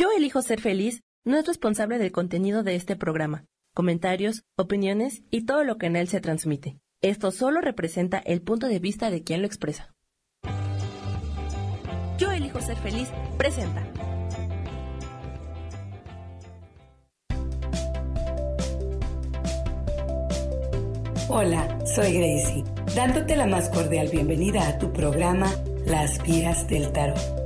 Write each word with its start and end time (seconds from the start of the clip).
Yo 0.00 0.08
elijo 0.16 0.40
ser 0.40 0.62
feliz 0.62 1.02
no 1.26 1.36
es 1.36 1.46
responsable 1.46 1.98
del 1.98 2.10
contenido 2.10 2.62
de 2.62 2.74
este 2.74 2.96
programa, 2.96 3.44
comentarios, 3.74 4.44
opiniones 4.56 5.24
y 5.30 5.44
todo 5.44 5.62
lo 5.62 5.76
que 5.76 5.88
en 5.88 5.96
él 5.96 6.08
se 6.08 6.22
transmite. 6.22 6.78
Esto 7.02 7.30
solo 7.30 7.60
representa 7.60 8.16
el 8.16 8.40
punto 8.40 8.66
de 8.66 8.78
vista 8.78 9.10
de 9.10 9.22
quien 9.22 9.42
lo 9.42 9.46
expresa. 9.46 9.94
Yo 12.16 12.32
elijo 12.32 12.62
ser 12.62 12.78
feliz 12.78 13.10
presenta. 13.36 13.86
Hola, 21.28 21.78
soy 21.84 22.14
Gracie, 22.14 22.64
dándote 22.96 23.36
la 23.36 23.44
más 23.44 23.68
cordial 23.68 24.08
bienvenida 24.10 24.66
a 24.66 24.78
tu 24.78 24.94
programa 24.94 25.52
Las 25.84 26.22
Vías 26.22 26.66
del 26.68 26.90
Tarot. 26.90 27.39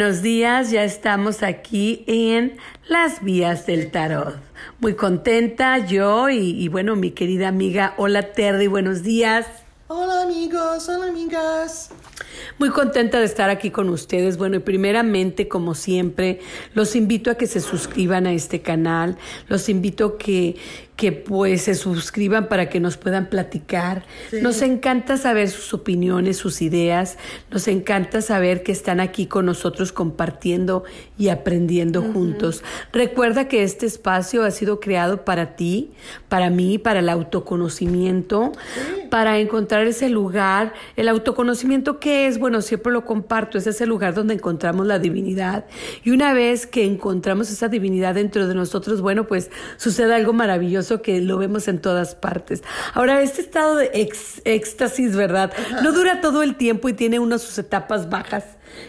Buenos 0.00 0.22
días, 0.22 0.70
ya 0.70 0.82
estamos 0.82 1.42
aquí 1.42 2.04
en 2.06 2.56
las 2.88 3.22
vías 3.22 3.66
del 3.66 3.90
tarot. 3.90 4.36
Muy 4.78 4.94
contenta 4.94 5.76
yo 5.76 6.30
y, 6.30 6.66
bueno, 6.68 6.96
mi 6.96 7.10
querida 7.10 7.48
amiga, 7.48 7.92
hola 7.98 8.32
Terry, 8.32 8.66
buenos 8.66 9.02
días. 9.02 9.46
Hola 9.88 10.22
amigos, 10.22 10.88
hola 10.88 11.08
amigas. 11.08 11.90
Muy 12.60 12.68
contenta 12.68 13.18
de 13.18 13.24
estar 13.24 13.48
aquí 13.48 13.70
con 13.70 13.88
ustedes. 13.88 14.36
Bueno, 14.36 14.56
y 14.56 14.58
primeramente, 14.58 15.48
como 15.48 15.74
siempre, 15.74 16.40
los 16.74 16.94
invito 16.94 17.30
a 17.30 17.36
que 17.36 17.46
se 17.46 17.58
suscriban 17.58 18.26
a 18.26 18.34
este 18.34 18.60
canal, 18.60 19.16
los 19.48 19.70
invito 19.70 20.04
a 20.04 20.18
que, 20.18 20.56
que 21.00 21.12
pues 21.12 21.62
se 21.62 21.74
suscriban 21.74 22.50
para 22.50 22.68
que 22.68 22.78
nos 22.78 22.98
puedan 22.98 23.30
platicar. 23.30 24.04
Nos 24.42 24.60
encanta 24.60 25.16
saber 25.16 25.48
sus 25.48 25.72
opiniones, 25.72 26.36
sus 26.36 26.60
ideas, 26.60 27.16
nos 27.50 27.66
encanta 27.68 28.20
saber 28.20 28.62
que 28.62 28.72
están 28.72 29.00
aquí 29.00 29.24
con 29.24 29.46
nosotros 29.46 29.92
compartiendo 29.92 30.84
y 31.16 31.30
aprendiendo 31.30 32.02
juntos. 32.02 32.62
Recuerda 32.92 33.48
que 33.48 33.62
este 33.62 33.86
espacio 33.86 34.44
ha 34.44 34.50
sido 34.50 34.78
creado 34.78 35.24
para 35.24 35.56
ti, 35.56 35.92
para 36.28 36.50
mí, 36.50 36.76
para 36.76 37.00
el 37.00 37.08
autoconocimiento, 37.08 38.52
para 39.08 39.38
encontrar 39.38 39.86
ese 39.86 40.10
lugar. 40.10 40.74
El 40.96 41.08
autoconocimiento, 41.08 41.98
¿qué 41.98 42.26
es? 42.26 42.38
Bueno, 42.38 42.49
siempre 42.60 42.92
lo 42.92 43.04
comparto, 43.04 43.58
es 43.58 43.66
ese 43.66 43.86
lugar 43.86 44.14
donde 44.14 44.34
encontramos 44.34 44.86
la 44.86 44.98
divinidad. 44.98 45.64
Y 46.04 46.10
una 46.10 46.34
vez 46.34 46.66
que 46.66 46.84
encontramos 46.84 47.50
esa 47.50 47.68
divinidad 47.68 48.14
dentro 48.14 48.46
de 48.46 48.54
nosotros, 48.54 49.00
bueno, 49.00 49.26
pues 49.26 49.50
sucede 49.76 50.14
algo 50.14 50.32
maravilloso 50.32 51.02
que 51.02 51.20
lo 51.20 51.38
vemos 51.38 51.68
en 51.68 51.80
todas 51.80 52.14
partes. 52.14 52.62
Ahora, 52.94 53.22
este 53.22 53.40
estado 53.40 53.76
de 53.76 53.90
éxtasis, 54.44 55.16
¿verdad? 55.16 55.52
No 55.82 55.92
dura 55.92 56.20
todo 56.20 56.42
el 56.42 56.56
tiempo 56.56 56.88
y 56.88 56.92
tiene 56.92 57.18
unas 57.18 57.42
sus 57.42 57.58
etapas 57.58 58.10
bajas 58.10 58.44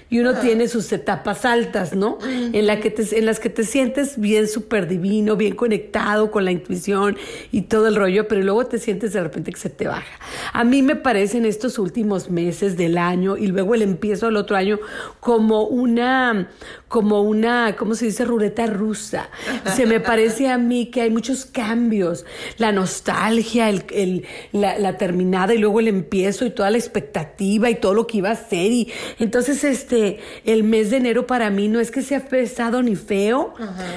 y 0.10 0.20
uno 0.20 0.36
tiene 0.36 0.68
sus 0.68 0.92
etapas 0.92 1.46
altas, 1.46 1.96
¿no? 1.96 2.18
en, 2.24 2.68
la 2.68 2.80
que 2.80 2.92
te, 2.92 3.18
en 3.18 3.26
las 3.26 3.40
que 3.40 3.50
te 3.50 3.64
sientes 3.64 4.20
bien 4.20 4.48
súper 4.48 4.88
divino, 4.88 5.36
bien 5.36 5.56
conectado 5.56 6.32
con 6.32 6.46
la 6.46 6.52
intuición 6.52 7.18
y 7.52 7.64
todo 7.64 7.88
el 7.88 7.96
rollo, 7.96 8.28
pero 8.28 8.42
luego 8.42 8.66
te 8.66 8.78
sientes 8.78 9.14
de 9.14 9.22
repente 9.22 9.52
que 9.52 9.60
se 9.60 9.70
te 9.70 9.88
baja. 9.88 10.20
A 10.54 10.64
mí 10.64 10.82
me 10.82 10.96
parecen 10.96 11.46
estos 11.46 11.80
últimos 11.80 12.30
meses 12.30 12.78
del 12.78 12.98
año 12.98 13.38
y 13.38 13.48
luego 13.48 13.76
el 13.76 13.82
empiezo 13.82 14.26
del 14.28 14.38
otro 14.38 14.56
año 14.56 14.80
como 15.20 15.64
una, 15.64 16.50
como 16.92 17.22
una, 17.22 17.78
¿cómo 17.78 17.96
se 17.96 18.08
dice? 18.08 18.26
Ruleta 18.26 18.68
rusa. 18.68 19.30
Se 19.76 19.86
me 19.86 20.02
parece 20.02 20.50
a 20.50 20.58
mí 20.58 20.88
que 20.88 21.00
hay 21.00 21.10
muchos 21.10 21.46
cambios, 21.46 22.26
la 22.58 22.74
nostalgia, 22.74 23.70
el, 23.70 24.26
la, 24.52 24.78
la 24.78 24.98
terminada 24.98 25.54
y 25.54 25.58
luego 25.58 25.80
el 25.80 25.88
empiezo 25.88 26.46
y 26.46 26.50
toda 26.50 26.70
la 26.70 26.78
expectativa 26.78 27.70
y 27.70 27.76
todo 27.76 27.94
lo 27.94 28.08
que 28.08 28.18
iba 28.18 28.32
a 28.32 28.36
ser 28.36 28.74
y 28.74 28.92
entonces 29.20 29.64
este, 29.64 30.20
el 30.44 30.64
mes 30.64 30.92
de 30.92 30.98
enero 30.98 31.26
para 31.28 31.50
mí 31.50 31.70
no 31.70 31.80
es 31.80 31.92
que 31.92 32.02
sea 32.02 32.28
pesado 32.28 32.84
ni 32.84 32.98
feo, 32.98 33.54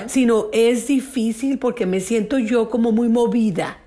sino 0.07 0.47
es 0.53 0.87
difícil 0.87 1.59
porque 1.59 1.87
me 1.87 1.99
siento 1.99 2.39
yo 2.39 2.71
como 2.71 2.93
muy 2.93 3.09
movida. 3.09 3.84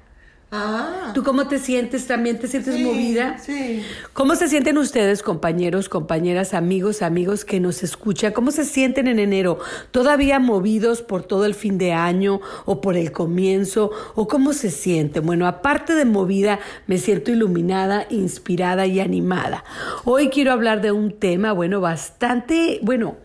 Ah. 0.50 1.12
¿Tú 1.14 1.24
cómo 1.24 1.48
te 1.48 1.60
sientes? 1.60 2.08
¿También 2.08 2.40
te 2.40 2.48
sientes 2.48 2.80
movida? 2.80 3.38
Sí. 3.38 3.84
¿Cómo 4.14 4.36
se 4.36 4.48
sienten 4.48 4.78
ustedes, 4.78 5.22
compañeros, 5.22 5.90
compañeras, 5.90 6.54
amigos, 6.54 7.02
amigos 7.02 7.44
que 7.44 7.60
nos 7.60 7.84
escuchan? 7.84 8.32
¿Cómo 8.32 8.52
se 8.52 8.64
sienten 8.64 9.08
en 9.08 9.20
enero? 9.20 9.60
¿Todavía 9.92 10.40
movidos 10.40 11.02
por 11.02 11.24
todo 11.24 11.46
el 11.46 11.54
fin 11.54 11.78
de 11.78 11.92
año 11.92 12.40
o 12.64 12.80
por 12.80 12.96
el 12.96 13.12
comienzo? 13.12 13.92
¿O 14.16 14.30
cómo 14.30 14.54
se 14.54 14.72
sienten? 14.72 15.26
Bueno, 15.26 15.48
aparte 15.48 15.94
de 15.96 16.06
movida, 16.06 16.60
me 16.88 16.98
siento 16.98 17.32
iluminada, 17.32 18.08
inspirada 18.10 18.86
y 18.86 19.02
animada. 19.02 19.66
Hoy 20.06 20.30
quiero 20.30 20.54
hablar 20.54 20.80
de 20.82 20.94
un 20.94 21.12
tema, 21.12 21.52
bueno, 21.52 21.82
bastante, 21.82 22.80
bueno, 22.84 23.18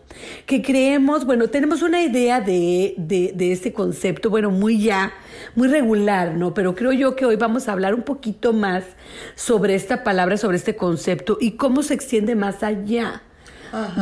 que 0.45 0.61
creemos, 0.61 1.25
bueno, 1.25 1.49
tenemos 1.49 1.81
una 1.81 2.01
idea 2.03 2.41
de, 2.41 2.95
de, 2.97 3.51
este 3.51 3.73
concepto, 3.73 4.29
bueno, 4.29 4.51
muy 4.51 4.81
ya, 4.81 5.13
muy 5.55 5.67
regular, 5.67 6.35
¿no? 6.35 6.53
Pero 6.53 6.75
creo 6.75 6.91
yo 6.91 7.15
que 7.15 7.25
hoy 7.25 7.35
vamos 7.35 7.67
a 7.67 7.73
hablar 7.73 7.93
un 7.93 8.03
poquito 8.03 8.53
más 8.53 8.83
sobre 9.35 9.75
esta 9.75 10.03
palabra, 10.03 10.37
sobre 10.37 10.57
este 10.57 10.75
concepto 10.75 11.37
y 11.39 11.51
cómo 11.51 11.83
se 11.83 11.93
extiende 11.93 12.35
más 12.35 12.63
allá 12.63 13.23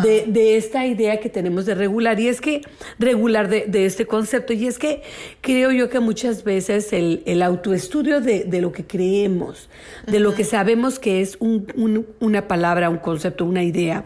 de, 0.03 0.25
de, 0.27 0.57
esta 0.57 0.85
idea 0.85 1.19
que 1.19 1.29
tenemos 1.29 1.65
de 1.65 1.75
regular. 1.75 2.19
Y 2.19 2.27
es 2.27 2.41
que, 2.41 2.61
regular 2.99 3.49
de, 3.49 3.65
de, 3.67 3.85
este 3.85 4.05
concepto, 4.05 4.53
y 4.53 4.67
es 4.67 4.77
que 4.77 5.01
creo 5.41 5.71
yo 5.71 5.89
que 5.89 5.99
muchas 5.99 6.43
veces 6.43 6.93
el, 6.93 7.23
el 7.25 7.41
autoestudio 7.41 8.21
de, 8.21 8.43
de, 8.43 8.61
lo 8.61 8.71
que 8.71 8.85
creemos, 8.85 9.69
de 10.07 10.19
lo 10.19 10.33
que 10.33 10.43
sabemos 10.43 10.99
que 10.99 11.21
es 11.21 11.37
un, 11.39 12.05
una 12.19 12.47
palabra, 12.47 12.89
un 12.89 12.97
concepto, 12.97 13.45
una 13.45 13.63
idea, 13.63 14.05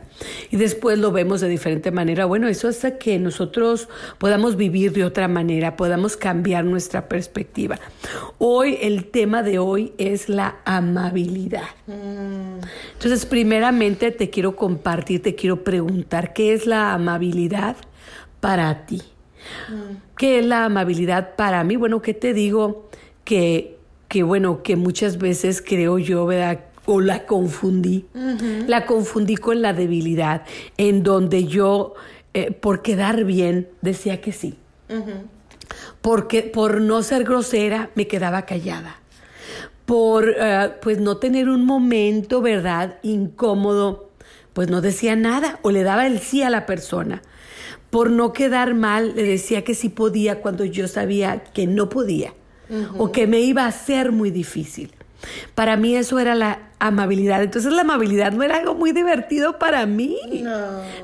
y 0.51 0.57
después 0.57 0.99
lo 0.99 1.11
vemos 1.11 1.41
de 1.41 1.49
diferente 1.49 1.91
manera, 1.91 2.25
bueno, 2.25 2.47
eso 2.47 2.67
hace 2.67 2.97
que 2.97 3.19
nosotros 3.19 3.89
podamos 4.17 4.55
vivir 4.55 4.93
de 4.93 5.03
otra 5.03 5.27
manera, 5.27 5.75
podamos 5.75 6.17
cambiar 6.17 6.65
nuestra 6.65 7.07
perspectiva. 7.07 7.79
Hoy, 8.37 8.77
el 8.81 9.05
tema 9.05 9.43
de 9.43 9.59
hoy 9.59 9.93
es 9.97 10.29
la 10.29 10.57
amabilidad. 10.65 11.63
Mm. 11.87 12.59
Entonces, 12.93 13.25
primeramente 13.25 14.11
te 14.11 14.29
quiero 14.29 14.55
compartir, 14.55 15.21
te 15.21 15.35
quiero 15.35 15.54
preguntar, 15.63 16.33
¿qué 16.33 16.53
es 16.53 16.65
la 16.65 16.93
amabilidad 16.93 17.77
para 18.39 18.85
ti? 18.85 19.01
Mm. 19.69 19.97
¿Qué 20.17 20.39
es 20.39 20.45
la 20.45 20.65
amabilidad 20.65 21.35
para 21.35 21.63
mí? 21.63 21.75
Bueno, 21.75 22.01
¿qué 22.01 22.13
te 22.13 22.33
digo? 22.33 22.89
Que, 23.23 23.77
que 24.07 24.23
bueno, 24.23 24.63
que 24.63 24.75
muchas 24.75 25.17
veces 25.17 25.61
creo 25.61 25.97
yo, 25.97 26.25
¿verdad? 26.25 26.65
O 26.85 27.01
la 27.01 27.25
confundí. 27.25 28.05
La 28.67 28.85
confundí 28.85 29.35
con 29.35 29.61
la 29.61 29.73
debilidad, 29.73 30.43
en 30.77 31.01
donde 31.01 31.45
yo, 31.45 31.95
eh, 32.33 32.51
por 32.51 32.83
quedar 32.83 33.23
bien, 33.23 33.69
decía 33.81 34.21
que 34.21 34.31
sí. 34.31 34.55
Porque 36.01 36.43
por 36.43 36.81
no 36.81 37.01
ser 37.01 37.23
grosera, 37.23 37.89
me 37.95 38.07
quedaba 38.07 38.43
callada. 38.43 38.97
Por 39.87 40.35
eh, 40.37 40.73
pues 40.81 40.99
no 40.99 41.17
tener 41.17 41.49
un 41.49 41.65
momento, 41.65 42.41
¿verdad? 42.41 42.99
Incómodo 43.01 44.11
pues 44.55 44.69
no 44.69 44.79
decía 44.79 45.17
nada 45.17 45.59
o 45.63 45.71
le 45.71 45.83
daba 45.83 46.07
el 46.07 46.19
sí 46.19 46.41
a 46.41 46.49
la 46.49 46.65
persona. 46.65 47.21
Por 47.89 48.09
no 48.09 48.31
quedar 48.31 48.73
mal, 48.73 49.13
le 49.13 49.23
decía 49.23 49.65
que 49.65 49.75
sí 49.75 49.89
podía 49.89 50.39
cuando 50.39 50.63
yo 50.63 50.87
sabía 50.87 51.43
que 51.43 51.67
no 51.67 51.89
podía 51.89 52.33
o 52.97 53.11
que 53.11 53.27
me 53.27 53.41
iba 53.41 53.65
a 53.65 53.71
ser 53.73 54.13
muy 54.13 54.31
difícil. 54.31 54.93
Para 55.55 55.75
mí 55.75 55.97
eso 55.97 56.19
era 56.19 56.35
la 56.35 56.69
amabilidad. 56.79 57.43
Entonces 57.43 57.73
la 57.73 57.81
amabilidad 57.81 58.31
no 58.31 58.43
era 58.43 58.55
algo 58.55 58.75
muy 58.75 58.93
divertido 58.93 59.59
para 59.59 59.85
mí, 59.85 60.17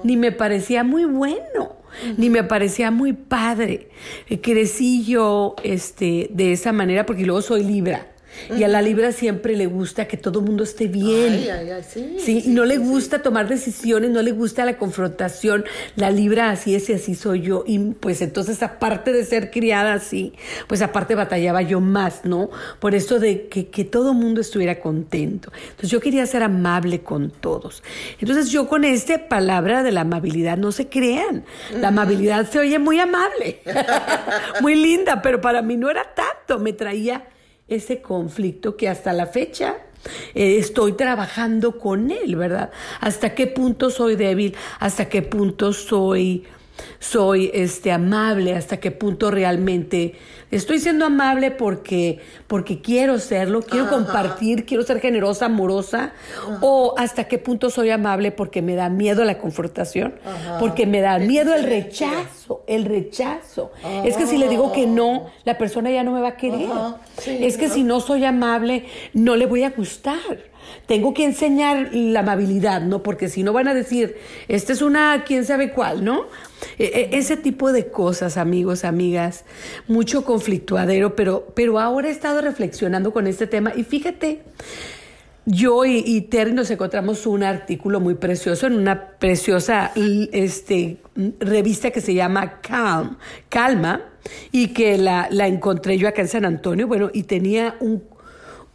ni 0.04 0.16
me 0.16 0.32
parecía 0.32 0.86
muy 0.86 1.04
bueno, 1.04 1.76
ni 2.18 2.30
me 2.30 2.46
parecía 2.46 2.90
muy 2.90 3.12
padre. 3.12 3.90
Crecí 4.42 5.04
yo 5.04 5.58
este, 5.62 6.30
de 6.32 6.54
esa 6.54 6.72
manera 6.72 7.06
porque 7.06 7.26
luego 7.26 7.42
soy 7.42 7.66
libra. 7.66 8.11
Y 8.58 8.64
a 8.64 8.68
la 8.68 8.82
Libra 8.82 9.12
siempre 9.12 9.56
le 9.56 9.66
gusta 9.68 10.08
que 10.08 10.18
todo 10.18 10.40
el 10.40 10.46
mundo 10.46 10.64
esté 10.64 10.88
bien. 10.88 11.34
Ay, 11.34 11.50
ay, 11.50 11.70
ay, 11.72 11.84
sí, 11.88 12.16
Sí, 12.18 12.42
sí, 12.42 12.50
y 12.50 12.54
no 12.54 12.66
le 12.66 12.76
sí, 12.76 12.82
gusta 12.82 13.22
tomar 13.22 13.48
decisiones, 13.48 14.10
no 14.12 14.22
le 14.22 14.32
gusta 14.32 14.66
la 14.66 14.78
confrontación. 14.78 15.66
La 15.96 16.12
Libra 16.12 16.50
así 16.50 16.76
es 16.76 16.90
y 16.90 16.94
así 16.94 17.16
soy 17.16 17.42
yo. 17.42 17.64
Y 17.66 17.80
pues 17.80 18.22
entonces, 18.22 18.62
aparte 18.64 19.12
de 19.12 19.26
ser 19.26 19.52
criada 19.52 19.94
así, 19.94 20.34
pues 20.68 20.82
aparte 20.82 21.16
batallaba 21.16 21.62
yo 21.62 21.80
más, 21.80 22.26
¿no? 22.26 22.50
Por 22.80 22.96
eso 22.96 23.20
de 23.20 23.48
que, 23.48 23.68
que 23.68 23.84
todo 23.84 24.12
el 24.12 24.18
mundo 24.18 24.42
estuviera 24.42 24.80
contento. 24.80 25.52
Entonces 25.64 25.90
yo 25.90 26.00
quería 26.00 26.26
ser 26.26 26.44
amable 26.44 27.02
con 27.02 27.30
todos. 27.32 27.84
Entonces 28.20 28.50
yo 28.50 28.68
con 28.68 28.84
esta 28.84 29.28
palabra 29.28 29.84
de 29.84 29.92
la 29.92 30.02
amabilidad, 30.02 30.58
no 30.58 30.72
se 30.72 30.88
crean. 30.88 31.44
La 31.80 31.90
amabilidad 31.90 32.50
se 32.50 32.60
oye 32.60 32.80
muy 32.80 33.00
amable, 33.00 33.62
muy 34.62 34.76
linda, 34.76 35.22
pero 35.22 35.42
para 35.42 35.62
mí 35.62 35.78
no 35.78 35.90
era 35.90 36.14
tanto. 36.14 36.60
Me 36.60 36.74
traía 36.74 37.26
ese 37.72 38.02
conflicto 38.02 38.76
que 38.76 38.90
hasta 38.90 39.14
la 39.14 39.28
fecha 39.28 39.78
eh, 40.36 40.58
estoy 40.58 40.94
trabajando 40.94 41.80
con 41.80 42.12
él, 42.12 42.36
¿verdad? 42.36 42.72
Hasta 43.00 43.34
qué 43.34 43.48
punto 43.48 43.90
soy 43.90 44.16
débil, 44.16 44.56
hasta 44.80 45.10
qué 45.10 45.22
punto 45.22 45.74
soy 45.74 46.44
soy 47.02 47.50
este 47.56 47.92
amable, 47.92 48.54
hasta 48.54 48.78
qué 48.78 48.92
punto 48.92 49.32
realmente 49.32 50.14
estoy 50.52 50.80
siendo 50.80 51.06
amable 51.06 51.50
porque 51.50 52.20
porque 52.46 52.80
quiero 52.80 53.18
serlo, 53.18 53.64
quiero 53.64 53.90
compartir, 53.90 54.66
quiero 54.68 54.84
ser 54.84 55.00
generosa, 55.00 55.48
amorosa, 55.48 56.14
o 56.62 56.94
hasta 57.00 57.24
qué 57.24 57.40
punto 57.40 57.72
soy 57.72 57.90
amable 57.90 58.32
porque 58.32 58.62
me 58.62 58.76
da 58.76 58.90
miedo 58.90 59.24
la 59.24 59.40
confrontación, 59.40 60.14
porque 60.60 60.86
me 60.86 61.02
da 61.02 61.18
miedo 61.18 61.56
el 61.56 61.64
rechazo, 61.64 62.64
el 62.68 62.86
rechazo. 62.86 63.72
Es 64.06 64.16
que 64.16 64.28
si 64.28 64.38
le 64.38 64.48
digo 64.48 64.72
que 64.72 64.86
no, 64.86 65.32
la 65.44 65.58
persona 65.58 65.90
ya 65.90 66.04
no 66.04 66.12
me 66.12 66.22
va 66.22 66.30
a 66.30 66.38
querer. 66.38 66.70
Sí, 67.18 67.40
es 67.42 67.58
que 67.58 67.68
si 67.68 67.84
no 67.84 68.00
soy 68.00 68.26
amable, 68.26 68.86
no 69.14 69.36
le 69.36 69.48
voy 69.48 69.64
a 69.64 69.72
gustar. 69.72 70.52
Tengo 70.86 71.14
que 71.14 71.26
enseñar 71.26 71.90
la 71.92 72.20
amabilidad, 72.20 72.82
¿no? 72.82 73.02
Porque 73.02 73.30
si 73.30 73.44
no 73.44 73.52
van 73.54 73.68
a 73.68 73.74
decir, 73.74 74.18
esta 74.48 74.74
es 74.74 74.82
una 74.82 75.24
quién 75.26 75.44
sabe 75.46 75.72
cuál, 75.72 76.04
¿no? 76.04 76.26
E- 76.78 76.91
e- 76.94 77.18
ese 77.18 77.38
tipo 77.38 77.72
de 77.72 77.88
cosas, 77.88 78.38
amigos, 78.38 78.84
amigas, 78.84 79.46
mucho 79.88 80.24
conflictuadero, 80.24 81.16
pero, 81.16 81.48
pero 81.56 81.80
ahora 81.80 82.10
he 82.10 82.12
estado 82.12 82.42
reflexionando 82.42 83.12
con 83.12 83.28
este 83.28 83.48
tema 83.48 83.74
y 83.76 83.84
fíjate, 83.84 84.42
yo 85.46 85.86
y, 85.86 86.22
Terry 86.22 86.54
nos 86.54 86.70
encontramos 86.70 87.26
un 87.26 87.44
artículo 87.44 88.00
muy 88.00 88.14
precioso 88.14 88.68
en 88.68 88.74
una 88.74 89.10
preciosa 89.18 89.92
este, 89.96 90.98
revista 91.40 91.90
que 91.90 92.00
se 92.00 92.14
llama 92.14 92.62
Calm, 92.62 93.18
Calma, 93.50 94.02
y 94.52 94.68
que 94.68 95.00
la, 95.00 95.28
la 95.32 95.48
encontré 95.48 95.98
yo 95.98 96.08
acá 96.08 96.22
en 96.22 96.28
San 96.28 96.46
Antonio, 96.46 96.88
bueno, 96.88 97.10
y 97.12 97.24
tenía 97.24 97.76
un, 97.80 98.04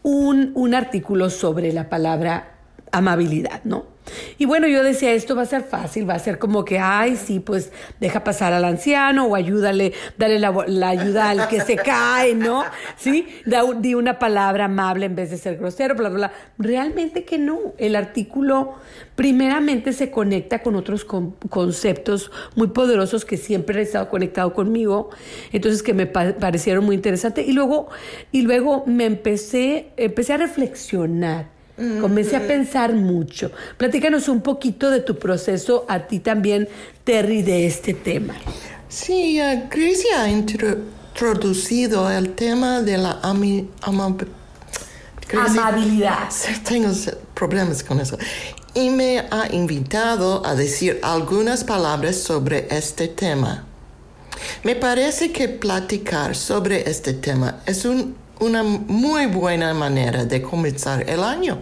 un, 0.03 0.51
un 0.55 0.75
artículo 0.75 1.31
sobre 1.31 1.73
la 1.73 1.89
palabra 1.89 2.57
amabilidad, 2.91 3.63
¿no? 3.65 3.96
Y 4.39 4.45
bueno, 4.47 4.67
yo 4.69 4.83
decía, 4.83 5.13
esto 5.13 5.35
va 5.35 5.43
a 5.43 5.47
ser 5.47 5.63
fácil, 5.65 6.09
va 6.09 6.15
a 6.15 6.19
ser 6.19 6.39
como 6.39 6.65
que, 6.65 6.79
ay, 6.79 7.17
sí, 7.17 7.41
pues 7.41 7.73
deja 8.01 8.23
pasar 8.25 8.53
al 8.53 8.65
anciano 8.65 9.27
o 9.27 9.35
ayúdale, 9.35 9.93
dale 10.17 10.39
la, 10.39 10.53
la 10.69 10.89
ayuda 10.91 11.31
al 11.31 11.49
que 11.49 11.61
se 11.61 11.77
cae, 11.77 12.35
¿no? 12.35 12.65
¿Sí? 12.97 13.27
Di 13.81 13.95
una 13.95 14.19
palabra 14.19 14.67
amable 14.67 15.07
en 15.07 15.17
vez 15.17 15.31
de 15.31 15.39
ser 15.39 15.57
grosero, 15.57 15.95
bla, 15.95 16.09
bla, 16.09 16.19
bla. 16.29 16.33
Realmente 16.59 17.25
que 17.25 17.39
no. 17.39 17.59
El 17.79 17.97
artículo 17.97 18.75
primeramente 19.17 19.93
se 19.93 20.11
conecta 20.11 20.63
con 20.63 20.77
otros 20.77 21.05
con- 21.05 21.33
conceptos 21.49 22.31
muy 22.55 22.69
poderosos 22.69 23.25
que 23.25 23.37
siempre 23.37 23.77
han 23.77 23.83
estado 23.83 24.09
conectado 24.09 24.53
conmigo, 24.53 25.11
entonces 25.53 25.83
que 25.83 25.95
me 25.95 26.07
pa- 26.07 26.35
parecieron 26.39 26.85
muy 26.85 26.95
interesantes. 26.97 27.47
Y 27.49 27.53
luego, 27.53 27.89
y 28.31 28.43
luego 28.43 28.85
me 28.87 29.05
empecé, 29.07 29.89
empecé 29.97 30.35
a 30.35 30.37
reflexionar. 30.37 31.56
Comencé 31.77 32.37
a 32.37 32.47
pensar 32.47 32.95
mucho. 32.95 33.51
Platícanos 33.77 34.29
un 34.29 34.41
poquito 34.41 34.91
de 34.91 35.01
tu 35.01 35.19
proceso 35.19 35.85
a 35.89 36.07
ti 36.07 36.21
también, 36.21 36.69
Terry, 37.05 37.43
de 37.43 37.67
este 37.67 37.93
tema. 37.93 38.35
Sí, 38.89 39.39
eh, 39.39 39.69
Grecia 39.71 40.23
ha 40.23 40.31
intro- 40.31 40.79
introducido 41.13 42.11
el 42.11 42.35
tema 42.35 42.81
de 42.83 42.97
la 42.99 43.21
ami- 43.23 43.69
amab- 43.83 44.27
Grecia- 45.29 45.45
Amabilidad. 45.63 46.29
Tengo 46.67 46.91
problemas 47.35 47.83
con 47.83 48.01
eso. 48.01 48.17
Y 48.75 48.91
me 48.91 49.21
ha 49.31 49.49
invitado 49.53 50.45
a 50.47 50.55
decir 50.55 51.01
algunas 51.03 51.65
palabras 51.65 52.17
sobre 52.17 52.69
este 52.71 53.09
tema. 53.09 53.67
Me 54.65 54.77
parece 54.77 55.33
que 55.33 55.49
platicar 55.49 56.35
sobre 56.37 56.89
este 56.89 57.13
tema 57.15 57.61
es 57.67 57.85
un- 57.85 58.15
una 58.41 58.63
muy 58.63 59.27
buena 59.27 59.73
manera 59.75 60.25
de 60.25 60.43
comenzar 60.43 61.09
el 61.09 61.23
año. 61.23 61.61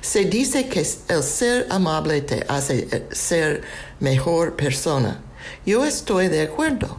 Se 0.00 0.24
dice 0.26 0.68
que 0.68 0.80
el 1.08 1.22
ser 1.22 1.66
amable 1.70 2.20
te 2.22 2.44
hace 2.48 2.86
eh, 2.90 3.06
ser 3.10 3.62
mejor 4.00 4.56
persona. 4.56 5.20
Yo 5.64 5.84
estoy 5.84 6.28
de 6.28 6.42
acuerdo, 6.42 6.98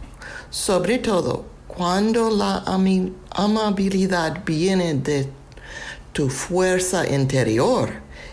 sobre 0.50 0.98
todo 0.98 1.44
cuando 1.68 2.30
la 2.30 2.64
amabilidad 3.30 4.44
viene 4.44 4.94
de 4.94 5.28
tu 6.12 6.28
fuerza 6.30 7.06
interior 7.08 7.90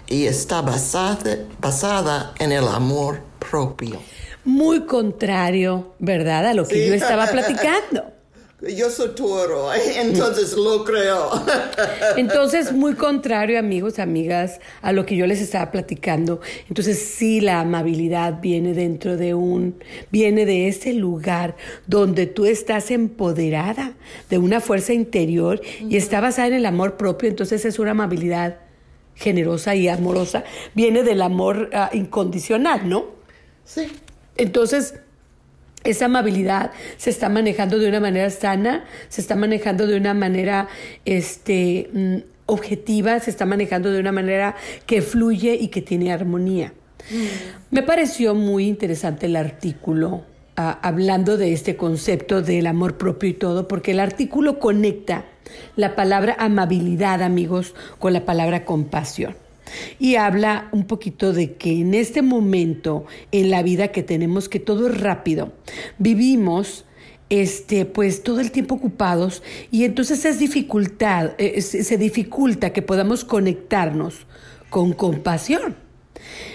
y 0.07 0.25
está 0.25 0.61
basada, 0.61 1.37
basada 1.59 2.33
en 2.39 2.51
el 2.51 2.67
amor 2.67 3.21
propio. 3.39 3.99
Muy 4.45 4.85
contrario, 4.85 5.93
¿verdad? 5.99 6.47
A 6.47 6.53
lo 6.53 6.67
que 6.67 6.75
Sí. 6.75 6.87
yo 6.87 6.93
estaba 6.93 7.27
platicando. 7.31 8.05
Yo 8.69 8.89
soy 8.89 9.09
toro, 9.09 9.69
entonces 9.97 10.53
lo 10.53 10.85
creo. 10.85 11.31
Entonces, 12.17 12.71
muy 12.71 12.93
contrario, 12.93 13.59
amigos, 13.59 13.99
amigas, 13.99 14.59
a 14.81 14.93
lo 14.93 15.05
que 15.05 15.17
yo 15.17 15.27
les 15.27 15.41
estaba 15.41 15.69
platicando. 15.69 16.39
Entonces, 16.69 16.99
sí, 16.99 17.41
la 17.41 17.59
amabilidad 17.59 18.39
viene 18.39 18.73
dentro 18.73 19.17
de 19.17 19.33
un, 19.33 19.83
viene 20.11 20.45
de 20.45 20.69
ese 20.69 20.93
lugar 20.93 21.57
donde 21.87 22.25
tú 22.25 22.45
estás 22.45 22.89
empoderada 22.91 23.95
de 24.29 24.37
una 24.37 24.61
fuerza 24.61 24.93
interior 24.93 25.59
y 25.81 25.97
está 25.97 26.21
basada 26.21 26.47
en 26.47 26.53
el 26.53 26.65
amor 26.65 26.95
propio. 26.95 27.27
Entonces, 27.27 27.65
es 27.65 27.79
una 27.79 27.91
amabilidad 27.91 28.59
generosa 29.15 29.75
y 29.75 29.89
amorosa. 29.89 30.45
Viene 30.73 31.03
del 31.03 31.21
amor 31.21 31.69
ah, 31.73 31.89
incondicional, 31.91 32.87
¿no? 32.87 33.07
Sí. 33.65 33.87
Entonces, 34.37 34.95
esa 35.83 36.05
amabilidad 36.05 36.71
se 36.97 37.09
está 37.09 37.29
manejando 37.29 37.79
de 37.79 37.89
una 37.89 37.99
manera 37.99 38.29
sana, 38.29 38.85
se 39.09 39.21
está 39.21 39.35
manejando 39.35 39.87
de 39.87 39.97
una 39.97 40.13
manera 40.13 40.67
este, 41.05 41.89
mm, 41.93 42.17
objetiva, 42.45 43.19
se 43.19 43.29
está 43.29 43.45
manejando 43.45 43.91
de 43.91 43.99
una 43.99 44.11
manera 44.11 44.55
que 44.85 45.01
fluye 45.01 45.55
y 45.55 45.67
que 45.67 45.81
tiene 45.81 46.11
armonía. 46.11 46.73
Me 47.69 47.83
pareció 47.83 48.33
muy 48.33 48.65
interesante 48.65 49.25
el 49.25 49.35
artículo 49.35 50.23
ah, 50.55 50.79
hablando 50.81 51.35
de 51.35 51.51
este 51.51 51.75
concepto 51.75 52.41
del 52.41 52.67
amor 52.67 52.97
propio 52.97 53.29
y 53.29 53.33
todo, 53.33 53.67
porque 53.67 53.91
el 53.91 53.99
artículo 53.99 54.59
conecta 54.59 55.25
la 55.75 55.95
palabra 55.95 56.35
amabilidad, 56.39 57.21
amigos, 57.21 57.75
con 57.99 58.13
la 58.13 58.25
palabra 58.25 58.63
compasión. 58.63 59.35
Y 59.99 60.15
habla 60.15 60.69
un 60.71 60.85
poquito 60.85 61.33
de 61.33 61.53
que 61.53 61.79
en 61.79 61.93
este 61.93 62.21
momento 62.21 63.05
en 63.31 63.49
la 63.49 63.63
vida 63.63 63.89
que 63.89 64.03
tenemos, 64.03 64.49
que 64.49 64.59
todo 64.59 64.87
es 64.87 64.99
rápido, 64.99 65.53
vivimos 65.97 66.85
este, 67.29 67.85
pues 67.85 68.21
todo 68.21 68.39
el 68.39 68.51
tiempo 68.51 68.75
ocupados 68.75 69.41
y 69.71 69.85
entonces 69.85 70.23
es 70.25 70.39
dificultad, 70.39 71.31
eh, 71.37 71.61
se, 71.61 71.97
dificulta 71.97 72.71
que 72.73 72.81
podamos 72.81 73.25
conectarnos 73.25 74.27
con 74.69 74.93
compasión. 74.93 75.75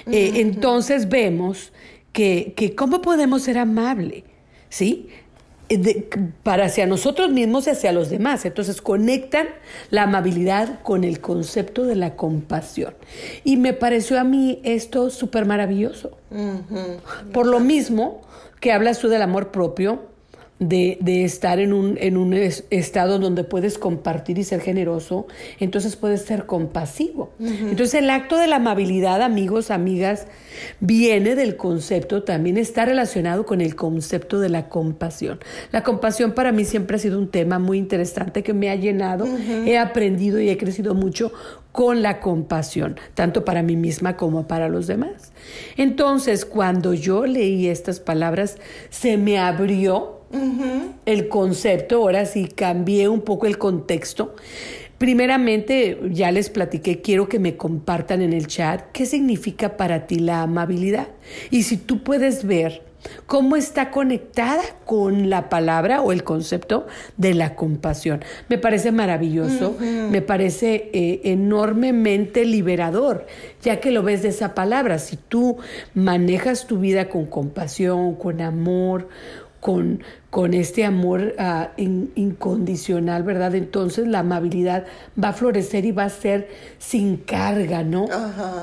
Eh, 0.07 0.35
entonces 0.37 1.09
vemos 1.09 1.73
que, 2.12 2.55
que 2.57 2.75
cómo 2.75 3.03
podemos 3.03 3.43
ser 3.43 3.59
amables, 3.59 4.25
¿sí? 4.69 5.09
Eh, 5.71 5.77
de- 5.79 6.09
para 6.43 6.65
hacia 6.67 6.87
nosotros 6.87 7.31
mismos 7.31 7.67
y 7.67 7.71
hacia 7.71 7.93
los 7.93 8.09
demás. 8.11 8.45
Entonces 8.47 8.81
conectan 8.81 9.49
la 9.91 10.05
amabilidad 10.05 10.81
con 10.83 11.05
el 11.05 11.21
concepto 11.21 11.85
de 11.85 11.95
la 11.95 12.17
compasión. 12.17 12.95
Y 13.45 13.57
me 13.59 13.75
pareció 13.75 14.19
a 14.19 14.25
mí 14.25 14.61
esto 14.65 15.11
súper 15.11 15.45
maravilloso. 15.45 16.17
Por 17.33 17.47
lo 17.47 17.61
mismo 17.61 18.23
que 18.61 18.73
hablas 18.73 18.99
tú 18.99 19.09
del 19.09 19.23
amor 19.23 19.51
propio, 19.51 20.07
de, 20.61 20.99
de 21.00 21.25
estar 21.25 21.61
en 21.61 21.73
un, 21.73 21.97
en 22.00 22.17
un 22.17 22.35
es- 22.35 22.65
estado 22.71 23.19
donde 23.21 23.45
puedes 23.45 23.79
compartir 23.79 24.38
y 24.38 24.45
ser 24.45 24.61
generoso, 24.61 25.27
entonces 25.61 25.95
puedes 25.95 26.23
ser 26.23 26.47
compasivo. 26.47 27.31
Entonces 27.38 27.95
el 27.95 28.11
acto 28.11 28.37
de 28.37 28.49
la 28.49 28.57
amabilidad, 28.57 29.23
amigos, 29.23 29.71
amigas, 29.71 30.27
viene 30.81 31.37
del 31.37 31.57
concepto, 31.57 32.25
también 32.25 32.59
está 32.59 32.85
relacionado 32.85 33.47
con 33.47 33.61
el 33.61 33.77
concepto 33.77 34.41
de 34.41 34.49
la 34.49 34.69
compasión. 34.69 35.38
La 35.71 35.85
compasión 35.85 36.33
para 36.33 36.50
mí 36.50 36.65
siempre 36.65 36.97
ha 36.97 36.99
sido 36.99 37.19
un 37.19 37.29
tema 37.31 37.59
muy 37.61 37.79
interesante 37.79 38.43
que 38.43 38.53
me 38.53 38.69
ha 38.71 38.75
llenado, 38.75 39.27
he 39.65 39.79
aprendido 39.79 40.41
y 40.41 40.49
he 40.50 40.59
crecido 40.59 40.95
mucho 40.95 41.33
con 41.71 42.03
la 42.03 42.19
compasión, 42.19 42.97
tanto 43.15 43.45
para 43.45 43.62
mí 43.62 43.77
misma 43.77 44.17
como 44.17 44.49
para 44.49 44.69
los 44.69 44.88
demás. 44.88 45.31
Entonces, 45.77 46.45
cuando 46.45 46.95
yo 46.95 47.27
leí 47.27 47.69
estas 47.69 48.00
palabras, 48.00 48.57
se 48.91 49.17
me 49.17 49.38
abrió 49.38 50.18
el 51.07 51.29
concepto, 51.29 51.97
ahora 51.97 52.27
sí 52.27 52.47
cambié 52.47 53.09
un 53.09 53.23
poco 53.23 53.47
el 53.47 53.59
contexto, 53.59 54.35
Primeramente, 54.99 55.97
ya 56.11 56.33
les 56.33 56.51
platiqué, 56.51 57.01
quiero 57.01 57.29
que 57.29 57.39
me 57.39 57.57
compartan 57.57 58.21
en 58.21 58.33
el 58.33 58.49
chat 58.49 58.83
qué 58.93 59.07
significa 59.07 59.77
para 59.77 60.09
ti 60.09 60.19
la 60.19 60.43
amabilidad. 60.43 61.07
Y 61.53 61.63
si 61.63 61.77
tú 61.77 62.03
puedes 62.03 62.45
ver 62.45 62.83
cómo 63.27 63.57
está 63.57 63.91
conectada 63.91 64.61
con 64.85 65.31
la 65.31 65.49
palabra 65.49 66.03
o 66.03 66.13
el 66.13 66.25
concepto 66.25 66.87
de 67.17 67.35
la 67.35 67.55
compasión. 67.55 68.25
Me 68.49 68.59
parece 68.59 68.93
maravilloso, 68.93 69.77
me 69.79 70.21
parece 70.21 70.91
eh, 70.93 71.21
enormemente 71.25 72.45
liberador, 72.45 73.27
ya 73.63 73.81
que 73.81 73.93
lo 73.93 74.03
ves 74.03 74.23
de 74.23 74.29
esa 74.29 74.55
palabra. 74.55 74.99
Si 74.99 75.17
tú 75.17 75.59
manejas 75.95 76.67
tu 76.67 76.79
vida 76.79 77.09
con 77.09 77.27
compasión, 77.27 78.15
con 78.17 78.41
amor, 78.41 79.09
con, 79.61 80.03
con 80.31 80.55
este 80.55 80.85
amor 80.85 81.35
ah, 81.38 81.71
incondicional, 81.77 83.23
¿verdad? 83.23 83.55
Entonces 83.55 84.07
la 84.07 84.21
amabilidad 84.21 84.87
va 85.23 85.31
a 85.31 85.33
florecer 85.33 85.85
y 85.85 85.93
va 85.93 86.05
a 86.05 86.11
ser 86.11 86.49
sin 86.79 87.17
carga, 87.17 87.83
¿no? 87.83 88.07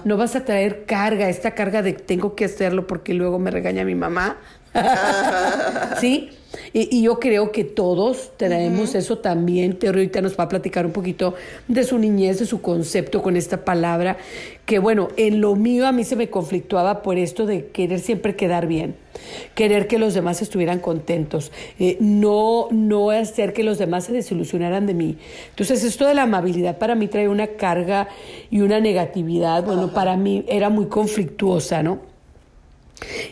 No 0.05 0.17
vas 0.17 0.35
a 0.35 0.45
traer 0.45 0.85
carga, 0.85 1.29
esta 1.29 1.51
carga 1.51 1.81
de 1.81 1.93
tengo 1.93 2.35
que 2.35 2.45
hacerlo 2.45 2.87
porque 2.87 3.13
luego 3.13 3.39
me 3.39 3.51
regaña 3.51 3.83
mi 3.83 3.95
mamá. 3.95 4.37
¿Sí? 5.99 6.31
Y, 6.77 7.01
yo 7.01 7.21
creo 7.21 7.53
que 7.53 7.63
todos 7.63 8.31
traemos 8.35 8.95
eso 8.95 9.19
también. 9.19 9.77
Pero 9.79 9.93
ahorita 9.93 10.19
nos 10.19 10.37
va 10.37 10.43
a 10.43 10.49
platicar 10.49 10.85
un 10.85 10.91
poquito 10.91 11.33
de 11.69 11.85
su 11.85 11.97
niñez, 11.97 12.39
de 12.39 12.45
su 12.45 12.61
concepto 12.61 13.21
con 13.21 13.37
esta 13.37 13.63
palabra, 13.63 14.17
que 14.65 14.79
bueno, 14.79 15.07
en 15.15 15.39
lo 15.39 15.55
mío 15.55 15.87
a 15.87 15.93
mí 15.93 16.03
se 16.03 16.17
me 16.17 16.29
conflictuaba 16.29 17.01
por 17.01 17.17
esto 17.17 17.45
de 17.45 17.67
querer 17.67 18.01
siempre 18.01 18.35
quedar 18.35 18.67
bien, 18.67 18.95
querer 19.53 19.87
que 19.87 19.99
los 19.99 20.13
demás 20.13 20.41
estuvieran 20.41 20.79
contentos, 20.79 21.53
eh, 21.79 21.95
no, 22.01 22.67
no 22.71 23.09
hacer 23.09 23.53
que 23.53 23.63
los 23.63 23.77
demás 23.77 24.03
se 24.03 24.11
desilusionaran 24.11 24.85
de 24.85 24.95
mí. 24.95 25.17
Entonces 25.51 25.81
esto 25.85 26.05
de 26.05 26.13
la 26.13 26.23
amabilidad 26.23 26.77
para 26.77 26.95
mí 26.95 27.07
trae 27.07 27.29
una 27.29 27.47
carga 27.47 28.09
y 28.51 28.59
una 28.59 28.81
negatividad, 28.81 29.63
bueno, 29.63 29.93
para 29.93 30.17
mí 30.17 30.43
era 30.49 30.69
muy 30.69 30.87
conflictuosa, 30.87 31.83
¿no? 31.83 32.14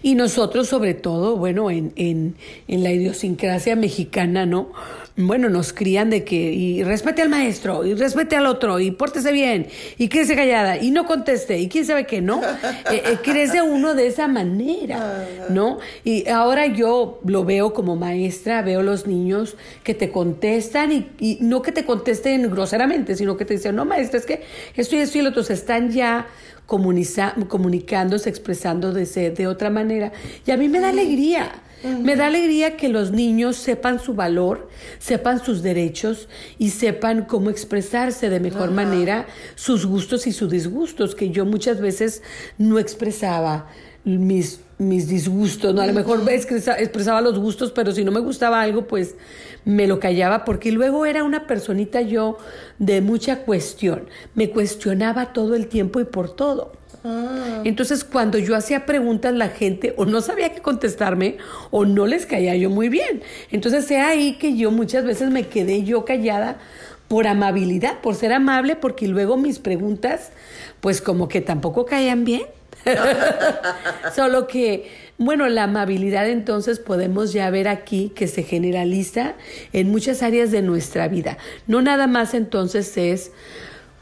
Y 0.01 0.15
nosotros, 0.15 0.67
sobre 0.67 0.93
todo, 0.93 1.37
bueno, 1.37 1.71
en, 1.71 1.93
en, 1.95 2.35
en, 2.67 2.83
la 2.83 2.91
idiosincrasia 2.91 3.75
mexicana, 3.75 4.45
¿no? 4.45 4.71
Bueno, 5.15 5.47
nos 5.47 5.73
crían 5.73 6.09
de 6.09 6.23
que, 6.23 6.35
y 6.35 6.83
respete 6.83 7.21
al 7.21 7.29
maestro, 7.29 7.85
y 7.85 7.93
respete 7.93 8.35
al 8.35 8.47
otro, 8.47 8.79
y 8.79 8.89
pórtese 8.89 9.31
bien, 9.31 9.67
y 9.99 10.07
quédese 10.07 10.35
callada, 10.35 10.77
y 10.77 10.89
no 10.89 11.05
conteste, 11.05 11.59
y 11.59 11.69
quién 11.69 11.85
sabe 11.85 12.07
qué, 12.07 12.19
¿no? 12.19 12.41
Eh, 12.43 13.03
eh, 13.05 13.17
crece 13.21 13.61
uno 13.61 13.93
de 13.93 14.07
esa 14.07 14.27
manera, 14.27 15.27
¿no? 15.49 15.77
Y 16.03 16.27
ahora 16.29 16.65
yo 16.65 17.19
lo 17.25 17.45
veo 17.45 17.73
como 17.73 17.95
maestra, 17.95 18.63
veo 18.63 18.81
los 18.81 19.05
niños 19.05 19.55
que 19.83 19.93
te 19.93 20.09
contestan, 20.09 20.91
y, 20.91 21.11
y 21.19 21.37
no 21.41 21.61
que 21.61 21.71
te 21.71 21.85
contesten 21.85 22.49
groseramente, 22.49 23.15
sino 23.15 23.37
que 23.37 23.45
te 23.45 23.53
dicen, 23.53 23.75
no, 23.75 23.85
maestra, 23.85 24.19
es 24.19 24.25
que 24.25 24.41
esto 24.75 24.95
y 24.95 24.99
esto 24.99 25.19
y 25.19 25.21
lo 25.21 25.29
otro, 25.29 25.43
están 25.43 25.91
ya 25.91 26.25
comunicándose, 26.65 28.29
expresando 28.29 28.93
de, 28.93 29.05
de 29.05 29.47
otra 29.47 29.69
manera. 29.69 30.11
Y 30.45 30.51
a 30.51 30.57
mí 30.57 30.69
me 30.69 30.79
da 30.79 30.89
alegría. 30.89 31.51
Me 31.83 32.15
da 32.15 32.27
alegría 32.27 32.77
que 32.77 32.87
los 32.87 33.11
niños 33.11 33.57
sepan 33.57 33.99
su 33.99 34.13
valor, 34.13 34.69
sepan 34.99 35.43
sus 35.43 35.61
derechos 35.61 36.29
y 36.57 36.69
sepan 36.69 37.25
cómo 37.25 37.49
expresarse 37.49 38.29
de 38.29 38.39
mejor 38.39 38.71
manera 38.71 39.27
sus 39.55 39.85
gustos 39.85 40.25
y 40.25 40.31
sus 40.31 40.49
disgustos, 40.49 41.13
que 41.13 41.29
yo 41.29 41.45
muchas 41.45 41.81
veces 41.81 42.23
no 42.57 42.79
expresaba 42.79 43.67
mis, 44.05 44.61
mis 44.77 45.07
disgustos, 45.07 45.73
¿no? 45.73 45.81
A 45.81 45.87
lo 45.87 45.93
mejor 45.93 46.21
expresaba 46.29 47.21
los 47.21 47.37
gustos, 47.37 47.71
pero 47.71 47.91
si 47.91 48.03
no 48.03 48.11
me 48.11 48.19
gustaba 48.21 48.61
algo, 48.61 48.87
pues 48.87 49.15
me 49.65 49.87
lo 49.87 49.99
callaba 49.99 50.45
porque 50.45 50.71
luego 50.71 51.05
era 51.05 51.23
una 51.23 51.47
personita 51.47 52.01
yo 52.01 52.37
de 52.79 53.01
mucha 53.01 53.43
cuestión. 53.43 54.07
Me 54.35 54.49
cuestionaba 54.49 55.33
todo 55.33 55.55
el 55.55 55.67
tiempo 55.67 55.99
y 55.99 56.05
por 56.05 56.35
todo. 56.35 56.73
Ah. 57.03 57.61
Entonces, 57.63 58.03
cuando 58.03 58.37
yo 58.37 58.55
hacía 58.55 58.85
preguntas, 58.85 59.33
la 59.33 59.49
gente 59.49 59.93
o 59.97 60.05
no 60.05 60.21
sabía 60.21 60.53
qué 60.53 60.61
contestarme 60.61 61.37
o 61.71 61.85
no 61.85 62.05
les 62.05 62.25
caía 62.25 62.55
yo 62.55 62.69
muy 62.69 62.89
bien. 62.89 63.23
Entonces, 63.51 63.85
sea 63.85 64.09
ahí 64.09 64.37
que 64.37 64.55
yo 64.55 64.71
muchas 64.71 65.03
veces 65.03 65.29
me 65.29 65.47
quedé 65.47 65.83
yo 65.83 66.05
callada 66.05 66.57
por 67.07 67.27
amabilidad, 67.27 67.99
por 68.01 68.15
ser 68.15 68.33
amable, 68.33 68.75
porque 68.75 69.07
luego 69.07 69.37
mis 69.37 69.59
preguntas, 69.59 70.31
pues 70.81 71.01
como 71.01 71.27
que 71.27 71.41
tampoco 71.41 71.85
caían 71.85 72.23
bien. 72.23 72.43
Solo 74.15 74.47
que, 74.47 74.89
bueno, 75.17 75.47
la 75.47 75.63
amabilidad 75.63 76.27
entonces 76.27 76.79
podemos 76.79 77.33
ya 77.33 77.49
ver 77.49 77.67
aquí 77.67 78.11
que 78.15 78.27
se 78.27 78.43
generaliza 78.43 79.35
en 79.73 79.89
muchas 79.89 80.23
áreas 80.23 80.51
de 80.51 80.61
nuestra 80.61 81.07
vida. 81.07 81.37
No 81.67 81.81
nada 81.81 82.07
más 82.07 82.33
entonces 82.33 82.97
es 82.97 83.31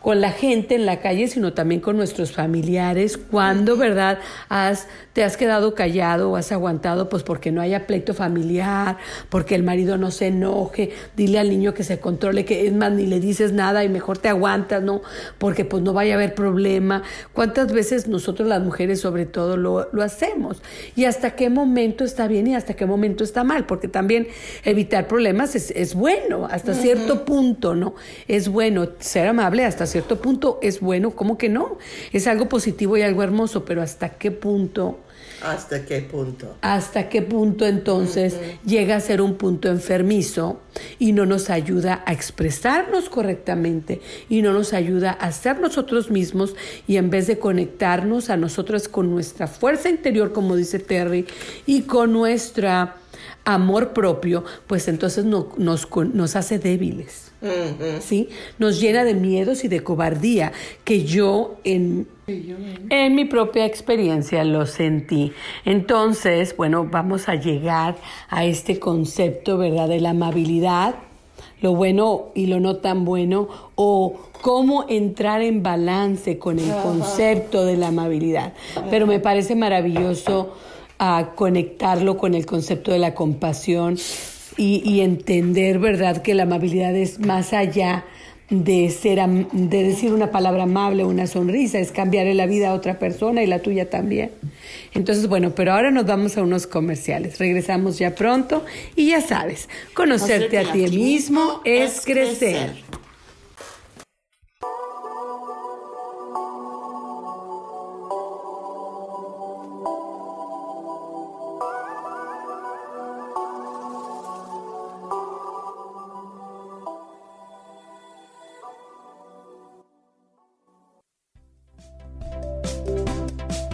con 0.01 0.19
la 0.19 0.31
gente 0.31 0.75
en 0.75 0.85
la 0.85 0.99
calle, 0.99 1.27
sino 1.27 1.53
también 1.53 1.79
con 1.79 1.95
nuestros 1.95 2.31
familiares, 2.31 3.17
cuando, 3.17 3.77
¿verdad?, 3.77 4.17
has, 4.49 4.87
te 5.13 5.23
has 5.23 5.37
quedado 5.37 5.75
callado 5.75 6.31
o 6.31 6.35
has 6.37 6.51
aguantado, 6.51 7.07
pues 7.07 7.21
porque 7.21 7.51
no 7.51 7.61
haya 7.61 7.85
pleito 7.85 8.13
familiar, 8.15 8.97
porque 9.29 9.53
el 9.53 9.61
marido 9.61 9.97
no 9.97 10.09
se 10.09 10.27
enoje, 10.27 10.91
dile 11.15 11.37
al 11.37 11.49
niño 11.49 11.75
que 11.75 11.83
se 11.83 11.99
controle, 11.99 12.45
que 12.45 12.65
es 12.65 12.73
más, 12.73 12.91
ni 12.91 13.05
le 13.05 13.19
dices 13.19 13.51
nada 13.53 13.83
y 13.83 13.89
mejor 13.89 14.17
te 14.17 14.29
aguantas, 14.29 14.81
¿no? 14.81 15.01
Porque 15.37 15.65
pues 15.65 15.83
no 15.83 15.93
vaya 15.93 16.13
a 16.13 16.17
haber 16.17 16.33
problema. 16.33 17.03
¿Cuántas 17.33 17.71
veces 17.71 18.07
nosotros 18.07 18.47
las 18.47 18.63
mujeres 18.63 19.01
sobre 19.01 19.27
todo 19.27 19.55
lo, 19.55 19.89
lo 19.91 20.01
hacemos? 20.01 20.63
Y 20.95 21.05
hasta 21.05 21.35
qué 21.35 21.49
momento 21.51 22.03
está 22.03 22.27
bien 22.27 22.47
y 22.47 22.55
hasta 22.55 22.73
qué 22.73 22.87
momento 22.87 23.23
está 23.23 23.43
mal, 23.43 23.67
porque 23.67 23.87
también 23.87 24.27
evitar 24.63 25.07
problemas 25.07 25.55
es, 25.55 25.69
es 25.71 25.93
bueno, 25.93 26.47
hasta 26.49 26.73
cierto 26.73 27.23
punto, 27.23 27.75
¿no? 27.75 27.93
Es 28.27 28.47
bueno 28.47 28.87
ser 28.99 29.27
amable 29.27 29.63
hasta 29.63 29.85
cierto 29.91 30.21
punto 30.21 30.59
es 30.61 30.79
bueno, 30.79 31.11
¿cómo 31.11 31.37
que 31.37 31.49
no? 31.49 31.77
Es 32.11 32.27
algo 32.27 32.49
positivo 32.49 32.97
y 32.97 33.01
algo 33.01 33.23
hermoso, 33.23 33.65
pero 33.65 33.81
¿hasta 33.81 34.09
qué 34.09 34.31
punto? 34.31 34.99
¿Hasta 35.41 35.85
qué 35.85 36.01
punto? 36.01 36.55
¿Hasta 36.61 37.09
qué 37.09 37.23
punto 37.23 37.65
entonces 37.65 38.37
llega 38.63 38.95
a 38.95 38.99
ser 38.99 39.21
un 39.21 39.35
punto 39.35 39.69
enfermizo 39.69 40.59
y 40.99 41.13
no 41.13 41.25
nos 41.25 41.49
ayuda 41.49 42.03
a 42.05 42.13
expresarnos 42.13 43.09
correctamente 43.09 44.01
y 44.29 44.43
no 44.43 44.53
nos 44.53 44.73
ayuda 44.73 45.11
a 45.11 45.31
ser 45.31 45.59
nosotros 45.59 46.11
mismos 46.11 46.55
y 46.87 46.97
en 46.97 47.09
vez 47.09 47.25
de 47.25 47.39
conectarnos 47.39 48.29
a 48.29 48.37
nosotros 48.37 48.87
con 48.87 49.09
nuestra 49.09 49.47
fuerza 49.47 49.89
interior, 49.89 50.31
como 50.31 50.55
dice 50.55 50.77
Terry, 50.77 51.25
y 51.65 51.83
con 51.83 52.13
nuestra 52.13 53.00
amor 53.45 53.93
propio, 53.93 54.43
pues 54.67 54.87
entonces 54.87 55.25
no, 55.25 55.49
nos, 55.57 55.87
nos 56.13 56.35
hace 56.35 56.59
débiles. 56.59 57.31
¿sí? 58.01 58.29
Nos 58.59 58.79
llena 58.79 59.03
de 59.03 59.15
miedos 59.15 59.63
y 59.63 59.67
de 59.67 59.81
cobardía 59.81 60.51
que 60.83 61.05
yo 61.05 61.55
en, 61.63 62.07
en 62.27 63.15
mi 63.15 63.25
propia 63.25 63.65
experiencia 63.65 64.43
lo 64.43 64.65
sentí. 64.65 65.33
Entonces, 65.65 66.55
bueno, 66.55 66.87
vamos 66.89 67.29
a 67.29 67.35
llegar 67.35 67.97
a 68.29 68.45
este 68.45 68.79
concepto, 68.79 69.57
¿verdad?, 69.57 69.89
de 69.89 69.99
la 69.99 70.11
amabilidad, 70.11 70.95
lo 71.61 71.75
bueno 71.75 72.29
y 72.35 72.47
lo 72.47 72.59
no 72.59 72.77
tan 72.77 73.05
bueno, 73.05 73.47
o 73.75 74.19
cómo 74.41 74.85
entrar 74.87 75.41
en 75.41 75.63
balance 75.63 76.37
con 76.37 76.59
el 76.59 76.71
concepto 76.83 77.65
de 77.65 77.77
la 77.77 77.87
amabilidad. 77.87 78.53
Pero 78.89 79.07
me 79.07 79.19
parece 79.19 79.55
maravilloso 79.55 80.53
a 81.03 81.31
conectarlo 81.33 82.15
con 82.15 82.35
el 82.35 82.45
concepto 82.45 82.91
de 82.91 82.99
la 82.99 83.15
compasión 83.15 83.97
y, 84.55 84.99
entender, 84.99 85.79
¿verdad?, 85.79 86.21
que 86.21 86.35
la 86.35 86.43
amabilidad 86.43 86.95
es 86.95 87.19
más 87.19 87.53
allá 87.53 88.05
de, 88.51 88.87
ser, 88.91 89.19
de 89.51 89.83
decir 89.83 90.13
una 90.13 90.29
palabra 90.29 90.63
amable, 90.63 91.03
una 91.03 91.25
sonrisa, 91.25 91.79
es 91.79 91.91
cambiarle 91.91 92.35
la 92.35 92.45
vida 92.45 92.69
a 92.69 92.73
otra 92.75 92.99
persona 92.99 93.41
y 93.41 93.47
la 93.47 93.63
tuya 93.63 93.89
también. 93.89 94.29
Entonces, 94.93 95.27
bueno, 95.27 95.55
pero 95.55 95.73
ahora 95.73 95.89
nos 95.89 96.05
vamos 96.05 96.37
a 96.37 96.43
unos 96.43 96.67
comerciales. 96.67 97.39
Regresamos 97.39 97.97
ya 97.97 98.13
pronto 98.13 98.63
y 98.95 99.07
ya 99.07 99.21
sabes, 99.21 99.69
conocerte 99.95 100.59
a 100.59 100.71
ti 100.71 100.85
mismo 100.85 101.61
es 101.65 102.01
crecer. 102.05 102.75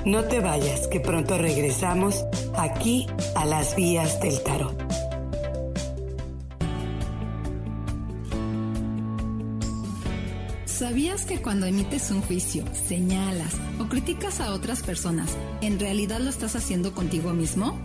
No 0.07 0.23
te 0.23 0.39
vayas, 0.39 0.87
que 0.87 1.01
pronto 1.01 1.37
regresamos 1.37 2.23
aquí 2.57 3.07
a 3.35 3.43
las 3.43 3.75
vías 3.75 4.21
del 4.21 4.41
tarot. 4.41 4.73
¿Sabías 10.63 11.25
que 11.25 11.41
cuando 11.41 11.65
emites 11.65 12.09
un 12.11 12.21
juicio, 12.21 12.63
señalas 12.73 13.55
o 13.81 13.89
criticas 13.89 14.39
a 14.39 14.53
otras 14.53 14.81
personas, 14.81 15.35
en 15.59 15.77
realidad 15.77 16.21
lo 16.21 16.29
estás 16.29 16.55
haciendo 16.55 16.95
contigo 16.95 17.33
mismo? 17.33 17.77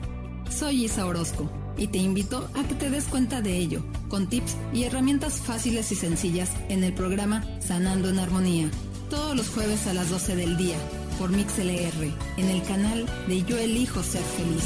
Soy 0.48 0.84
Isa 0.84 1.06
Orozco 1.06 1.50
y 1.76 1.88
te 1.88 1.98
invito 1.98 2.48
a 2.54 2.62
que 2.62 2.76
te 2.76 2.88
des 2.88 3.06
cuenta 3.06 3.42
de 3.42 3.56
ello, 3.56 3.82
con 4.08 4.28
tips 4.28 4.56
y 4.72 4.84
herramientas 4.84 5.40
fáciles 5.40 5.90
y 5.90 5.96
sencillas 5.96 6.52
en 6.68 6.84
el 6.84 6.92
programa 6.92 7.44
Sanando 7.58 8.10
en 8.10 8.20
Armonía, 8.20 8.70
todos 9.10 9.34
los 9.34 9.48
jueves 9.48 9.88
a 9.88 9.94
las 9.94 10.08
12 10.08 10.36
del 10.36 10.56
día, 10.56 10.76
por 11.22 11.30
MixLR, 11.30 12.12
en 12.36 12.48
el 12.48 12.62
canal 12.64 13.06
de 13.28 13.44
Yo 13.44 13.56
Elijo 13.56 14.02
Ser 14.02 14.22
Feliz. 14.22 14.64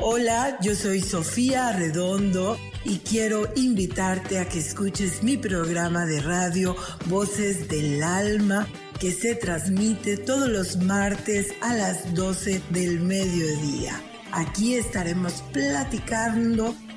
Hola, 0.00 0.58
yo 0.62 0.76
soy 0.76 1.00
Sofía 1.00 1.72
Redondo 1.72 2.56
y 2.84 2.98
quiero 2.98 3.48
invitarte 3.56 4.38
a 4.38 4.48
que 4.48 4.60
escuches 4.60 5.24
mi 5.24 5.36
programa 5.36 6.06
de 6.06 6.20
radio 6.20 6.76
Voces 7.06 7.66
del 7.66 8.00
Alma 8.00 8.68
que 9.00 9.10
se 9.10 9.34
transmite 9.34 10.16
todos 10.16 10.48
los 10.48 10.76
martes 10.76 11.48
a 11.62 11.74
las 11.74 12.14
12 12.14 12.62
del 12.70 13.00
mediodía. 13.00 14.00
Aquí 14.30 14.74
estaremos 14.76 15.42
platicando 15.52 16.76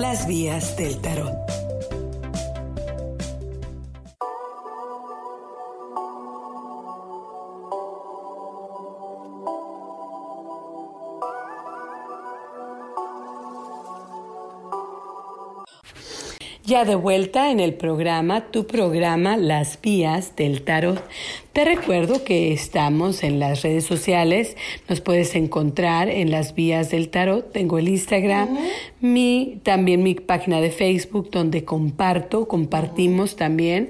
Las 0.00 0.26
Vías 0.26 0.78
del 0.78 0.98
Tarot. 1.02 1.49
Ya 16.70 16.84
de 16.84 16.94
vuelta 16.94 17.50
en 17.50 17.58
el 17.58 17.74
programa, 17.74 18.52
tu 18.52 18.68
programa 18.68 19.36
Las 19.36 19.80
Vías 19.82 20.36
del 20.36 20.62
Tarot. 20.62 21.02
Te 21.52 21.64
recuerdo 21.64 22.22
que 22.22 22.52
estamos 22.52 23.24
en 23.24 23.40
las 23.40 23.62
redes 23.62 23.84
sociales, 23.84 24.56
nos 24.88 25.00
puedes 25.00 25.34
encontrar 25.34 26.08
en 26.08 26.30
las 26.30 26.54
Vías 26.54 26.92
del 26.92 27.08
Tarot. 27.08 27.50
Tengo 27.50 27.80
el 27.80 27.88
Instagram, 27.88 28.56
mi, 29.00 29.58
también 29.64 30.04
mi 30.04 30.14
página 30.14 30.60
de 30.60 30.70
Facebook 30.70 31.32
donde 31.32 31.64
comparto, 31.64 32.46
compartimos 32.46 33.34
también, 33.34 33.88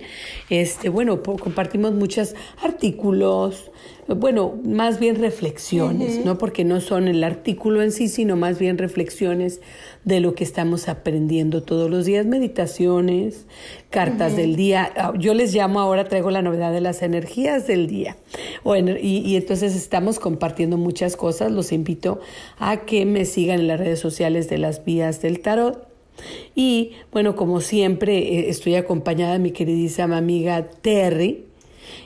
este, 0.49 0.89
bueno, 0.89 1.23
compartimos 1.23 1.93
muchos 1.93 2.35
artículos, 2.63 3.71
bueno, 4.17 4.59
más 4.65 4.99
bien 4.99 5.17
reflexiones, 5.17 6.25
¿no? 6.25 6.37
Porque 6.39 6.65
no 6.65 6.81
son 6.81 7.07
el 7.07 7.23
artículo 7.23 7.83
en 7.83 7.93
sí, 7.93 8.09
sino 8.09 8.37
más 8.37 8.59
bien 8.59 8.77
reflexiones 8.79 9.61
de 10.05 10.21
lo 10.21 10.35
que 10.35 10.43
estamos 10.43 10.89
aprendiendo 10.89 11.63
todos 11.63 11.89
los 11.91 12.07
días, 12.07 12.27
meditaciones, 12.27 13.47
cartas 13.91 14.37
del 14.37 14.57
día. 14.57 14.91
Ah, 14.97 15.13
yo 15.19 15.35
les 15.35 15.55
llamo 15.55 15.81
ahora, 15.81 16.09
traigo 16.09 16.31
la 16.31 16.43
novedad 16.43 16.73
de 16.73 16.81
las 16.81 17.03
energías 17.03 17.67
del 17.67 17.87
día. 17.87 18.17
y, 18.65 19.19
y 19.19 19.37
entonces 19.37 19.77
estamos 19.77 20.19
compartiendo 20.19 20.77
muchas 20.77 21.17
cosas. 21.17 21.53
Los 21.53 21.71
invito 21.71 22.21
a 22.59 22.79
que 22.79 23.07
me 23.07 23.25
sigan 23.25 23.61
en 23.61 23.69
las 23.69 23.79
redes 23.79 24.01
sociales 24.01 24.49
de 24.49 24.59
las 24.59 24.85
vías 24.85 25.23
del 25.23 25.41
tarot. 25.41 25.87
Y 26.55 26.93
bueno, 27.13 27.37
como 27.37 27.61
siempre, 27.61 28.19
eh, 28.19 28.51
estoy 28.51 28.75
acompañada 28.75 29.35
de 29.35 29.39
mi 29.39 29.53
queridísima 29.53 30.17
amiga 30.17 30.69
Terry 30.69 31.50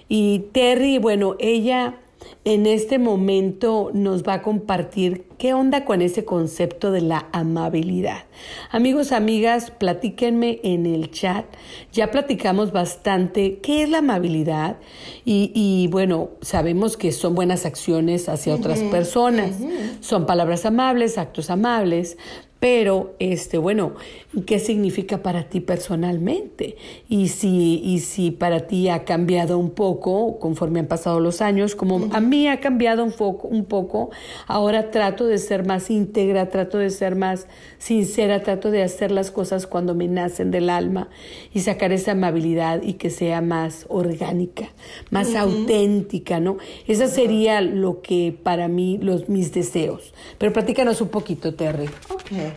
y 0.09 0.47
Terry, 0.53 0.99
bueno, 0.99 1.37
ella 1.39 1.97
en 2.45 2.67
este 2.67 2.99
momento 2.99 3.91
nos 3.95 4.23
va 4.23 4.35
a 4.35 4.43
compartir 4.43 5.25
qué 5.39 5.55
onda 5.55 5.85
con 5.85 6.03
ese 6.03 6.25
concepto 6.25 6.91
de 6.91 7.01
la 7.01 7.27
amabilidad. 7.33 8.25
Amigos, 8.71 9.13
amigas, 9.13 9.71
platíquenme 9.71 10.61
en 10.63 10.87
el 10.87 11.11
chat. 11.11 11.47
Ya 11.93 12.11
platicamos 12.11 12.73
bastante 12.73 13.59
qué 13.59 13.83
es 13.83 13.89
la 13.89 13.99
amabilidad 13.99 14.77
y, 15.25 15.89
bueno, 15.91 16.31
sabemos 16.43 16.97
que 16.97 17.13
son 17.13 17.35
buenas 17.35 17.65
acciones 17.65 18.29
hacia 18.29 18.55
otras 18.55 18.81
personas. 18.81 19.53
Son 20.01 20.27
palabras 20.27 20.67
amables, 20.67 21.19
actos 21.19 21.51
amables, 21.51 22.19
pero 22.61 23.15
este 23.19 23.59
bueno 23.59 23.93
qué 24.43 24.59
significa 24.59 25.23
para 25.23 25.45
ti 25.45 25.61
personalmente 25.61 26.77
y 27.09 27.29
si 27.29 27.81
y 27.85 28.01
si 28.01 28.31
para 28.31 28.67
ti 28.67 28.89
ha 28.89 29.05
cambiado 29.05 29.59
un 29.59 29.71
poco 29.71 30.39
conforme 30.39 30.81
han 30.81 30.87
pasado 30.87 31.21
los 31.21 31.41
años 31.41 31.75
como 31.75 32.09
a 32.13 32.21
mí 32.21 32.49
ha 32.49 32.61
cambiado 32.61 33.05
un 33.05 33.13
poco 33.13 33.49
un 33.49 33.65
poco 33.65 34.11
ahora 34.47 34.91
trato 34.91 35.27
de 35.27 35.39
ser 35.39 35.67
más 35.67 35.91
íntegra 35.91 36.49
trato 36.49 36.79
de 36.79 36.91
ser 36.91 37.17
más 37.17 37.47
sincera 37.79 38.43
trato 38.43 38.71
de 38.71 38.83
hacer 38.83 39.11
las 39.11 39.31
cosas 39.31 39.67
cuando 39.67 39.95
me 39.95 40.09
nacen 40.09 40.51
del 40.51 40.71
alma 40.71 41.09
y 41.53 41.61
sacar 41.61 41.93
esa 41.93 42.13
amabilidad 42.13 42.83
y 42.83 42.95
que 42.95 43.11
sea 43.11 43.41
más 43.41 43.87
orgánica 43.89 44.71
más 45.11 45.35
auténtica 45.35 46.41
no 46.41 46.59
esa 46.87 47.09
sería 47.09 47.61
lo 47.61 48.03
que 48.03 48.37
para 48.43 48.69
mí 48.69 48.99
los 48.99 49.29
mis 49.29 49.53
deseos. 49.53 50.13
Pero 50.39 50.53
platícanos 50.53 51.01
un 51.01 51.09
poquito 51.09 51.55
Terry. 51.55 51.89
Okay. 52.09 52.53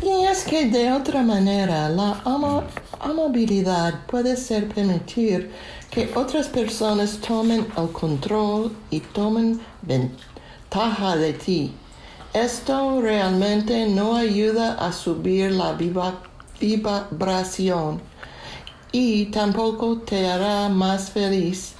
Y 0.00 0.24
es 0.24 0.44
que 0.44 0.66
de 0.66 0.92
otra 0.92 1.22
manera 1.22 1.88
la 1.88 2.22
amabilidad 3.00 4.06
puede 4.06 4.36
ser 4.36 4.68
permitir 4.68 5.50
que 5.90 6.10
otras 6.14 6.48
personas 6.48 7.18
tomen 7.18 7.66
el 7.76 7.92
control 7.92 8.72
y 8.90 9.00
tomen 9.00 9.60
ventaja 9.82 11.16
de 11.16 11.32
ti. 11.34 11.72
Esto 12.32 13.00
realmente 13.02 13.86
no 13.86 14.16
ayuda 14.16 14.74
a 14.74 14.92
subir 14.92 15.52
la 15.52 15.74
vibración 16.60 18.00
y 18.90 19.26
tampoco 19.26 19.98
te 19.98 20.26
hará 20.28 20.68
más 20.68 21.10
feliz. 21.10 21.74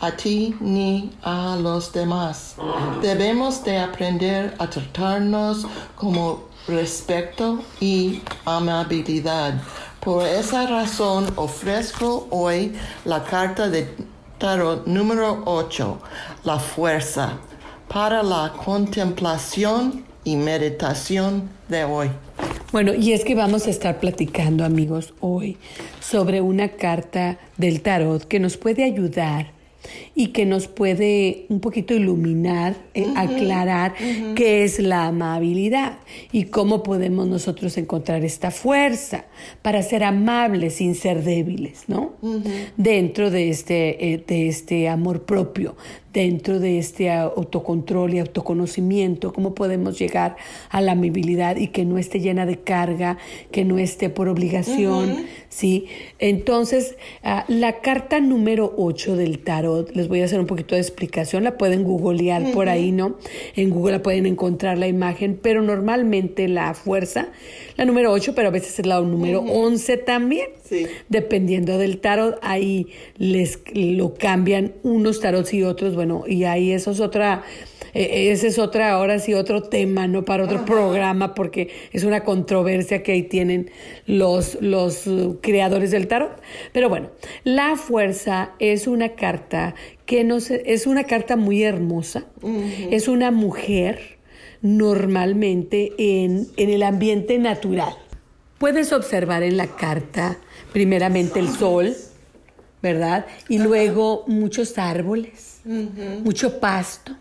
a 0.00 0.10
ti 0.12 0.54
ni 0.60 1.10
a 1.22 1.56
los 1.56 1.90
demás. 1.92 2.56
Debemos 3.00 3.64
de 3.64 3.78
aprender 3.78 4.54
a 4.58 4.68
tratarnos 4.68 5.66
como 5.94 6.44
respeto 6.68 7.62
y 7.80 8.22
amabilidad. 8.44 9.60
Por 10.00 10.26
esa 10.26 10.66
razón 10.66 11.26
ofrezco 11.36 12.28
hoy 12.30 12.72
la 13.04 13.24
carta 13.24 13.68
de 13.68 13.88
tarot 14.38 14.86
número 14.86 15.42
8, 15.46 15.98
la 16.44 16.58
fuerza, 16.58 17.38
para 17.88 18.22
la 18.22 18.52
contemplación 18.64 20.04
y 20.24 20.36
meditación 20.36 21.48
de 21.68 21.84
hoy. 21.84 22.10
Bueno, 22.72 22.94
y 22.94 23.12
es 23.12 23.24
que 23.24 23.34
vamos 23.34 23.66
a 23.66 23.70
estar 23.70 24.00
platicando, 24.00 24.64
amigos, 24.64 25.14
hoy 25.20 25.56
sobre 26.00 26.40
una 26.40 26.68
carta 26.70 27.38
del 27.56 27.80
tarot 27.80 28.24
que 28.24 28.40
nos 28.40 28.56
puede 28.56 28.84
ayudar 28.84 29.52
y 30.18 30.28
que 30.28 30.46
nos 30.46 30.66
puede 30.66 31.44
un 31.50 31.60
poquito 31.60 31.92
iluminar, 31.92 32.74
eh, 32.94 33.06
aclarar 33.16 33.94
qué 34.34 34.64
es 34.64 34.78
la 34.78 35.08
amabilidad 35.08 35.98
y 36.32 36.44
cómo 36.44 36.82
podemos 36.82 37.28
nosotros 37.28 37.76
encontrar 37.76 38.24
esta 38.24 38.50
fuerza 38.50 39.26
para 39.60 39.82
ser 39.82 40.04
amables 40.04 40.76
sin 40.76 40.94
ser 40.94 41.22
débiles, 41.22 41.84
¿no? 41.88 42.14
Dentro 42.78 43.30
de 43.30 43.50
este, 43.50 44.14
eh, 44.14 44.24
de 44.26 44.48
este 44.48 44.88
amor 44.88 45.26
propio, 45.26 45.76
dentro 46.16 46.60
de 46.60 46.78
este 46.78 47.12
autocontrol 47.12 48.14
y 48.14 48.20
autoconocimiento, 48.20 49.34
cómo 49.34 49.54
podemos 49.54 49.98
llegar 49.98 50.36
a 50.70 50.80
la 50.80 50.92
amabilidad 50.92 51.56
y 51.56 51.68
que 51.68 51.84
no 51.84 51.98
esté 51.98 52.20
llena 52.20 52.46
de 52.46 52.58
carga, 52.58 53.18
que 53.50 53.66
no 53.66 53.76
esté 53.76 54.08
por 54.08 54.28
obligación, 54.28 55.26
¿sí? 55.50 55.88
Entonces, 56.18 56.96
ah, 57.22 57.44
la 57.48 57.82
carta 57.82 58.18
número 58.20 58.72
8 58.78 59.14
del 59.14 59.40
tarot, 59.40 59.94
les 59.94 60.05
voy 60.08 60.22
a 60.22 60.24
hacer 60.24 60.40
un 60.40 60.46
poquito 60.46 60.74
de 60.74 60.80
explicación, 60.80 61.44
la 61.44 61.58
pueden 61.58 61.84
googlear 61.84 62.52
por 62.52 62.68
ahí, 62.68 62.92
¿no? 62.92 63.18
En 63.54 63.70
Google 63.70 63.92
la 63.92 64.02
pueden 64.02 64.26
encontrar 64.26 64.78
la 64.78 64.88
imagen, 64.88 65.38
pero 65.40 65.62
normalmente 65.62 66.48
la 66.48 66.74
fuerza, 66.74 67.28
la 67.76 67.84
número 67.84 68.12
8, 68.12 68.34
pero 68.34 68.48
a 68.48 68.50
veces 68.50 68.78
es 68.78 68.86
la 68.86 69.00
número 69.00 69.40
11 69.40 69.96
también. 69.98 70.48
Sí. 70.64 70.86
Dependiendo 71.08 71.78
del 71.78 71.98
tarot, 71.98 72.38
ahí 72.42 72.88
les 73.18 73.60
lo 73.72 74.14
cambian 74.14 74.74
unos 74.82 75.20
tarots 75.20 75.54
y 75.54 75.62
otros, 75.62 75.94
bueno, 75.94 76.24
y 76.26 76.44
ahí 76.44 76.72
eso 76.72 76.90
es 76.90 77.00
otra, 77.00 77.44
eh, 77.96 78.30
ese 78.30 78.48
es 78.48 78.58
otra, 78.58 78.90
ahora 78.90 79.18
sí, 79.18 79.32
otro 79.32 79.62
tema, 79.62 80.06
¿no? 80.06 80.24
Para 80.24 80.44
otro 80.44 80.64
programa, 80.64 81.34
porque 81.34 81.70
es 81.92 82.04
una 82.04 82.24
controversia 82.24 83.02
que 83.02 83.12
ahí 83.12 83.22
tienen 83.22 83.70
los, 84.06 84.58
los 84.60 85.06
uh, 85.06 85.38
creadores 85.40 85.90
del 85.90 86.06
tarot. 86.06 86.40
Pero 86.72 86.88
bueno, 86.88 87.10
la 87.44 87.76
fuerza 87.76 88.52
es 88.58 88.86
una 88.86 89.10
carta 89.10 89.74
que 90.04 90.24
nos, 90.24 90.50
es 90.50 90.86
una 90.86 91.04
carta 91.04 91.36
muy 91.36 91.62
hermosa, 91.62 92.26
es 92.90 93.08
una 93.08 93.30
mujer 93.30 94.18
normalmente 94.60 95.92
en, 95.98 96.48
en 96.56 96.70
el 96.70 96.82
ambiente 96.82 97.38
natural. 97.38 97.94
Puedes 98.58 98.92
observar 98.92 99.42
en 99.42 99.56
la 99.56 99.66
carta 99.66 100.38
primeramente 100.72 101.40
el 101.40 101.48
sol, 101.48 101.94
¿verdad? 102.82 103.26
Y 103.48 103.58
luego 103.58 104.24
muchos 104.26 104.78
árboles, 104.78 105.60
mucho 105.64 106.60
pasto, 106.60 107.16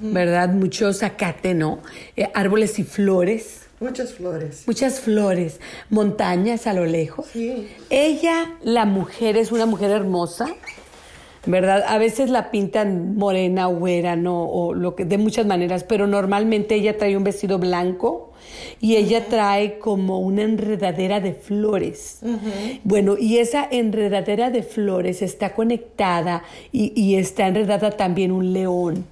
¿verdad? 0.00 0.50
Mucho 0.50 0.92
zacate, 0.92 1.54
¿no? 1.54 1.80
Eh, 2.16 2.28
árboles 2.34 2.78
y 2.78 2.84
flores. 2.84 3.60
Muchas 3.80 4.12
flores. 4.14 4.64
Muchas 4.66 5.00
flores, 5.00 5.60
montañas 5.90 6.66
a 6.66 6.72
lo 6.72 6.86
lejos. 6.86 7.26
Sí. 7.32 7.68
Ella, 7.90 8.54
la 8.62 8.84
mujer, 8.84 9.36
es 9.36 9.50
una 9.50 9.66
mujer 9.66 9.90
hermosa, 9.90 10.46
¿verdad? 11.46 11.84
A 11.88 11.98
veces 11.98 12.30
la 12.30 12.50
pintan 12.50 13.16
morena, 13.16 13.66
güera, 13.66 14.14
¿no? 14.14 14.44
O 14.44 14.74
lo 14.74 14.94
que, 14.94 15.04
de 15.04 15.18
muchas 15.18 15.46
maneras, 15.46 15.84
pero 15.84 16.06
normalmente 16.06 16.76
ella 16.76 16.96
trae 16.96 17.16
un 17.16 17.24
vestido 17.24 17.58
blanco 17.58 18.31
y 18.80 18.96
ella 18.96 19.26
trae 19.26 19.78
como 19.78 20.20
una 20.20 20.42
enredadera 20.42 21.20
de 21.20 21.34
flores. 21.34 22.20
Bueno, 22.84 23.16
y 23.18 23.38
esa 23.38 23.66
enredadera 23.70 24.50
de 24.50 24.62
flores 24.62 25.22
está 25.22 25.54
conectada 25.54 26.42
y, 26.72 26.92
y 27.00 27.16
está 27.16 27.48
enredada 27.48 27.90
también 27.92 28.32
un 28.32 28.52
león. 28.52 29.06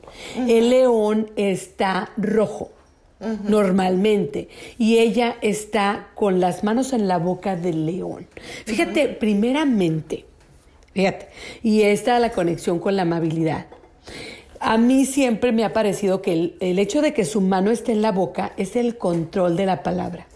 El 0.49 0.71
león 0.71 1.31
está 1.37 2.11
rojo 2.17 2.71
normalmente. 3.45 4.49
Y 4.79 4.99
ella 4.99 5.37
está 5.43 6.09
con 6.15 6.41
las 6.41 6.65
manos 6.65 6.93
en 6.93 7.09
la 7.09 7.19
boca 7.19 7.57
del 7.57 7.87
león. 7.87 8.27
Fíjate, 8.65 9.09
primeramente, 9.09 10.25
fíjate, 10.95 11.29
y 11.63 11.83
esta 11.83 12.19
la 12.19 12.31
conexión 12.31 12.79
con 12.79 12.97
la 12.97 13.03
amabilidad. 13.03 13.67
A 14.61 14.79
mí 14.79 15.07
siempre 15.07 15.53
me 15.53 15.65
ha 15.65 15.73
parecido 15.73 16.23
que 16.23 16.33
el, 16.33 16.57
el 16.61 16.79
hecho 16.79 17.03
de 17.03 17.13
que 17.15 17.25
su 17.25 17.41
mano 17.41 17.71
esté 17.71 17.93
en 17.93 18.03
la 18.03 18.13
boca 18.13 18.53
es 18.57 18.77
el 18.77 18.97
control 18.97 19.57
de 19.57 19.67
la 19.67 19.83
palabra. 19.83 20.27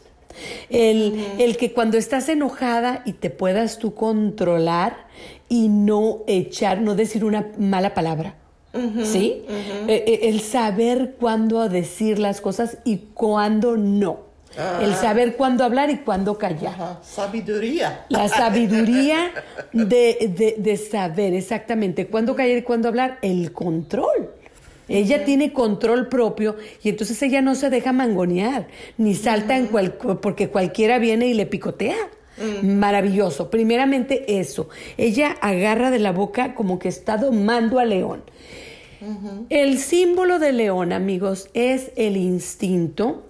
El, 0.68 1.24
el 1.38 1.56
que 1.56 1.72
cuando 1.72 1.96
estás 1.96 2.28
enojada 2.28 3.02
y 3.04 3.12
te 3.12 3.30
puedas 3.30 3.78
tú 3.78 3.94
controlar 3.94 5.06
y 5.48 5.68
no 5.68 6.22
echar, 6.26 6.80
no 6.80 6.94
decir 6.94 7.24
una 7.24 7.52
mala 7.58 7.94
palabra. 7.94 8.36
¿Sí? 9.04 9.44
Eh, 9.86 10.04
eh, 10.04 10.20
el 10.24 10.40
saber 10.40 11.14
cuándo 11.20 11.68
decir 11.68 12.18
las 12.18 12.40
cosas 12.40 12.78
y 12.84 12.96
cuándo 13.14 13.76
no. 13.76 14.33
El 14.80 14.94
saber 14.94 15.36
cuándo 15.36 15.64
hablar 15.64 15.90
y 15.90 15.96
cuándo 15.98 16.38
callar. 16.38 16.74
Ajá, 16.74 17.00
Sabiduría. 17.02 18.04
La 18.08 18.28
sabiduría 18.28 19.32
de, 19.72 19.84
de- 20.36 20.54
de 20.58 20.76
saber 20.76 21.34
exactamente 21.34 22.06
cuándo 22.06 22.36
callar 22.36 22.58
y 22.58 22.62
cuándo 22.62 22.88
hablar, 22.88 23.18
el 23.22 23.52
control. 23.52 24.30
Ella 24.86 25.24
tiene 25.24 25.52
control 25.52 26.08
propio 26.08 26.56
y 26.82 26.90
entonces 26.90 27.20
ella 27.22 27.40
no 27.40 27.54
se 27.54 27.70
deja 27.70 27.92
mangonear, 27.92 28.68
ni 28.98 29.14
salta 29.14 29.56
en 29.56 29.66
cual, 29.68 29.94
porque 29.94 30.50
cualquiera 30.50 30.98
viene 30.98 31.26
y 31.26 31.34
le 31.34 31.46
picotea. 31.46 31.96
Maravilloso. 32.62 33.48
Primeramente 33.50 34.38
eso. 34.40 34.68
Ella 34.98 35.36
agarra 35.40 35.90
de 35.90 36.00
la 36.00 36.12
boca 36.12 36.54
como 36.54 36.78
que 36.78 36.88
está 36.88 37.16
domando 37.16 37.78
al 37.78 37.90
león. 37.90 38.22
El 39.50 39.78
símbolo 39.78 40.38
del 40.38 40.56
león, 40.58 40.92
amigos, 40.92 41.48
es 41.54 41.90
el 41.96 42.16
instinto, 42.16 43.22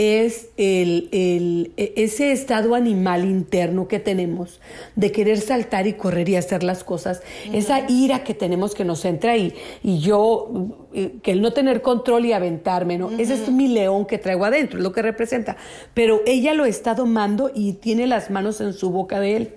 es 0.00 0.48
el, 0.56 1.10
el- 1.12 1.72
e- 1.76 1.92
ese 1.96 2.32
estado 2.32 2.74
animal 2.74 3.24
interno 3.26 3.86
que 3.86 3.98
tenemos 3.98 4.58
de 4.96 5.12
querer 5.12 5.38
saltar 5.40 5.86
y 5.86 5.92
correr 5.92 6.26
y 6.30 6.36
hacer 6.36 6.62
las 6.62 6.84
cosas, 6.84 7.20
esa 7.52 7.84
ira 7.90 8.24
que 8.24 8.32
tenemos 8.32 8.74
que 8.74 8.86
nos 8.86 9.04
entra 9.04 9.36
y, 9.36 9.52
y 9.82 9.98
yo, 9.98 10.88
eh, 10.94 11.16
que 11.22 11.32
el 11.32 11.42
no 11.42 11.52
tener 11.52 11.82
control 11.82 12.24
y 12.24 12.32
aventarme, 12.32 12.96
¿no? 12.96 13.10
Ese 13.10 13.34
es 13.34 13.50
mi 13.50 13.68
león 13.68 14.06
que 14.06 14.16
traigo 14.16 14.46
adentro, 14.46 14.78
es 14.78 14.82
lo 14.84 14.92
que 14.92 15.02
representa. 15.02 15.58
Pero 15.92 16.22
ella 16.24 16.54
lo 16.54 16.64
está 16.64 16.94
domando 16.94 17.50
y 17.54 17.74
tiene 17.74 18.06
las 18.06 18.30
manos 18.30 18.62
en 18.62 18.72
su 18.72 18.88
boca 18.90 19.20
de 19.20 19.36
él. 19.36 19.54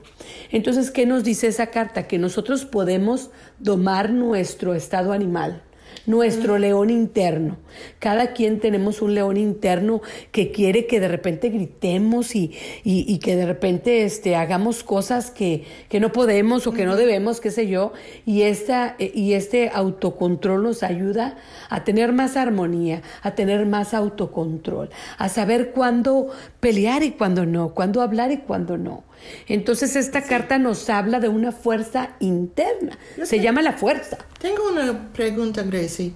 Entonces, 0.51 0.91
¿qué 0.91 1.06
nos 1.06 1.23
dice 1.23 1.47
esa 1.47 1.67
carta? 1.67 2.06
Que 2.08 2.17
nosotros 2.19 2.65
podemos 2.65 3.32
domar 3.60 4.10
nuestro 4.10 4.73
estado 4.73 5.13
animal 5.13 5.63
nuestro 6.06 6.58
león 6.58 6.89
interno. 6.89 7.58
Cada 7.99 8.34
quien 8.34 8.60
tenemos 8.60 9.01
un 9.01 9.13
león 9.15 9.38
interno 9.38 10.01
que 10.32 10.51
quiere 10.51 10.86
que 10.86 10.99
de 10.99 11.08
repente 11.08 11.49
gritemos 11.49 12.36
y, 12.36 12.51
y- 12.84 13.06
y 13.08 13.19
que 13.19 13.36
de 13.36 13.45
repente 13.45 14.03
este, 14.03 14.36
hagamos 14.36 14.84
cosas 14.84 15.32
que, 15.32 15.63
que 15.89 15.99
no 15.99 16.12
podemos 16.12 16.67
o 16.67 16.71
que 16.73 16.86
no 16.86 16.95
debemos, 16.95 17.39
qué 17.41 17.51
sé 17.51 17.67
yo. 17.67 17.93
Y, 18.25 18.43
esta, 18.43 18.95
eh, 18.99 19.12
y 19.13 19.34
este 19.34 19.69
autocontrol 19.73 20.63
nos 20.63 20.84
ayuda 20.84 21.38
a 21.69 21.84
tener 21.84 22.12
más 22.13 22.38
armonía, 22.38 23.01
a 23.21 23.36
tener 23.36 23.65
más 23.65 23.93
autocontrol, 23.93 24.89
a 25.17 25.29
saber 25.29 25.71
cuándo 25.71 26.27
pelear 26.60 27.03
y 27.03 27.12
cuándo 27.12 27.45
no, 27.45 27.73
cuándo 27.73 28.01
hablar 28.01 28.32
y 28.32 28.38
cuándo 28.38 28.77
no. 28.77 29.03
Entonces 29.48 29.96
esta 29.96 30.24
carta 30.24 30.58
nos 30.58 30.90
habla 30.90 31.20
de 31.20 31.30
una 31.30 31.52
fuerza 31.52 32.16
interna. 32.20 32.98
Se 33.24 33.40
llama 33.40 33.62
la 33.62 33.74
fuerza. 33.74 34.18
Tengo 34.40 34.70
una 34.70 35.12
pregunta, 35.14 35.64
Gracie. 35.64 36.14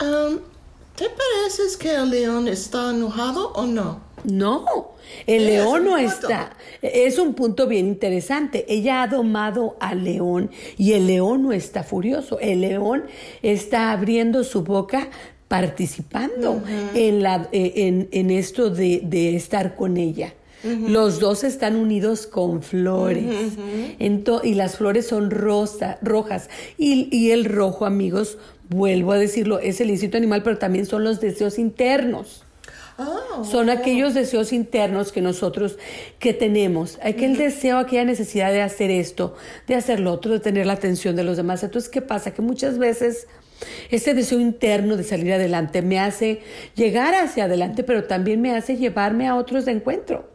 Um, 0.00 0.38
¿Te 0.96 1.04
parece 1.10 1.78
que 1.78 1.94
el 1.94 2.08
león 2.08 2.48
está 2.48 2.90
enojado 2.90 3.52
o 3.52 3.66
no? 3.66 4.00
No, 4.24 4.64
el 5.26 5.44
león 5.44 5.84
no 5.84 5.98
está. 5.98 6.56
Es 6.80 7.18
un 7.18 7.34
punto 7.34 7.66
bien 7.66 7.86
interesante. 7.86 8.64
Ella 8.68 9.02
ha 9.02 9.06
domado 9.06 9.76
al 9.78 10.04
león 10.04 10.50
y 10.78 10.94
el 10.94 11.06
león 11.06 11.42
no 11.42 11.52
está 11.52 11.84
furioso. 11.84 12.40
El 12.40 12.62
león 12.62 13.04
está 13.42 13.92
abriendo 13.92 14.42
su 14.42 14.62
boca 14.62 15.10
participando 15.48 16.62
en, 16.94 17.22
la, 17.22 17.48
eh, 17.52 17.72
en, 17.76 18.08
en 18.10 18.30
esto 18.30 18.70
de, 18.70 19.02
de 19.04 19.36
estar 19.36 19.76
con 19.76 19.96
ella. 19.98 20.32
Los 20.88 21.20
dos 21.20 21.44
están 21.44 21.76
unidos 21.76 22.26
con 22.26 22.62
flores. 22.62 23.52
Y 23.98 24.54
las 24.54 24.76
flores 24.76 25.06
son 25.06 25.30
rosa, 25.30 25.98
rojas. 26.02 26.48
Y, 26.78 27.08
y 27.16 27.30
el 27.30 27.44
rojo, 27.44 27.86
amigos, 27.86 28.38
vuelvo 28.68 29.12
a 29.12 29.18
decirlo, 29.18 29.58
es 29.58 29.80
el 29.80 29.90
instinto 29.90 30.16
animal, 30.16 30.42
pero 30.42 30.58
también 30.58 30.86
son 30.86 31.04
los 31.04 31.20
deseos 31.20 31.58
internos. 31.58 32.42
Oh, 32.98 33.44
Son 33.44 33.68
aquellos 33.68 34.14
deseos 34.14 34.54
internos 34.54 35.12
que 35.12 35.20
nosotros 35.20 35.76
que 36.18 36.32
tenemos, 36.32 36.98
aquel 37.02 37.36
deseo, 37.36 37.76
aquella 37.76 38.04
necesidad 38.04 38.50
de 38.52 38.62
hacer 38.62 38.90
esto, 38.90 39.34
de 39.66 39.74
hacer 39.74 40.00
lo 40.00 40.12
otro, 40.12 40.32
de 40.32 40.40
tener 40.40 40.64
la 40.64 40.72
atención 40.72 41.14
de 41.14 41.22
los 41.22 41.36
demás. 41.36 41.62
Entonces, 41.62 41.90
¿qué 41.90 42.00
pasa? 42.00 42.32
Que 42.32 42.40
muchas 42.40 42.78
veces 42.78 43.26
ese 43.90 44.14
deseo 44.14 44.40
interno 44.40 44.96
de 44.96 45.04
salir 45.04 45.32
adelante 45.32 45.82
me 45.82 45.98
hace 45.98 46.40
llegar 46.74 47.14
hacia 47.14 47.44
adelante, 47.44 47.84
pero 47.84 48.04
también 48.04 48.40
me 48.40 48.54
hace 48.54 48.76
llevarme 48.76 49.26
a 49.26 49.36
otros 49.36 49.64
de 49.64 49.72
encuentro. 49.72 50.30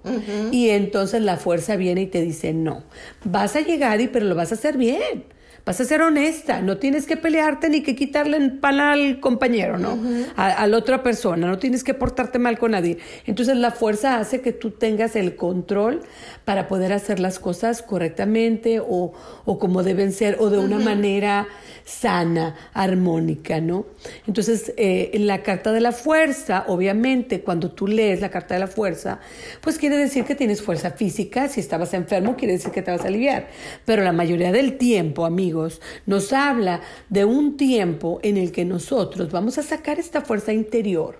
Y 0.51 0.69
entonces 0.69 1.21
la 1.21 1.37
fuerza 1.37 1.75
viene 1.75 2.01
y 2.01 2.07
te 2.07 2.21
dice, 2.21 2.53
no, 2.53 2.83
vas 3.23 3.55
a 3.55 3.61
llegar 3.61 4.01
y 4.01 4.07
pero 4.07 4.25
lo 4.25 4.35
vas 4.35 4.51
a 4.51 4.55
hacer 4.55 4.77
bien. 4.77 5.25
Vas 5.65 5.79
a 5.79 5.85
ser 5.85 6.01
honesta, 6.01 6.61
no 6.61 6.77
tienes 6.77 7.05
que 7.05 7.17
pelearte 7.17 7.69
ni 7.69 7.81
que 7.81 7.95
quitarle 7.95 8.37
el 8.37 8.57
pan 8.59 8.79
al 8.79 9.19
compañero, 9.19 9.77
¿no? 9.77 9.97
a, 10.35 10.47
a 10.47 10.67
la 10.67 10.77
otra 10.77 11.03
persona, 11.03 11.47
no 11.47 11.59
tienes 11.59 11.83
que 11.83 11.93
portarte 11.93 12.39
mal 12.39 12.57
con 12.57 12.71
nadie. 12.71 12.97
Entonces 13.25 13.55
la 13.57 13.71
fuerza 13.71 14.17
hace 14.17 14.41
que 14.41 14.53
tú 14.53 14.71
tengas 14.71 15.15
el 15.15 15.35
control 15.35 16.01
para 16.45 16.67
poder 16.67 16.93
hacer 16.93 17.19
las 17.19 17.39
cosas 17.39 17.81
correctamente 17.81 18.79
o, 18.79 19.13
o 19.45 19.59
como 19.59 19.83
deben 19.83 20.11
ser 20.11 20.37
o 20.39 20.49
de 20.49 20.57
una 20.57 20.79
manera 20.79 21.47
sana, 21.85 22.55
armónica, 22.73 23.59
¿no? 23.59 23.85
Entonces, 24.27 24.73
eh, 24.77 25.11
en 25.13 25.27
la 25.27 25.43
carta 25.43 25.71
de 25.71 25.81
la 25.81 25.91
fuerza, 25.91 26.65
obviamente, 26.67 27.41
cuando 27.41 27.71
tú 27.71 27.87
lees 27.87 28.21
la 28.21 28.29
carta 28.29 28.53
de 28.53 28.59
la 28.59 28.67
fuerza, 28.67 29.19
pues 29.61 29.77
quiere 29.77 29.97
decir 29.97 30.23
que 30.23 30.35
tienes 30.35 30.61
fuerza 30.61 30.91
física, 30.91 31.47
si 31.47 31.59
estabas 31.59 31.93
enfermo, 31.93 32.35
quiere 32.35 32.53
decir 32.53 32.71
que 32.71 32.81
te 32.81 32.91
vas 32.91 33.03
a 33.03 33.07
aliviar. 33.07 33.47
Pero 33.85 34.03
la 34.03 34.13
mayoría 34.13 34.51
del 34.51 34.77
tiempo, 34.77 35.25
amigos, 35.51 35.81
nos 36.05 36.31
habla 36.31 36.81
de 37.09 37.25
un 37.25 37.57
tiempo 37.57 38.19
en 38.23 38.37
el 38.37 38.51
que 38.51 38.63
nosotros 38.63 39.31
vamos 39.31 39.57
a 39.57 39.63
sacar 39.63 39.99
esta 39.99 40.21
fuerza 40.21 40.53
interior 40.53 41.19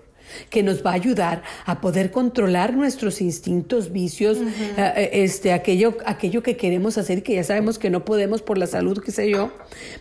que 0.50 0.64
nos 0.64 0.86
va 0.86 0.92
a 0.92 0.94
ayudar 0.94 1.44
a 1.66 1.82
poder 1.82 2.10
controlar 2.10 2.74
nuestros 2.74 3.20
instintos, 3.20 3.92
vicios, 3.92 4.38
eh, 4.78 5.10
este, 5.12 5.52
aquello, 5.52 5.98
aquello 6.06 6.42
que 6.42 6.56
queremos 6.56 6.98
hacer 6.98 7.18
y 7.18 7.22
que 7.22 7.34
ya 7.34 7.44
sabemos 7.44 7.78
que 7.78 7.90
no 7.90 8.06
podemos 8.06 8.42
por 8.42 8.58
la 8.58 8.66
salud, 8.66 9.02
qué 9.04 9.12
sé 9.12 9.30
yo, 9.30 9.52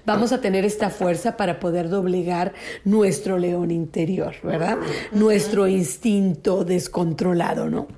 vamos 0.07 0.31
a 0.31 0.41
tener 0.41 0.65
esta 0.65 0.89
fuerza 0.89 1.37
para 1.37 1.59
poder 1.59 1.89
doblegar 1.89 2.53
nuestro 2.85 3.39
león 3.39 3.73
interior, 3.73 4.37
¿verdad? 4.45 4.79
Nuestro 5.11 5.67
instinto 5.67 6.65
descontrolado, 6.65 7.69
¿no? 7.69 7.89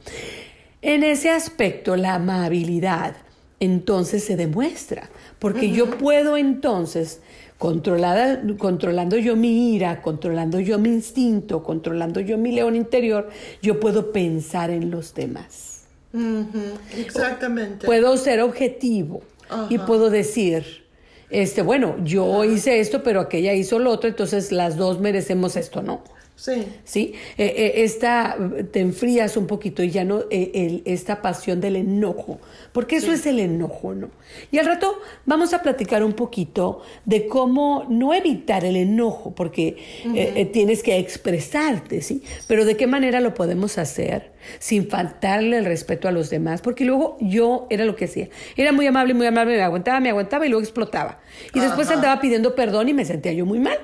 En 0.80 1.04
ese 1.04 1.28
aspecto, 1.28 1.96
la 1.96 2.14
amabilidad 2.14 3.16
entonces 3.62 4.24
se 4.24 4.36
demuestra, 4.36 5.08
porque 5.42 5.72
yo 5.72 5.98
puedo 5.98 6.36
entonces 6.36 7.20
controlada, 7.58 8.40
controlando 8.58 9.16
yo 9.18 9.34
mi 9.34 9.74
ira, 9.74 10.00
controlando 10.00 10.60
yo 10.60 10.78
mi 10.78 10.90
instinto, 10.90 11.64
controlando 11.64 12.20
yo 12.20 12.38
mi 12.38 12.52
león 12.52 12.76
interior, 12.76 13.28
yo 13.60 13.80
puedo 13.80 14.12
pensar 14.12 14.70
en 14.70 14.92
los 14.92 15.14
demás. 15.14 15.82
Exactamente. 16.96 17.86
Puedo 17.86 18.16
ser 18.18 18.40
objetivo 18.40 19.22
y 19.68 19.78
puedo 19.78 20.10
decir, 20.10 20.84
este, 21.28 21.62
bueno, 21.62 21.96
yo 22.04 22.44
hice 22.44 22.78
esto, 22.78 23.02
pero 23.02 23.18
aquella 23.18 23.52
hizo 23.52 23.80
lo 23.80 23.90
otro, 23.90 24.08
entonces 24.08 24.52
las 24.52 24.76
dos 24.76 25.00
merecemos 25.00 25.56
esto, 25.56 25.82
¿no? 25.82 26.04
Sí. 26.42 26.66
¿sí? 26.82 27.12
Eh, 27.38 27.54
eh, 27.56 27.72
esta, 27.84 28.36
te 28.72 28.80
enfrías 28.80 29.36
un 29.36 29.46
poquito 29.46 29.84
y 29.84 29.90
ya 29.90 30.02
no, 30.02 30.22
eh, 30.28 30.50
el- 30.54 30.82
esta 30.86 31.22
pasión 31.22 31.60
del 31.60 31.76
enojo, 31.76 32.40
porque 32.72 32.96
eso 32.96 33.12
es 33.12 33.24
el 33.26 33.38
enojo, 33.38 33.94
¿no? 33.94 34.10
Y 34.50 34.58
al 34.58 34.66
rato 34.66 34.98
vamos 35.24 35.54
a 35.54 35.62
platicar 35.62 36.02
un 36.02 36.14
poquito 36.14 36.82
de 37.04 37.28
cómo 37.28 37.86
no 37.88 38.12
evitar 38.12 38.64
el 38.64 38.74
enojo, 38.74 39.32
porque 39.36 39.76
eh, 40.16 40.32
eh, 40.34 40.46
tienes 40.46 40.82
que 40.82 40.98
expresarte, 40.98 42.00
¿sí? 42.02 42.24
Pero 42.48 42.64
de 42.64 42.76
qué 42.76 42.88
manera 42.88 43.20
lo 43.20 43.34
podemos 43.34 43.78
hacer 43.78 44.32
sin 44.58 44.88
faltarle 44.88 45.58
el 45.58 45.64
respeto 45.64 46.08
a 46.08 46.10
los 46.10 46.28
demás, 46.28 46.60
porque 46.60 46.84
luego 46.84 47.18
yo 47.20 47.68
era 47.70 47.84
lo 47.84 47.94
que 47.94 48.06
hacía, 48.06 48.28
era 48.56 48.72
muy 48.72 48.88
amable, 48.88 49.14
muy 49.14 49.26
amable, 49.28 49.54
me 49.54 49.62
aguantaba, 49.62 50.00
me 50.00 50.08
aguantaba 50.10 50.44
y 50.44 50.48
luego 50.48 50.62
explotaba. 50.62 51.20
Y 51.54 51.60
después 51.60 51.88
andaba 51.90 52.20
pidiendo 52.20 52.56
perdón 52.56 52.88
y 52.88 52.94
me 52.94 53.04
sentía 53.04 53.32
yo 53.32 53.46
muy 53.46 53.60
mal. 53.60 53.78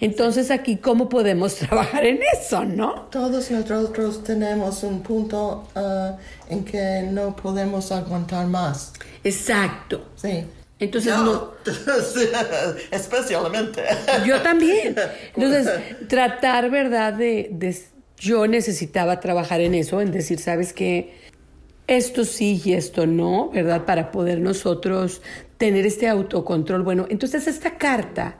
Entonces 0.00 0.50
aquí, 0.50 0.76
¿cómo 0.76 1.08
podemos 1.08 1.54
trabajar 1.56 2.06
en 2.06 2.20
eso, 2.38 2.64
no? 2.64 3.08
Todos 3.10 3.50
nosotros 3.50 4.22
tenemos 4.22 4.82
un 4.82 5.02
punto 5.02 5.68
ah, 5.74 6.16
en 6.48 6.64
que 6.64 7.02
no 7.10 7.34
podemos 7.34 7.90
aguantar 7.92 8.46
más. 8.46 8.92
Exacto. 9.24 10.06
Sí. 10.16 10.44
Entonces, 10.80 11.12
no, 11.16 11.50
Sí, 11.64 12.28
especialmente. 12.92 13.82
yo 14.24 14.40
también. 14.42 14.94
Entonces, 15.34 15.68
tratar, 16.08 16.70
¿verdad? 16.70 17.12
De, 17.14 17.48
de- 17.50 17.76
yo 18.18 18.46
necesitaba 18.46 19.20
trabajar 19.20 19.60
en 19.60 19.74
eso, 19.74 20.00
en 20.00 20.10
decir, 20.12 20.38
¿sabes 20.38 20.72
qué? 20.72 21.14
Esto 21.88 22.24
sí 22.24 22.60
y 22.64 22.74
esto 22.74 23.06
no, 23.06 23.50
¿verdad? 23.50 23.84
Para 23.86 24.10
poder 24.12 24.40
nosotros 24.40 25.22
tener 25.56 25.86
este 25.86 26.06
autocontrol. 26.08 26.82
Bueno, 26.82 27.06
entonces 27.10 27.46
esta 27.48 27.76
carta, 27.78 28.38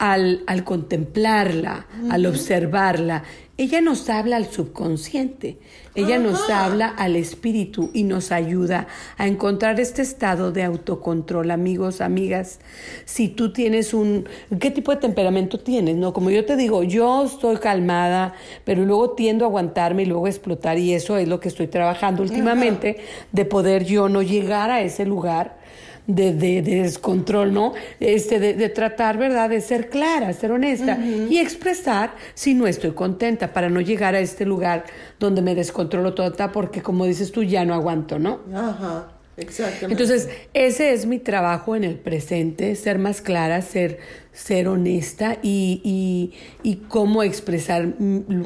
al, 0.00 0.44
al 0.46 0.64
contemplarla, 0.64 1.86
al 2.08 2.24
observarla, 2.24 3.22
ella 3.58 3.82
nos 3.82 4.08
habla 4.08 4.36
al 4.36 4.46
subconsciente, 4.46 5.58
ella 5.94 6.18
nos 6.18 6.48
habla 6.48 6.88
al 6.88 7.16
espíritu 7.16 7.90
y 7.92 8.04
nos 8.04 8.32
ayuda 8.32 8.86
a 9.18 9.26
encontrar 9.26 9.78
este 9.78 10.00
estado 10.00 10.52
de 10.52 10.62
autocontrol, 10.62 11.50
amigos, 11.50 12.00
amigas. 12.00 12.60
Si 13.04 13.28
tú 13.28 13.52
tienes 13.52 13.92
un, 13.92 14.26
¿qué 14.58 14.70
tipo 14.70 14.90
de 14.92 14.96
temperamento 15.02 15.60
tienes? 15.60 15.96
No, 15.96 16.14
como 16.14 16.30
yo 16.30 16.46
te 16.46 16.56
digo, 16.56 16.82
yo 16.82 17.24
estoy 17.24 17.58
calmada, 17.58 18.32
pero 18.64 18.86
luego 18.86 19.10
tiendo 19.10 19.44
a 19.44 19.48
aguantarme 19.48 20.04
y 20.04 20.06
luego 20.06 20.26
explotar 20.26 20.78
y 20.78 20.94
eso 20.94 21.18
es 21.18 21.28
lo 21.28 21.40
que 21.40 21.48
estoy 21.48 21.66
trabajando 21.66 22.22
últimamente, 22.22 22.96
de 23.32 23.44
poder 23.44 23.84
yo 23.84 24.08
no 24.08 24.22
llegar 24.22 24.70
a 24.70 24.80
ese 24.80 25.04
lugar 25.04 25.59
de, 26.06 26.32
de- 26.32 26.62
de 26.62 26.82
descontrol, 26.82 27.52
¿no? 27.52 27.72
Este, 28.00 28.40
de, 28.40 28.54
de 28.54 28.68
tratar, 28.70 29.18
¿verdad? 29.18 29.50
De 29.50 29.60
ser 29.60 29.88
clara, 29.90 30.32
ser 30.32 30.50
honesta 30.52 30.98
y 31.30 31.38
expresar 31.38 32.14
si 32.34 32.54
no 32.54 32.66
estoy 32.66 32.92
contenta 32.92 33.52
para 33.52 33.68
no 33.68 33.80
llegar 33.80 34.14
a 34.14 34.20
este 34.20 34.44
lugar 34.46 34.84
donde 35.18 35.42
me 35.42 35.54
descontrolo 35.54 36.14
toda 36.14 36.30
porque 36.52 36.82
como 36.82 37.04
dices 37.04 37.32
tú 37.32 37.42
ya 37.42 37.64
no 37.64 37.74
aguanto, 37.74 38.18
¿no? 38.18 38.40
Ajá, 38.54 39.12
exactamente. 39.36 39.92
Entonces, 39.92 40.28
ese 40.54 40.92
es 40.92 41.06
mi 41.06 41.18
trabajo 41.18 41.76
en 41.76 41.84
el 41.84 41.96
presente, 41.96 42.74
ser 42.76 42.98
más 42.98 43.20
clara, 43.20 43.60
ser, 43.62 43.98
ser 44.32 44.68
honesta 44.68 45.38
y, 45.42 45.80
y, 45.84 46.32
y 46.62 46.76
cómo 46.88 47.22
expresar 47.22 47.94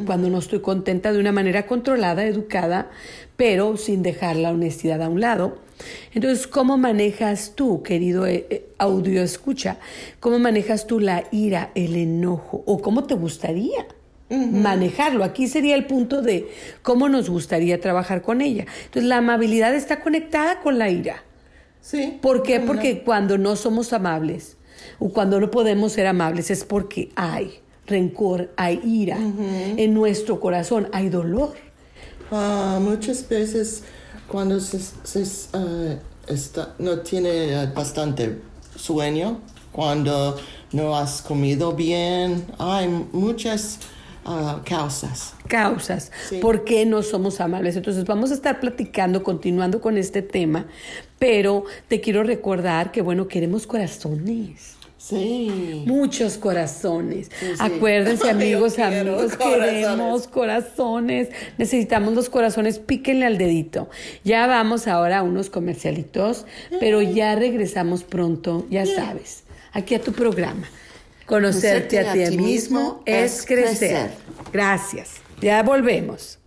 cuando 0.06 0.28
no 0.30 0.38
estoy 0.38 0.60
contenta 0.60 1.12
de 1.12 1.18
una 1.20 1.32
manera 1.32 1.66
controlada, 1.66 2.24
educada, 2.24 2.90
pero 3.36 3.76
sin 3.76 4.02
dejar 4.02 4.36
la 4.36 4.50
honestidad 4.50 5.02
a 5.02 5.08
un 5.08 5.20
lado. 5.20 5.58
Entonces, 6.12 6.46
¿cómo 6.46 6.76
manejas 6.76 7.52
tú, 7.54 7.82
querido 7.82 8.26
eh, 8.26 8.46
eh, 8.50 8.66
audio 8.78 9.22
escucha? 9.22 9.78
¿Cómo 10.20 10.38
manejas 10.38 10.86
tú 10.86 11.00
la 11.00 11.24
ira, 11.32 11.70
el 11.74 11.96
enojo? 11.96 12.62
¿O 12.66 12.80
cómo 12.80 13.04
te 13.04 13.14
gustaría? 13.14 13.86
manejarlo. 14.30 15.22
Aquí 15.22 15.46
sería 15.46 15.76
el 15.76 15.86
punto 15.86 16.20
de 16.20 16.48
cómo 16.82 17.08
nos 17.08 17.30
gustaría 17.30 17.80
trabajar 17.80 18.20
con 18.22 18.40
ella. 18.40 18.66
Entonces, 18.86 19.04
la 19.04 19.18
amabilidad 19.18 19.72
está 19.74 20.00
conectada 20.00 20.60
con 20.60 20.76
la 20.78 20.90
ira. 20.90 21.22
sí. 21.80 22.18
¿Por 22.20 22.42
qué? 22.42 22.58
Porque 22.58 23.02
cuando 23.04 23.38
no 23.38 23.54
somos 23.54 23.92
amables 23.92 24.56
o 24.98 25.10
cuando 25.10 25.38
no 25.38 25.52
podemos 25.52 25.92
ser 25.92 26.06
amables 26.06 26.50
es 26.50 26.64
porque 26.64 27.10
hay 27.14 27.60
rencor, 27.86 28.50
hay 28.56 28.80
ira. 28.84 29.18
En 29.18 29.94
nuestro 29.94 30.40
corazón 30.40 30.88
hay 30.92 31.08
dolor. 31.10 31.54
Ah, 32.30 32.78
muchas 32.80 33.28
veces 33.28 33.84
cuando 34.34 34.58
se, 34.58 34.80
se, 34.80 35.48
ah, 35.52 35.94
está, 36.26 36.74
no 36.80 36.98
tiene 36.98 37.66
bastante 37.66 38.40
sueño, 38.74 39.38
cuando 39.70 40.36
no 40.72 40.96
has 40.96 41.22
comido 41.22 41.72
bien, 41.74 42.44
hay 42.58 42.88
muchas 43.12 43.78
ah, 44.24 44.60
causas. 44.64 45.34
causas, 45.46 46.10
Sí. 46.28 46.38
por 46.38 46.64
qué 46.64 46.84
no 46.84 47.04
somos 47.04 47.40
amables. 47.40 47.76
Entonces 47.76 48.04
vamos 48.06 48.32
a 48.32 48.34
estar 48.34 48.58
platicando, 48.58 49.22
continuando 49.22 49.80
con 49.80 49.96
este 49.96 50.20
tema, 50.20 50.66
pero 51.20 51.62
te 51.86 52.00
quiero 52.00 52.24
recordar 52.24 52.90
que, 52.90 53.02
bueno, 53.02 53.28
queremos 53.28 53.68
corazones. 53.68 54.74
Sí. 55.06 55.84
Muchos 55.86 56.38
corazones. 56.38 57.28
Sí, 57.38 57.46
sí. 57.46 57.54
Acuérdense, 57.58 58.30
amigos, 58.30 58.78
amigos, 58.78 59.36
corazones. 59.36 59.70
queremos 59.70 60.28
corazones. 60.28 61.28
Necesitamos 61.58 62.14
los 62.14 62.30
corazones, 62.30 62.78
píquenle 62.78 63.26
al 63.26 63.36
dedito. 63.36 63.90
Ya 64.24 64.46
vamos 64.46 64.86
ahora 64.86 65.18
a 65.18 65.22
unos 65.22 65.50
comercialitos, 65.50 66.46
pero 66.80 67.02
ya 67.02 67.34
regresamos 67.34 68.02
pronto, 68.02 68.66
ya 68.70 68.86
sabes, 68.86 69.44
aquí 69.72 69.94
a 69.94 70.00
tu 70.00 70.12
programa. 70.12 70.66
Conocerte 71.26 71.98
a 71.98 72.12
ti 72.12 72.38
mismo 72.38 73.02
es 73.04 73.44
crecer. 73.44 74.10
Gracias. 74.52 75.16
Ya 75.40 75.62
volvemos. 75.62 76.38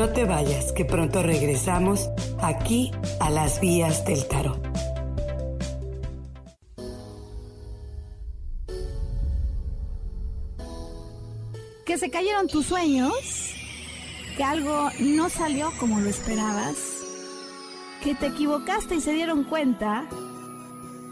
No 0.00 0.08
te 0.08 0.24
vayas, 0.24 0.72
que 0.72 0.86
pronto 0.86 1.22
regresamos 1.22 2.08
aquí 2.40 2.90
a 3.20 3.28
las 3.28 3.60
vías 3.60 4.02
del 4.06 4.26
tarot. 4.26 4.58
Que 11.84 11.98
se 11.98 12.10
cayeron 12.10 12.48
tus 12.48 12.64
sueños, 12.64 13.12
que 14.38 14.42
algo 14.42 14.88
no 15.00 15.28
salió 15.28 15.70
como 15.78 16.00
lo 16.00 16.08
esperabas, 16.08 16.78
que 18.02 18.14
te 18.14 18.28
equivocaste 18.28 18.94
y 18.94 19.00
se 19.02 19.12
dieron 19.12 19.44
cuenta. 19.44 20.08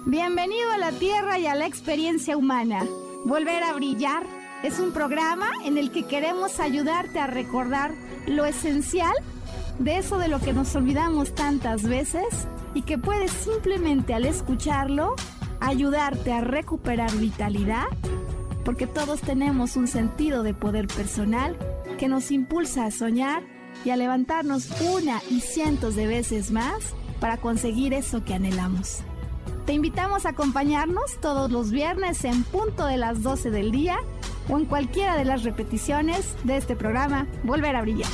Bienvenido 0.07 0.73
a 0.73 0.79
la 0.79 0.93
Tierra 0.93 1.39
y 1.39 1.47
a 1.47 1.55
la 1.55 1.67
experiencia 1.67 2.39
humana. 2.39 2.87
Volver 3.27 3.65
a 3.65 3.75
brillar 3.75 4.23
es 4.63 4.81
un 4.81 4.93
programa 4.93 5.51
en 5.67 5.77
el 5.77 5.93
que 5.93 6.07
queremos 6.07 6.59
ayudarte 6.59 7.19
a 7.19 7.27
recordar 7.27 8.08
lo 8.29 8.45
esencial 8.45 9.13
de 9.79 9.99
eso 9.99 10.19
de 10.19 10.29
lo 10.29 10.41
que 10.41 10.53
nos 10.53 10.75
olvidamos 10.75 11.35
tantas 11.35 11.83
veces 11.83 12.27
y 12.75 12.83
que 12.83 12.99
puedes 12.99 13.31
simplemente 13.31 14.15
al 14.15 14.25
escucharlo 14.25 15.15
ayudarte 15.61 16.33
a 16.33 16.41
recuperar 16.41 17.11
vitalidad, 17.17 17.87
porque 18.65 18.87
todos 18.87 19.21
tenemos 19.21 19.77
un 19.77 19.87
sentido 19.87 20.43
de 20.43 20.55
poder 20.55 20.87
personal 20.89 21.57
que 21.99 22.09
nos 22.09 22.31
impulsa 22.31 22.85
a 22.85 22.91
soñar 22.91 23.43
y 23.85 23.91
a 23.91 23.97
levantarnos 23.97 24.69
una 24.81 25.21
y 25.31 25.41
cientos 25.41 25.95
de 25.95 26.07
veces 26.07 26.51
más 26.51 26.95
para 27.21 27.39
conseguir 27.39 27.95
eso 27.95 28.25
que 28.25 28.35
anhelamos. 28.35 29.01
Te 29.67 29.73
invitamos 29.73 30.25
a 30.25 30.31
acompañarnos 30.31 31.21
todos 31.21 31.51
los 31.51 31.71
viernes 31.71 32.25
en 32.25 32.43
punto 32.45 32.87
de 32.87 32.97
las 32.97 33.23
12 33.23 33.51
del 33.51 33.71
día 33.71 33.99
o 34.49 34.59
en 34.59 34.65
cualquiera 34.65 35.17
de 35.17 35.25
las 35.25 35.43
repeticiones 35.45 36.37
de 36.45 36.57
este 36.57 36.77
programa 36.77 37.27
Volver 37.45 37.77
a 37.77 37.83
Brillar. 37.83 38.11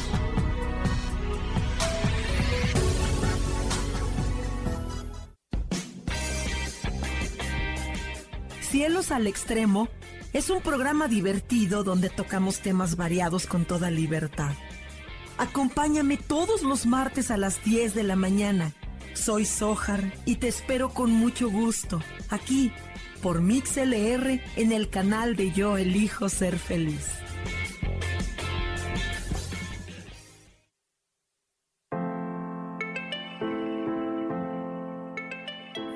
Cielos 8.60 9.12
al 9.12 9.26
Extremo 9.28 9.88
es 10.32 10.50
un 10.50 10.60
programa 10.60 11.06
divertido 11.06 11.84
donde 11.84 12.10
tocamos 12.10 12.58
temas 12.58 12.96
variados 12.96 13.46
con 13.46 13.64
toda 13.64 13.90
libertad. 13.90 14.52
Acompáñame 15.38 16.16
todos 16.16 16.62
los 16.62 16.84
martes 16.84 17.30
a 17.30 17.36
las 17.36 17.62
10 17.62 17.94
de 17.94 18.02
la 18.02 18.16
mañana. 18.16 18.72
Soy 19.14 19.44
Sojar 19.44 20.12
y 20.24 20.36
te 20.36 20.48
espero 20.48 20.88
con 20.88 21.12
mucho 21.12 21.48
gusto 21.48 22.02
aquí 22.30 22.72
por 23.24 23.40
MixLR 23.40 24.38
en 24.56 24.72
el 24.72 24.90
canal 24.90 25.34
de 25.34 25.50
Yo 25.50 25.78
Elijo 25.78 26.28
Ser 26.28 26.58
Feliz. 26.58 27.08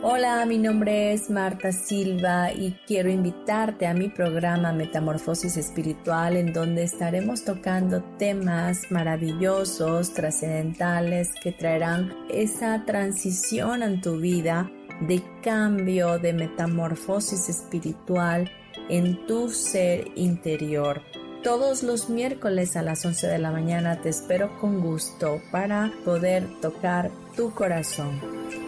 Hola, 0.03 0.47
mi 0.47 0.57
nombre 0.57 1.13
es 1.13 1.29
Marta 1.29 1.71
Silva 1.71 2.51
y 2.51 2.79
quiero 2.87 3.11
invitarte 3.11 3.87
a 3.87 3.93
mi 3.93 4.09
programa 4.09 4.73
Metamorfosis 4.73 5.59
Espiritual 5.59 6.35
en 6.35 6.55
donde 6.55 6.85
estaremos 6.85 7.45
tocando 7.45 8.03
temas 8.17 8.91
maravillosos, 8.91 10.15
trascendentales 10.15 11.29
que 11.43 11.53
traerán 11.53 12.11
esa 12.31 12.87
transición 12.87 13.83
en 13.83 14.01
tu 14.01 14.17
vida 14.17 14.71
de 15.01 15.23
cambio, 15.43 16.19
de 16.19 16.33
metamorfosis 16.33 17.49
espiritual 17.49 18.51
en 18.89 19.27
tu 19.27 19.51
ser 19.51 20.09
interior. 20.17 21.03
Todos 21.43 21.83
los 21.83 22.11
miércoles 22.11 22.77
a 22.77 22.83
las 22.83 23.05
11 23.05 23.27
de 23.29 23.39
la 23.39 23.53
mañana 23.53 24.01
te 24.01 24.09
espero 24.09 24.59
con 24.59 24.81
gusto 24.81 25.41
para 25.53 25.93
poder 26.05 26.47
tocar 26.61 27.11
tu 27.37 27.55
corazón. 27.55 28.68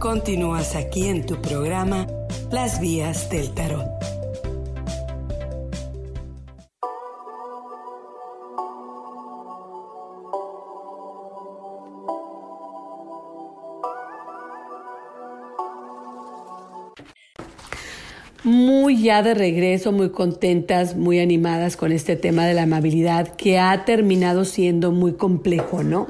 Continúas 0.00 0.76
aquí 0.76 1.08
en 1.08 1.26
tu 1.26 1.42
programa 1.42 2.06
Las 2.50 2.80
Vías 2.80 3.28
del 3.28 3.52
Tarot. 3.52 4.09
Ya 19.02 19.22
de 19.22 19.34
regreso, 19.34 19.92
muy 19.92 20.10
contentas, 20.10 20.96
muy 20.96 21.18
animadas 21.18 21.76
con 21.76 21.92
este 21.92 22.16
tema 22.16 22.46
de 22.46 22.54
la 22.54 22.62
amabilidad 22.62 23.34
que 23.36 23.58
ha 23.58 23.84
terminado 23.84 24.44
siendo 24.44 24.92
muy 24.92 25.12
complejo, 25.12 25.82
¿no? 25.82 26.06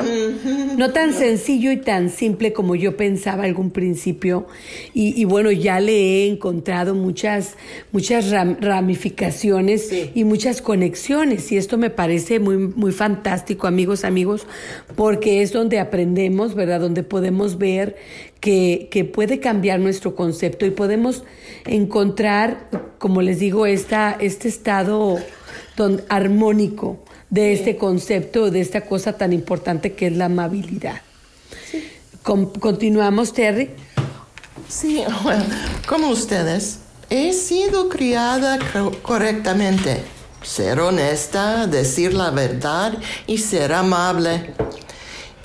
No 0.77 0.93
tan 0.93 1.13
sencillo 1.13 1.71
y 1.73 1.77
tan 1.79 2.11
simple 2.11 2.53
como 2.53 2.75
yo 2.75 2.97
pensaba 2.97 3.45
algún 3.45 3.71
principio. 3.71 4.47
Y, 4.95 5.25
bueno, 5.25 5.51
ya 5.51 5.81
le 5.81 5.93
he 5.93 6.27
encontrado 6.29 6.95
muchas, 6.95 7.57
muchas 7.93 8.31
ramificaciones 8.31 9.91
y 10.15 10.25
muchas 10.25 10.63
conexiones. 10.63 11.53
Y 11.53 11.57
esto 11.57 11.79
me 11.79 11.91
parece 11.91 12.41
muy, 12.41 12.57
muy 12.57 12.93
fantástico, 12.93 13.67
amigos, 13.67 14.05
amigos, 14.05 14.47
porque 14.97 15.43
es 15.43 15.53
donde 15.53 15.79
aprendemos, 15.79 16.55
¿verdad? 16.55 16.81
Donde 16.81 17.03
podemos 17.03 17.59
ver 17.59 17.97
que, 18.41 18.89
que 18.91 19.05
puede 19.05 19.39
cambiar 19.41 19.81
nuestro 19.81 20.15
concepto 20.15 20.67
y 20.67 20.71
podemos 20.71 21.25
encontrar, 21.67 22.69
como 22.99 23.23
les 23.23 23.39
digo, 23.39 23.67
esta, 23.67 24.17
este 24.19 24.49
estado 24.49 25.19
armónico 26.09 26.99
de 27.31 27.53
este 27.53 27.77
concepto, 27.77 28.51
de 28.51 28.61
esta 28.61 28.83
cosa 28.83 29.17
tan 29.17 29.33
importante 29.33 29.93
que 29.93 30.09
es 30.09 30.17
la 30.17 30.27
amabilidad. 30.27 31.01
continuamos, 32.23 33.33
Terry. 33.33 33.71
Sí, 34.69 35.03
bueno, 35.23 35.45
como 35.89 36.09
ustedes, 36.09 36.81
he 37.09 37.33
sido 37.33 37.89
criada 37.89 38.59
correctamente. 39.03 40.03
Ser 40.43 40.81
honesta, 40.81 41.67
decir 41.67 42.15
la 42.15 42.31
verdad 42.31 42.95
y 43.27 43.39
ser 43.39 43.73
amable. 43.75 44.55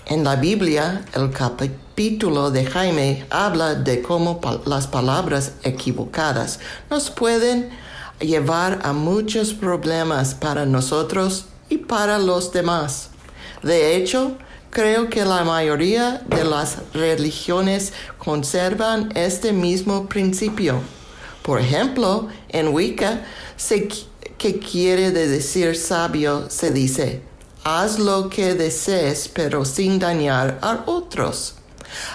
En 0.08 0.24
la 0.24 0.36
Biblia, 0.36 1.04
el 1.16 1.32
capítulo 1.32 2.52
de 2.52 2.64
Jaime 2.64 3.26
habla 3.32 3.74
de 3.74 4.04
cómo 4.04 4.40
las 4.68 4.86
palabras 4.86 5.54
equivocadas 5.64 6.60
nos 6.92 7.10
pueden 7.10 7.72
llevar 8.20 8.82
a 8.84 8.94
muchos 8.94 9.56
problemas 9.56 10.36
para 10.36 10.68
nosotros 10.68 11.46
y 11.70 11.78
para 11.78 12.20
los 12.20 12.52
demás. 12.52 13.10
De 13.64 13.96
hecho, 13.96 14.38
creo 14.70 15.10
que 15.10 15.26
la 15.26 15.44
mayoría 15.44 16.22
de 16.28 16.44
las 16.44 16.78
religiones 16.94 17.92
conservan 18.20 19.12
este 19.16 19.54
mismo 19.54 20.08
principio. 20.08 20.82
Por 21.42 21.60
ejemplo, 21.60 22.28
en 22.50 22.68
Wicca, 22.68 23.22
que 24.38 24.60
quiere 24.60 25.10
decir 25.10 25.76
sabio, 25.76 26.48
se 26.52 26.70
dice, 26.70 27.24
haz 27.66 27.98
lo 27.98 28.30
que 28.30 28.54
desees, 28.54 29.28
pero 29.28 29.66
sin 29.66 29.98
dañar 29.98 30.60
a 30.62 30.84
otros. 30.86 31.56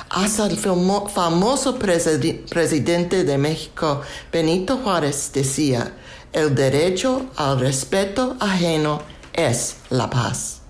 Hasta 0.08 0.46
el 0.46 0.56
famoso 0.56 1.76
presidente 1.76 3.24
de 3.24 3.36
México, 3.36 4.00
Benito 4.32 4.78
Juárez, 4.78 5.30
decía, 5.34 5.92
el 6.32 6.54
derecho 6.54 7.26
al 7.36 7.58
respeto 7.58 8.36
ajeno 8.38 9.02
es 9.32 9.76
la 9.90 10.08
paz. 10.08 10.60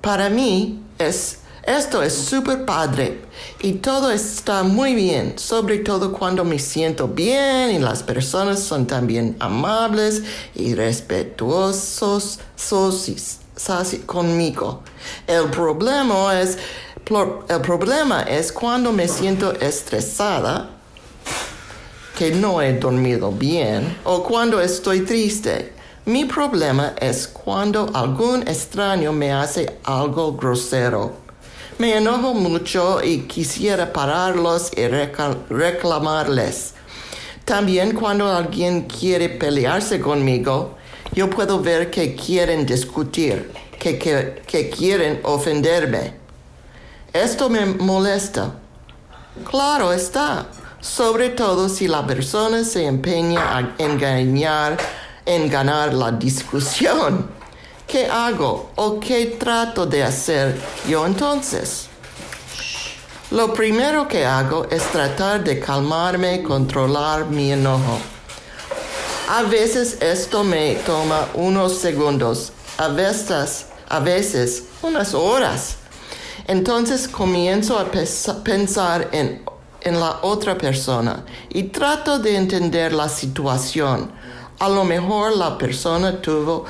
Para 0.00 0.28
mí, 0.28 0.82
es, 0.98 1.38
esto 1.66 2.02
es 2.02 2.14
súper 2.14 2.64
padre 2.64 3.22
y 3.60 3.72
todo 3.74 4.10
está 4.10 4.62
muy 4.62 4.94
bien, 4.94 5.34
sobre 5.36 5.78
todo 5.78 6.12
cuando 6.12 6.44
me 6.44 6.58
siento 6.58 7.08
bien 7.08 7.72
y 7.72 7.78
las 7.78 8.02
personas 8.02 8.60
son 8.60 8.86
también 8.86 9.36
amables 9.40 10.22
y 10.54 10.74
respetuosos 10.74 12.38
conmigo. 14.06 14.82
El 15.26 15.50
problema 15.50 16.40
es, 16.40 16.58
el 17.48 17.60
problema 17.60 18.22
es 18.22 18.52
cuando 18.52 18.92
me 18.92 19.08
siento 19.08 19.52
estresada 19.52 20.70
que 22.16 22.30
no 22.30 22.62
he 22.62 22.74
dormido 22.74 23.32
bien 23.32 23.98
o 24.04 24.22
cuando 24.22 24.60
estoy 24.60 25.00
triste. 25.00 25.72
Mi 26.04 26.24
problema 26.24 26.94
es 27.00 27.26
cuando 27.26 27.90
algún 27.92 28.42
extraño 28.42 29.12
me 29.12 29.32
hace 29.32 29.80
algo 29.82 30.32
grosero. 30.34 31.25
Me 31.78 31.94
enojo 31.94 32.32
mucho 32.32 33.04
y 33.04 33.24
quisiera 33.24 33.92
pararlos 33.92 34.70
y 34.74 34.86
reclamarles. 34.88 36.72
También 37.44 37.92
cuando 37.92 38.32
alguien 38.32 38.84
quiere 38.84 39.28
pelearse 39.28 40.00
conmigo, 40.00 40.78
yo 41.12 41.28
puedo 41.28 41.60
ver 41.60 41.90
que 41.90 42.14
quieren 42.14 42.64
discutir, 42.64 43.52
que, 43.78 43.98
que 43.98 44.70
quieren 44.70 45.20
ofenderme. 45.22 46.14
Esto 47.12 47.50
me 47.50 47.66
molesta. 47.66 48.54
Claro 49.50 49.92
está, 49.92 50.46
sobre 50.80 51.28
todo 51.28 51.68
si 51.68 51.88
la 51.88 52.06
persona 52.06 52.64
se 52.64 52.86
empeña 52.86 53.54
a 53.54 53.74
engañar 53.76 54.78
en 55.26 55.50
ganar 55.50 55.92
la 55.92 56.10
discusión. 56.10 57.35
¿Qué 57.86 58.06
hago 58.06 58.70
o 58.74 58.98
qué 58.98 59.36
trato 59.38 59.86
de 59.86 60.02
hacer 60.02 60.60
yo 60.88 61.06
entonces? 61.06 61.86
Lo 63.30 63.54
primero 63.54 64.08
que 64.08 64.26
hago 64.26 64.66
es 64.68 64.82
tratar 64.90 65.44
de 65.44 65.60
calmarme, 65.60 66.42
controlar 66.42 67.26
mi 67.26 67.52
enojo. 67.52 67.98
A 69.28 69.42
veces 69.44 69.98
esto 70.00 70.42
me 70.42 70.74
toma 70.84 71.28
unos 71.34 71.78
segundos, 71.78 72.52
a 72.76 72.88
veces, 72.88 73.66
a 73.88 74.00
veces 74.00 74.64
unas 74.82 75.14
horas. 75.14 75.76
Entonces 76.48 77.06
comienzo 77.06 77.78
a 77.78 77.84
pensar 78.42 79.10
en, 79.12 79.44
en 79.82 80.00
la 80.00 80.18
otra 80.22 80.58
persona 80.58 81.24
y 81.50 81.64
trato 81.64 82.18
de 82.18 82.34
entender 82.34 82.92
la 82.92 83.08
situación 83.08 84.10
a 84.58 84.68
lo 84.68 84.84
mejor 84.84 85.36
la 85.36 85.58
persona 85.58 86.20
tuvo 86.20 86.64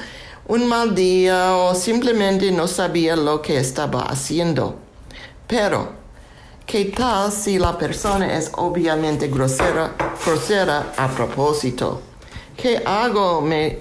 un 0.48 0.68
mal 0.68 0.94
día 0.94 1.56
o 1.56 1.74
simplemente 1.74 2.52
no 2.52 2.68
sabía 2.68 3.16
lo 3.16 3.42
que 3.42 3.58
estaba 3.58 4.02
haciendo. 4.02 4.76
Pero, 5.46 5.92
¿qué 6.66 6.86
tal 6.86 7.32
si 7.32 7.58
la 7.58 7.76
persona 7.76 8.36
es 8.36 8.50
obviamente 8.54 9.28
grosera, 9.28 9.94
grosera 10.24 10.92
a 10.96 11.08
propósito? 11.08 12.00
¿Qué 12.56 12.80
hago? 12.84 13.40
Me, 13.40 13.78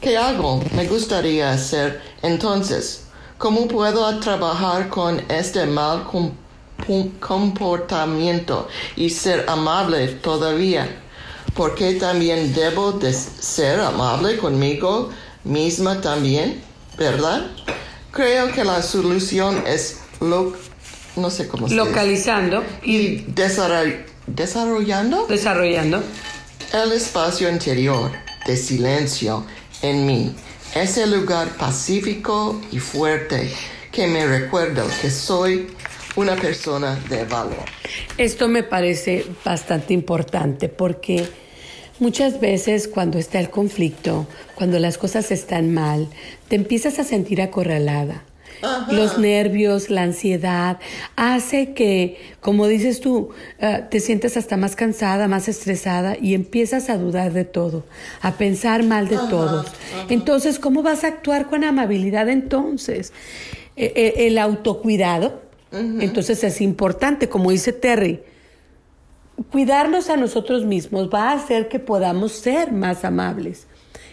¿Qué 0.00 0.18
hago? 0.18 0.60
Me 0.76 0.86
gustaría 0.86 1.52
hacer 1.52 2.02
entonces. 2.22 3.06
¿Cómo 3.38 3.66
puedo 3.66 4.18
trabajar 4.20 4.88
con 4.88 5.20
este 5.28 5.66
mal 5.66 6.04
comportamiento 7.20 8.68
y 8.96 9.10
ser 9.10 9.46
amable 9.48 10.08
todavía? 10.08 11.00
porque 11.54 11.94
también 11.94 12.52
debo 12.52 12.92
de 12.92 13.12
ser 13.12 13.80
amable 13.80 14.36
conmigo 14.36 15.10
misma 15.44 16.00
también, 16.00 16.60
¿verdad? 16.98 17.46
Creo 18.10 18.52
que 18.52 18.64
la 18.64 18.82
solución 18.82 19.62
es 19.66 20.00
lo, 20.20 20.54
no 21.16 21.30
sé 21.30 21.48
cómo 21.48 21.68
se 21.68 21.74
localizando 21.74 22.62
y 22.82 23.24
desarrollando 23.26 25.26
desarrollando 25.26 26.02
el 26.72 26.92
espacio 26.92 27.48
interior 27.48 28.10
de 28.46 28.56
silencio 28.56 29.44
en 29.82 30.06
mí, 30.06 30.34
ese 30.74 31.06
lugar 31.06 31.48
pacífico 31.56 32.60
y 32.72 32.78
fuerte 32.78 33.52
que 33.92 34.06
me 34.06 34.26
recuerda 34.26 34.84
que 35.00 35.10
soy 35.10 35.68
una 36.16 36.36
persona 36.36 36.98
de 37.08 37.24
valor. 37.24 37.64
Esto 38.18 38.48
me 38.48 38.62
parece 38.62 39.26
bastante 39.44 39.94
importante 39.94 40.68
porque 40.68 41.28
Muchas 42.00 42.40
veces 42.40 42.88
cuando 42.88 43.18
está 43.18 43.38
el 43.38 43.50
conflicto, 43.50 44.26
cuando 44.56 44.80
las 44.80 44.98
cosas 44.98 45.30
están 45.30 45.72
mal, 45.72 46.08
te 46.48 46.56
empiezas 46.56 46.98
a 46.98 47.04
sentir 47.04 47.40
acorralada. 47.40 48.24
Los 48.90 49.18
nervios, 49.18 49.90
la 49.90 50.02
ansiedad, 50.02 50.78
hace 51.16 51.74
que, 51.74 52.18
como 52.40 52.66
dices 52.66 53.00
tú, 53.00 53.30
eh, 53.58 53.84
te 53.90 54.00
sientes 54.00 54.36
hasta 54.36 54.56
más 54.56 54.74
cansada, 54.74 55.28
más 55.28 55.48
estresada 55.48 56.16
y 56.20 56.34
empiezas 56.34 56.88
a 56.88 56.96
dudar 56.96 57.32
de 57.32 57.44
todo, 57.44 57.84
a 58.22 58.32
pensar 58.32 58.82
mal 58.82 59.08
de 59.08 59.16
todos. 59.16 59.66
Entonces, 60.08 60.58
¿cómo 60.58 60.82
vas 60.82 61.04
a 61.04 61.08
actuar 61.08 61.48
con 61.48 61.62
amabilidad 61.62 62.28
entonces? 62.28 63.12
E, 63.76 63.92
e, 63.94 64.26
el 64.26 64.38
autocuidado, 64.38 65.42
entonces 65.72 66.42
es 66.44 66.60
importante, 66.60 67.28
como 67.28 67.50
dice 67.50 67.72
Terry, 67.72 68.20
cuidarnos 69.50 70.10
a 70.10 70.16
nosotros 70.16 70.64
mismos 70.64 71.08
va 71.12 71.30
a 71.30 71.34
hacer 71.34 71.68
que 71.68 71.78
podamos 71.78 72.32
ser 72.32 72.72
más 72.72 73.04
amables. 73.04 73.66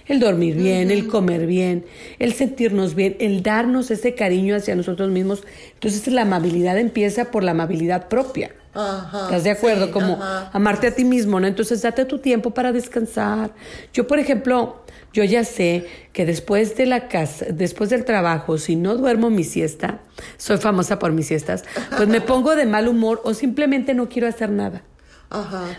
El 0.07 0.19
dormir 0.19 0.55
bien, 0.55 0.91
el 0.91 1.07
comer 1.07 1.45
bien, 1.45 1.85
el 2.19 2.33
sentirnos 2.33 2.95
bien, 2.95 3.15
el 3.19 3.43
darnos 3.43 3.91
ese 3.91 4.15
cariño 4.15 4.55
hacia 4.55 4.75
nosotros 4.75 5.09
mismos. 5.09 5.43
Entonces 5.73 6.05
la 6.07 6.23
amabilidad 6.23 6.77
empieza 6.77 7.31
por 7.31 7.43
la 7.43 7.51
amabilidad 7.51 8.07
propia. 8.07 8.51
¿Estás 8.73 9.43
de 9.43 9.51
acuerdo? 9.51 9.91
Como 9.91 10.17
amarte 10.53 10.87
a 10.87 10.95
ti 10.95 11.03
mismo, 11.03 11.39
¿no? 11.39 11.47
Entonces 11.47 11.81
date 11.81 12.05
tu 12.05 12.19
tiempo 12.19 12.51
para 12.51 12.71
descansar. 12.71 13.53
Yo, 13.93 14.07
por 14.07 14.17
ejemplo, 14.17 14.83
yo 15.13 15.25
ya 15.25 15.43
sé 15.43 15.85
que 16.13 16.25
después 16.25 16.77
de 16.77 16.85
la 16.85 17.09
casa, 17.09 17.47
después 17.51 17.89
del 17.89 18.05
trabajo, 18.05 18.57
si 18.57 18.77
no 18.77 18.95
duermo 18.95 19.29
mi 19.29 19.43
siesta, 19.43 19.99
soy 20.37 20.57
famosa 20.57 20.99
por 20.99 21.11
mis 21.11 21.27
siestas, 21.27 21.65
pues 21.97 22.07
me 22.07 22.21
pongo 22.21 22.55
de 22.55 22.65
mal 22.65 22.87
humor 22.87 23.21
o 23.25 23.33
simplemente 23.33 23.93
no 23.93 24.07
quiero 24.07 24.27
hacer 24.27 24.49
nada. 24.49 24.83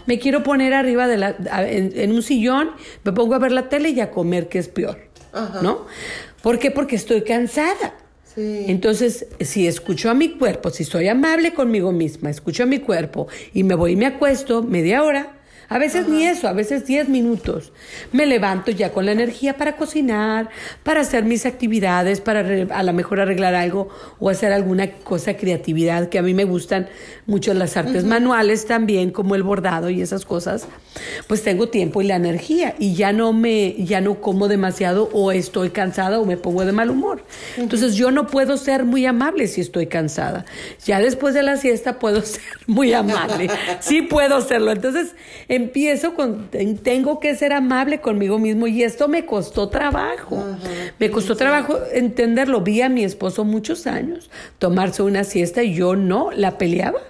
Me 0.07 0.19
quiero 0.19 0.43
poner 0.43 0.75
arriba 0.75 1.07
de 1.07 1.17
la, 1.17 1.37
en, 1.67 2.13
un 2.13 2.23
sillón, 2.23 2.71
me 3.05 3.13
pongo 3.13 3.35
a 3.35 3.39
ver 3.39 3.53
la 3.53 3.69
tele 3.69 3.91
y 3.91 4.01
a 4.01 4.11
comer, 4.11 4.49
que 4.49 4.59
es 4.59 4.69
peor. 4.69 4.99
¿No? 5.63 5.87
¿Por 6.43 6.59
qué? 6.59 6.71
Porque 6.71 6.97
estoy 6.97 7.23
cansada. 7.23 7.95
Entonces, 8.37 9.27
si 9.41 9.67
escucho 9.67 10.11
a 10.11 10.15
mi 10.15 10.31
cuerpo, 10.31 10.71
si 10.71 10.85
soy 10.85 11.09
amable 11.09 11.53
conmigo 11.53 11.93
misma, 11.93 12.31
escucho 12.31 12.63
a 12.63 12.67
mi 12.67 12.79
cuerpo 12.79 13.29
y 13.53 13.63
me 13.63 13.75
voy 13.75 13.93
y 13.93 13.97
me 13.97 14.07
acuesto 14.07 14.63
media 14.63 15.03
hora, 15.03 15.42
a 15.73 15.79
veces 15.79 16.07
ni 16.07 16.27
eso, 16.27 16.49
a 16.49 16.53
veces 16.53 16.87
10 16.87 17.09
minutos. 17.09 17.73
Me 18.13 18.27
levanto 18.27 18.71
ya 18.71 18.93
con 18.93 19.07
la 19.07 19.13
energía 19.13 19.57
para 19.57 19.77
cocinar, 19.77 20.51
para 20.83 21.01
hacer 21.01 21.25
mis 21.25 21.47
actividades, 21.47 22.21
para 22.21 22.41
a 22.41 22.83
lo 22.83 22.93
mejor 22.93 23.21
arreglar 23.21 23.55
algo 23.55 23.89
o 24.19 24.29
hacer 24.29 24.53
alguna 24.53 24.91
cosa 24.91 25.39
creatividad 25.39 26.11
que 26.11 26.19
a 26.19 26.23
mí 26.23 26.35
me 26.35 26.45
gustan 26.45 26.89
mucho 27.27 27.55
las 27.55 27.79
artes 27.79 28.05
manuales 28.05 28.67
también, 28.67 29.11
como 29.11 29.35
el 29.35 29.43
bordado 29.43 29.89
y 29.89 30.03
esas 30.03 30.27
cosas. 30.27 30.69
Pues 31.27 31.43
tengo 31.43 31.69
tiempo 31.69 32.03
y 32.03 32.07
la 32.07 32.17
energía 32.17 32.75
y 32.79 32.95
ya 32.95 33.13
no 33.13 33.33
me 33.33 33.75
ya 33.79 34.01
no 34.01 34.21
como 34.21 34.49
demasiado 34.49 35.09
o 35.13 35.33
estoy 35.33 35.71
cansada 35.71 36.21
o 36.21 36.25
me 36.25 36.37
pongo 36.37 36.65
de 36.65 36.73
mal 36.73 36.91
humor. 36.91 37.25
Entonces 37.57 37.95
yo 37.95 38.11
no 38.11 38.27
puedo 38.27 38.57
ser 38.57 38.85
muy 38.85 39.07
amable 39.07 39.47
si 39.49 39.61
estoy 39.61 39.87
cansada. 39.87 40.45
Ya 40.85 41.01
después 41.01 41.35
de 41.35 41.43
la 41.43 41.57
siesta 41.57 41.99
puedo 41.99 42.23
ser 42.23 42.43
muy 42.67 42.93
amable. 42.93 43.49
Sí 43.81 44.03
puedo 44.03 44.41
serlo. 44.41 44.73
Entonces, 44.73 45.15
empiezo 45.49 46.15
con, 46.15 46.49
tengo 46.83 47.21
que 47.21 47.35
ser 47.35 47.53
amable 47.53 48.01
conmigo 48.01 48.39
mismo 48.39 48.67
y 48.67 48.83
esto 48.83 49.09
me 49.09 49.27
costó 49.27 49.69
trabajo. 49.69 50.45
Me 50.99 51.11
costó 51.11 51.37
trabajo 51.37 51.79
entenderlo. 51.93 52.61
Vi 52.61 52.83
a 52.83 52.89
mi 52.89 53.05
esposo 53.05 53.45
muchos 53.45 53.87
años 53.87 54.31
tomarse 54.59 55.03
una 55.03 55.25
siesta 55.25 55.63
y 55.63 55.75
yo 55.75 55.97
no, 55.97 56.31
la 56.33 56.59
peleaba. 56.59 57.01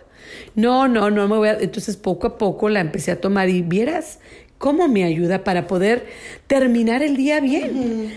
No, 0.55 0.89
no, 0.89 1.11
no 1.11 1.29
me 1.29 1.37
voy 1.37 1.49
a... 1.49 1.59
Entonces 1.59 1.97
poco 1.97 2.27
a 2.27 2.39
poco 2.39 2.69
la 2.69 2.81
empecé 2.81 3.13
a 3.13 3.21
tomar 3.21 3.49
y 3.49 3.63
vieras 3.63 4.19
cómo 4.63 4.87
me 4.87 5.03
ayuda 5.03 5.43
para 5.43 5.67
poder 5.67 6.07
terminar 6.47 7.03
el 7.03 7.17
día 7.17 7.41
bien. 7.41 8.15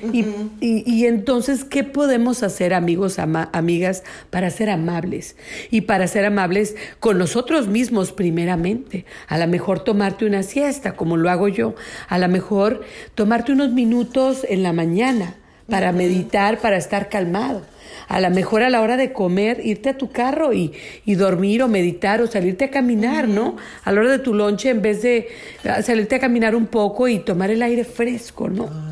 y, 0.62 1.06
entonces, 1.06 1.64
¿qué 1.64 1.84
podemos 1.84 2.44
hacer, 2.44 2.76
amigos, 2.76 3.18
amigas, 3.18 4.04
para 4.30 4.52
ser 4.52 4.70
amables? 4.70 5.38
Y 5.72 5.82
para 5.82 6.08
ser 6.08 6.24
amables 6.24 6.76
con 7.00 7.18
nosotros 7.18 7.68
mismos 7.68 8.12
primeramente. 8.12 9.06
A 9.28 9.40
lo 9.40 9.48
mejor 9.48 9.80
tomarte 9.80 10.28
una 10.28 10.44
siesta, 10.44 10.96
como 10.96 11.18
lo 11.18 11.32
hago 11.32 11.48
yo. 11.48 11.74
A 12.10 12.20
lo 12.20 12.28
mejor 12.28 12.84
tomarte 13.16 13.52
unos 13.52 13.72
minutos 13.72 14.46
en 14.48 14.62
la 14.62 14.72
mañana 14.72 15.38
para 15.70 15.92
meditar, 15.92 16.60
para 16.60 16.78
estar 16.78 17.10
calmado 17.10 17.64
a 18.08 18.20
lo 18.20 18.30
mejor 18.30 18.64
a 18.64 18.70
la 18.70 18.82
hora 18.82 18.98
de 18.98 19.12
comer, 19.14 19.62
irte 19.64 19.90
a 19.90 19.98
tu 19.98 20.12
carro 20.12 20.54
y, 20.54 20.74
dormir 21.06 21.64
o 21.64 21.68
meditar 21.68 22.22
o 22.22 22.28
salirte 22.28 22.66
a 22.66 22.72
caminar, 22.72 23.28
¿no? 23.28 23.56
A 23.84 23.92
la 23.92 24.02
hora 24.02 24.12
de 24.12 24.20
tu 24.20 24.34
lonche, 24.34 24.70
en 24.70 24.82
vez 24.82 25.02
de 25.02 25.28
ah, 25.64 25.82
salirte 25.82 26.16
a 26.16 26.20
caminar 26.20 26.56
un 26.56 26.68
poco 26.68 27.08
y 27.08 27.20
tomar 27.20 27.52
el 27.52 27.62
aire 27.62 27.84
fresco, 27.84 28.50
¿no? 28.50 28.70
Ah, 28.70 28.92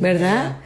¿Verdad? 0.00 0.56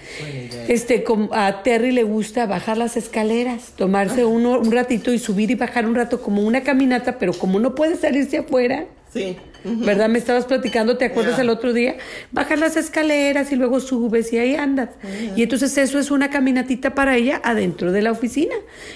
Este, 0.69 1.05
a 1.33 1.63
Terry 1.63 1.93
le 1.93 2.03
gusta 2.03 2.47
bajar 2.47 2.79
las 2.79 2.97
escaleras, 2.97 3.73
tomarse 3.77 4.25
uno, 4.25 4.59
un 4.59 4.73
ratito 4.73 5.13
y 5.13 5.19
subir 5.19 5.51
y 5.51 5.55
bajar 5.55 5.87
un 5.87 5.95
rato 5.95 6.21
como 6.21 6.43
una 6.43 6.63
caminata, 6.63 7.19
pero 7.19 7.33
como 7.33 7.61
no 7.61 7.75
puede 7.75 7.97
salirse 7.97 8.39
afuera, 8.39 8.87
sí. 9.13 9.37
¿Verdad? 9.65 10.09
Me 10.09 10.19
estabas 10.19 10.45
platicando, 10.45 10.97
¿te 10.97 11.07
acuerdas 11.07 11.39
el 11.39 11.49
otro 11.49 11.73
día? 11.73 11.97
Bajas 12.31 12.59
las 12.59 12.77
escaleras 12.77 13.51
y 13.51 13.57
luego 13.57 13.81
subes 13.81 14.33
y 14.33 14.39
ahí 14.39 14.55
andas. 14.55 14.91
Y 15.37 15.43
entonces 15.43 15.77
eso 15.79 15.99
es 15.99 16.11
una 16.11 16.31
caminatita 16.31 16.95
para 16.95 17.17
ella 17.17 17.41
adentro 17.43 17.91
de 17.93 18.03
la 18.03 18.13
oficina. 18.13 18.55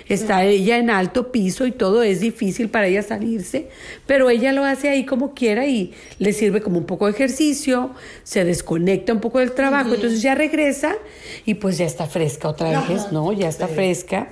Está 0.08 0.44
ella 0.44 0.78
en 0.78 0.90
alto 0.90 1.32
piso 1.32 1.66
y 1.66 1.72
todo 1.72 2.02
es 2.02 2.20
difícil 2.20 2.68
para 2.68 2.86
ella 2.86 3.02
salirse, 3.02 3.68
pero 4.06 4.30
ella 4.30 4.52
lo 4.52 4.64
hace 4.64 4.88
ahí 4.88 5.04
como 5.04 5.34
quiera 5.34 5.66
y 5.66 5.94
le 6.18 6.32
sirve 6.32 6.60
como 6.60 6.78
un 6.78 6.86
poco 6.86 7.06
de 7.06 7.12
ejercicio, 7.12 7.90
se 8.22 8.44
desconecta 8.44 9.12
un 9.12 9.20
poco 9.20 9.38
del 9.38 9.52
trabajo, 9.52 9.94
entonces 9.94 10.22
ya 10.22 10.34
regresa 10.34 10.96
y 11.44 11.54
pues 11.54 11.78
ya 11.78 11.86
está 11.86 12.06
fresca 12.06 12.48
otra 12.48 12.82
vez, 12.82 13.10
¿no? 13.12 13.32
Ya 13.32 13.48
está 13.48 13.68
fresca. 13.68 14.28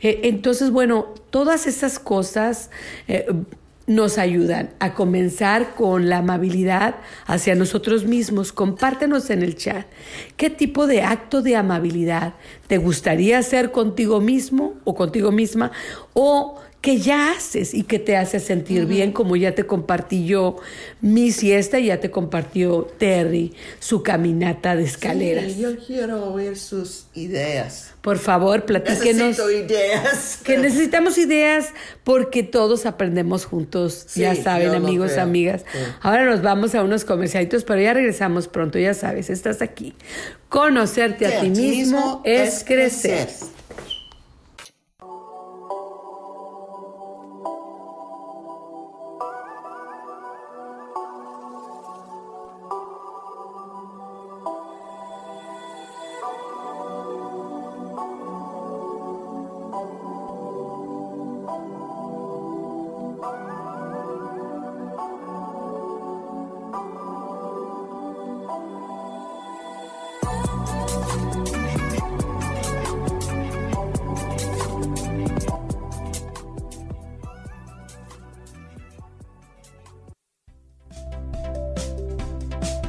Eh, 0.00 0.20
entonces, 0.24 0.70
bueno, 0.70 1.14
todas 1.30 1.66
esas 1.66 1.98
cosas... 1.98 2.70
Eh, 3.08 3.26
nos 3.86 4.18
ayudan 4.18 4.70
a 4.78 4.94
comenzar 4.94 5.74
con 5.74 6.08
la 6.08 6.18
amabilidad 6.18 6.96
hacia 7.26 7.54
nosotros 7.54 8.04
mismos. 8.04 8.52
Compártenos 8.52 9.30
en 9.30 9.42
el 9.42 9.56
chat 9.56 9.86
qué 10.36 10.50
tipo 10.50 10.86
de 10.86 11.02
acto 11.02 11.42
de 11.42 11.56
amabilidad 11.56 12.34
te 12.66 12.78
gustaría 12.78 13.38
hacer 13.38 13.72
contigo 13.72 14.20
mismo 14.20 14.74
o 14.84 14.94
contigo 14.94 15.32
misma 15.32 15.72
o 16.14 16.60
que 16.84 16.98
ya 16.98 17.30
haces 17.30 17.72
y 17.72 17.84
que 17.84 17.98
te 17.98 18.14
hace 18.14 18.38
sentir 18.38 18.84
bien, 18.84 19.10
como 19.10 19.36
ya 19.36 19.54
te 19.54 19.64
compartí 19.64 20.26
yo 20.26 20.58
mi 21.00 21.32
siesta, 21.32 21.78
ya 21.78 21.98
te 21.98 22.10
compartió 22.10 22.82
Terry 22.98 23.54
su 23.78 24.02
caminata 24.02 24.76
de 24.76 24.84
escaleras. 24.84 25.50
Sí, 25.50 25.62
yo 25.62 25.78
quiero 25.78 26.30
oír 26.30 26.58
sus 26.58 27.06
ideas. 27.14 27.94
Por 28.02 28.18
favor, 28.18 28.66
platíquenos. 28.66 29.28
Necesito 29.28 29.50
ideas. 29.50 30.40
Que 30.44 30.58
necesitamos 30.58 31.16
ideas 31.16 31.68
porque 32.04 32.42
todos 32.42 32.84
aprendemos 32.84 33.46
juntos, 33.46 34.06
ya 34.14 34.34
saben, 34.34 34.74
amigos, 34.74 35.12
creo. 35.12 35.22
amigas. 35.22 35.64
Sí. 35.72 35.78
Ahora 36.02 36.26
nos 36.26 36.42
vamos 36.42 36.74
a 36.74 36.82
unos 36.82 37.06
comercialitos, 37.06 37.64
pero 37.64 37.80
ya 37.80 37.94
regresamos 37.94 38.46
pronto, 38.46 38.78
ya 38.78 38.92
sabes, 38.92 39.30
estás 39.30 39.62
aquí. 39.62 39.94
Conocerte 40.50 41.28
a 41.28 41.40
ti 41.40 41.48
mismo 41.48 42.20
es 42.26 42.62
crecer. 42.62 43.30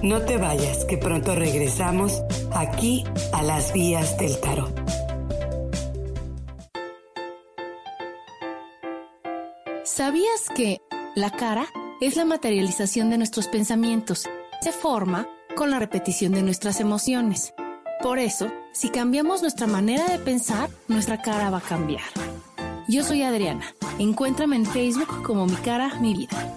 No 0.05 0.21
te 0.21 0.38
vayas, 0.38 0.86
que 0.86 0.99
pronto 0.99 1.33
regresamos 1.33 2.21
aquí 2.53 3.03
a 3.33 3.41
las 3.41 3.73
vías 3.73 4.19
del 4.19 4.39
tarot. 4.39 4.71
¿Sabías 9.83 10.49
que 10.55 10.79
la 11.15 11.31
cara 11.31 11.65
es 12.01 12.17
la 12.17 12.25
materialización 12.25 13.09
de 13.09 13.17
nuestros 13.17 13.47
pensamientos? 13.47 14.29
Se 14.61 14.71
forma 14.71 15.27
con 15.55 15.71
la 15.71 15.79
repetición 15.79 16.33
de 16.33 16.43
nuestras 16.43 16.79
emociones. 16.79 17.55
Por 18.05 18.19
eso, 18.19 18.51
si 18.71 18.89
cambiamos 18.89 19.41
nuestra 19.41 19.65
manera 19.65 20.07
de 20.07 20.19
pensar, 20.19 20.69
nuestra 20.87 21.23
cara 21.23 21.49
va 21.49 21.57
a 21.57 21.61
cambiar. 21.61 22.03
Yo 22.87 23.03
soy 23.03 23.23
Adriana. 23.23 23.65
Encuéntrame 23.97 24.57
en 24.57 24.67
Facebook 24.67 25.23
como 25.23 25.47
mi 25.47 25.55
cara, 25.55 25.99
mi 25.99 26.13
vida. 26.13 26.55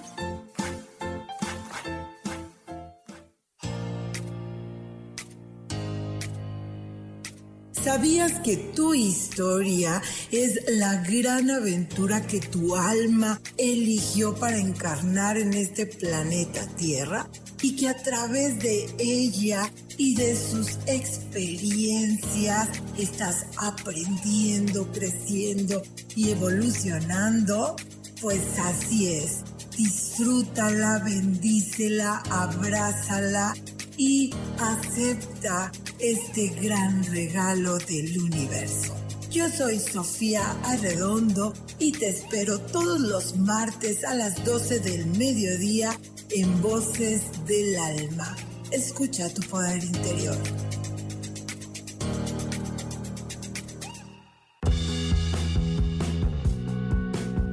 ¿Sabías 7.72 8.40
que 8.40 8.58
tu 8.58 8.92
historia 8.92 10.02
es 10.30 10.60
la 10.68 11.02
gran 11.02 11.50
aventura 11.50 12.26
que 12.26 12.40
tu 12.40 12.76
alma 12.76 13.40
eligió 13.56 14.34
para 14.34 14.58
encarnar 14.58 15.38
en 15.38 15.54
este 15.54 15.86
planeta 15.86 16.66
Tierra? 16.76 17.26
Y 17.60 17.76
que 17.76 17.88
a 17.88 17.96
través 17.96 18.58
de 18.60 18.88
ella 18.98 19.70
y 19.96 20.14
de 20.14 20.36
sus 20.36 20.78
experiencias 20.86 22.68
estás 22.96 23.46
aprendiendo, 23.56 24.90
creciendo 24.92 25.82
y 26.14 26.30
evolucionando? 26.30 27.74
Pues 28.20 28.42
así 28.58 29.08
es. 29.08 29.38
Disfrútala, 29.76 31.00
bendícela, 31.04 32.22
abrázala 32.30 33.54
y 33.96 34.30
acepta 34.58 35.72
este 35.98 36.48
gran 36.48 37.04
regalo 37.04 37.78
del 37.78 38.18
universo. 38.20 38.94
Yo 39.30 39.48
soy 39.50 39.78
Sofía 39.78 40.50
Arredondo 40.64 41.52
y 41.78 41.92
te 41.92 42.08
espero 42.08 42.60
todos 42.60 43.00
los 43.00 43.36
martes 43.36 44.04
a 44.04 44.14
las 44.14 44.42
12 44.44 44.80
del 44.80 45.06
mediodía 45.06 45.90
en 46.30 46.60
Voces 46.60 47.22
del 47.46 47.76
Alma. 47.78 48.36
Escucha 48.70 49.32
tu 49.32 49.40
poder 49.48 49.82
interior. 49.82 50.36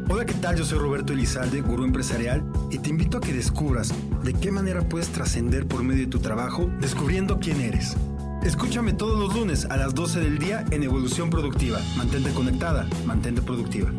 Hola, 0.09 0.25
¿qué 0.25 0.33
tal? 0.35 0.57
Yo 0.57 0.65
soy 0.65 0.79
Roberto 0.79 1.13
Elizalde, 1.13 1.61
gurú 1.61 1.83
empresarial, 1.83 2.43
y 2.69 2.79
te 2.79 2.89
invito 2.89 3.17
a 3.17 3.21
que 3.21 3.33
descubras 3.33 3.93
de 4.23 4.33
qué 4.33 4.51
manera 4.51 4.87
puedes 4.87 5.09
trascender 5.09 5.67
por 5.67 5.83
medio 5.83 6.05
de 6.05 6.11
tu 6.11 6.19
trabajo 6.19 6.69
descubriendo 6.79 7.39
quién 7.39 7.61
eres. 7.61 7.95
Escúchame 8.43 8.93
todos 8.93 9.17
los 9.17 9.33
lunes 9.33 9.65
a 9.65 9.77
las 9.77 9.95
12 9.95 10.19
del 10.19 10.37
día 10.37 10.65
en 10.71 10.83
Evolución 10.83 11.29
Productiva. 11.29 11.79
Mantente 11.97 12.31
conectada, 12.31 12.87
mantente 13.05 13.41
productiva. 13.41 13.91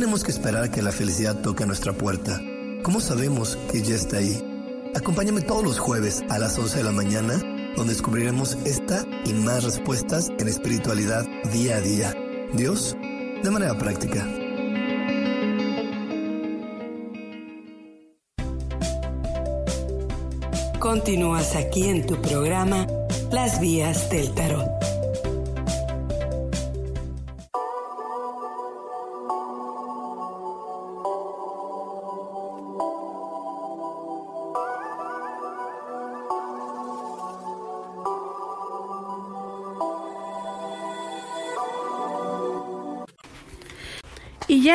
Tenemos 0.00 0.24
que 0.24 0.30
esperar 0.30 0.64
a 0.64 0.70
que 0.70 0.80
la 0.80 0.92
felicidad 0.92 1.42
toque 1.42 1.64
a 1.64 1.66
nuestra 1.66 1.92
puerta? 1.92 2.40
¿Cómo 2.82 3.00
sabemos 3.00 3.58
que 3.70 3.82
ya 3.82 3.96
está 3.96 4.16
ahí? 4.16 4.42
Acompáñame 4.94 5.42
todos 5.42 5.62
los 5.62 5.78
jueves 5.78 6.22
a 6.30 6.38
las 6.38 6.58
11 6.58 6.78
de 6.78 6.84
la 6.84 6.90
mañana, 6.90 7.34
donde 7.76 7.92
descubriremos 7.92 8.56
esta 8.64 9.04
y 9.26 9.34
más 9.34 9.62
respuestas 9.62 10.30
en 10.38 10.48
espiritualidad 10.48 11.26
día 11.52 11.76
a 11.76 11.80
día. 11.82 12.14
Dios, 12.54 12.96
de 13.42 13.50
manera 13.50 13.76
práctica. 13.76 14.26
Continúas 20.78 21.54
aquí 21.56 21.88
en 21.88 22.06
tu 22.06 22.16
programa 22.22 22.86
Las 23.30 23.60
vías 23.60 24.08
del 24.08 24.32
tarot. 24.32 24.89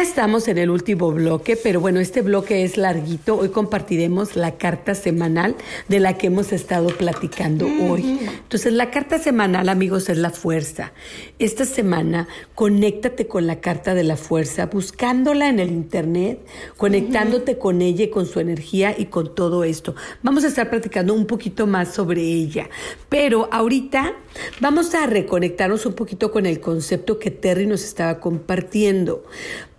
Estamos 0.05 0.47
en 0.47 0.59
el 0.59 0.69
último 0.69 1.11
bloque, 1.11 1.57
pero 1.57 1.81
bueno, 1.81 1.99
este 1.99 2.21
bloque 2.21 2.63
es 2.63 2.77
larguito. 2.77 3.37
Hoy 3.37 3.49
compartiremos 3.49 4.35
la 4.35 4.51
carta 4.51 4.93
semanal 4.93 5.55
de 5.87 5.99
la 5.99 6.15
que 6.15 6.27
hemos 6.27 6.53
estado 6.53 6.89
platicando 6.89 7.65
hoy. 7.65 8.19
Entonces, 8.21 8.71
la 8.71 8.91
carta 8.91 9.17
semanal, 9.17 9.67
amigos, 9.67 10.07
es 10.09 10.19
la 10.19 10.29
fuerza. 10.29 10.93
Esta 11.39 11.65
semana, 11.65 12.27
conéctate 12.53 13.25
con 13.27 13.47
la 13.47 13.61
carta 13.61 13.95
de 13.95 14.03
la 14.03 14.15
fuerza, 14.15 14.67
buscándola 14.67 15.49
en 15.49 15.59
el 15.59 15.71
internet, 15.71 16.39
conectándote 16.77 17.57
con 17.57 17.81
ella 17.81 18.05
y 18.05 18.09
con 18.09 18.27
su 18.27 18.39
energía 18.39 18.95
y 18.95 19.05
con 19.05 19.33
todo 19.33 19.63
esto. 19.63 19.95
Vamos 20.21 20.43
a 20.43 20.47
estar 20.47 20.69
platicando 20.69 21.15
un 21.15 21.25
poquito 21.25 21.65
más 21.65 21.93
sobre 21.93 22.21
ella, 22.21 22.69
pero 23.09 23.49
ahorita 23.51 24.13
vamos 24.61 24.93
a 24.93 25.07
reconectarnos 25.07 25.87
un 25.87 25.93
poquito 25.93 26.31
con 26.31 26.45
el 26.45 26.59
concepto 26.59 27.17
que 27.17 27.31
Terry 27.31 27.65
nos 27.65 27.83
estaba 27.83 28.19
compartiendo 28.19 29.23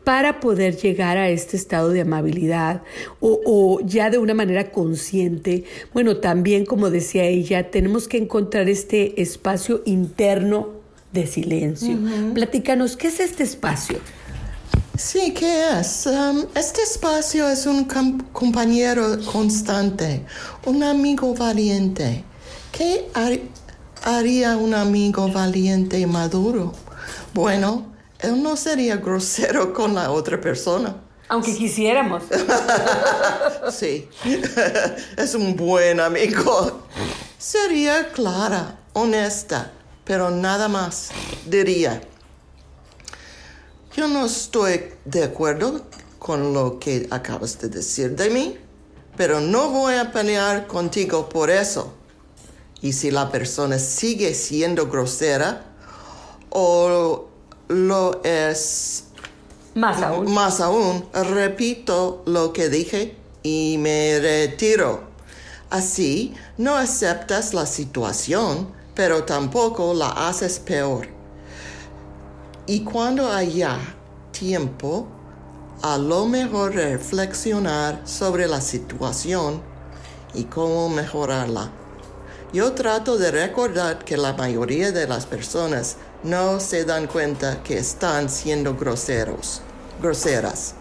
para 0.06 0.38
poder 0.38 0.76
llegar 0.76 1.16
a 1.18 1.30
este 1.30 1.56
estado 1.56 1.88
de 1.88 2.02
amabilidad 2.02 2.82
o, 3.18 3.40
o, 3.44 3.80
ya 3.80 4.08
de 4.08 4.18
una 4.18 4.34
manera 4.34 4.70
consciente. 4.70 5.64
Bueno, 5.92 6.18
también 6.18 6.64
como 6.64 6.90
decía 6.90 7.24
ella, 7.24 7.72
tenemos 7.72 8.06
que 8.06 8.16
encontrar 8.16 8.68
este 8.68 9.20
espacio 9.20 9.82
interno 9.84 10.68
de 11.12 11.26
silencio. 11.26 11.98
Platícanos, 12.34 12.96
¿qué 12.96 13.08
es 13.08 13.18
este 13.18 13.42
espacio? 13.42 13.98
Sí, 14.96 15.34
¿qué 15.36 15.80
es? 15.80 16.06
Um, 16.06 16.44
este 16.54 16.82
espacio 16.82 17.48
es 17.48 17.66
un 17.66 17.86
compañero 18.32 19.18
constante, 19.32 20.22
un 20.66 20.84
amigo 20.84 21.34
valiente. 21.34 22.22
¿Qué 22.70 23.06
haría 24.04 24.56
un 24.56 24.72
amigo 24.72 25.26
valiente 25.32 25.98
y 25.98 26.06
maduro? 26.06 26.72
Bueno, 27.34 27.95
no 28.32 28.56
sería 28.56 28.96
grosero 28.96 29.72
con 29.72 29.94
la 29.94 30.10
otra 30.10 30.40
persona. 30.40 30.96
Aunque 31.28 31.54
quisiéramos. 31.54 32.22
sí, 33.72 34.08
es 35.16 35.34
un 35.34 35.56
buen 35.56 36.00
amigo. 36.00 36.82
Sería 37.36 38.10
clara, 38.12 38.78
honesta, 38.92 39.72
pero 40.04 40.30
nada 40.30 40.68
más, 40.68 41.10
diría. 41.46 42.00
Yo 43.96 44.08
no 44.08 44.26
estoy 44.26 44.92
de 45.04 45.24
acuerdo 45.24 45.82
con 46.18 46.52
lo 46.52 46.78
que 46.78 47.08
acabas 47.10 47.58
de 47.58 47.68
decir 47.68 48.14
de 48.14 48.30
mí, 48.30 48.58
pero 49.16 49.40
no 49.40 49.70
voy 49.70 49.94
a 49.94 50.12
pelear 50.12 50.66
contigo 50.66 51.28
por 51.28 51.50
eso. 51.50 51.92
Y 52.82 52.92
si 52.92 53.10
la 53.10 53.30
persona 53.32 53.78
sigue 53.78 54.34
siendo 54.34 54.88
grosera 54.88 55.64
o 56.50 57.25
lo 57.68 58.22
es 58.24 59.04
más 59.74 60.02
aún, 60.02 60.32
más 60.32 60.60
aún 60.60 61.04
repito 61.12 62.22
lo 62.26 62.52
que 62.52 62.68
dije 62.68 63.16
y 63.42 63.76
me 63.78 64.18
retiro. 64.20 65.00
Así 65.70 66.34
no 66.58 66.76
aceptas 66.76 67.52
la 67.52 67.66
situación, 67.66 68.68
pero 68.94 69.24
tampoco 69.24 69.94
la 69.94 70.28
haces 70.28 70.60
peor. 70.60 71.08
Y 72.66 72.84
cuando 72.84 73.30
haya 73.30 73.78
tiempo, 74.32 75.08
a 75.82 75.98
lo 75.98 76.26
mejor 76.26 76.74
reflexionar 76.74 78.00
sobre 78.04 78.48
la 78.48 78.60
situación 78.60 79.60
y 80.34 80.44
cómo 80.44 80.88
mejorarla. 80.88 81.70
Yo 82.52 82.72
trato 82.72 83.18
de 83.18 83.30
recordar 83.30 84.04
que 84.04 84.16
la 84.16 84.32
mayoría 84.32 84.92
de 84.92 85.06
las 85.06 85.26
personas 85.26 85.96
no 86.22 86.60
se 86.60 86.84
dan 86.84 87.06
cuenta 87.06 87.62
que 87.62 87.78
están 87.78 88.28
siendo 88.28 88.74
groseros, 88.74 89.62
groseras 90.00 90.74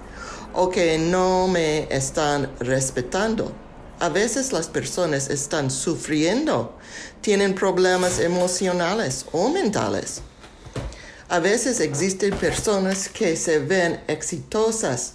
o 0.54 0.70
que 0.70 0.98
no 0.98 1.48
me 1.48 1.88
están 1.94 2.52
respetando. 2.60 3.52
A 4.00 4.10
veces 4.10 4.52
las 4.52 4.68
personas 4.68 5.30
están 5.30 5.72
sufriendo, 5.72 6.78
tienen 7.22 7.56
problemas 7.56 8.20
emocionales 8.20 9.26
o 9.32 9.50
mentales. 9.50 10.22
A 11.30 11.40
veces 11.40 11.80
existen 11.80 12.36
personas 12.36 13.10
que 13.10 13.36
se 13.36 13.60
ven 13.60 14.02
exitosas, 14.08 15.14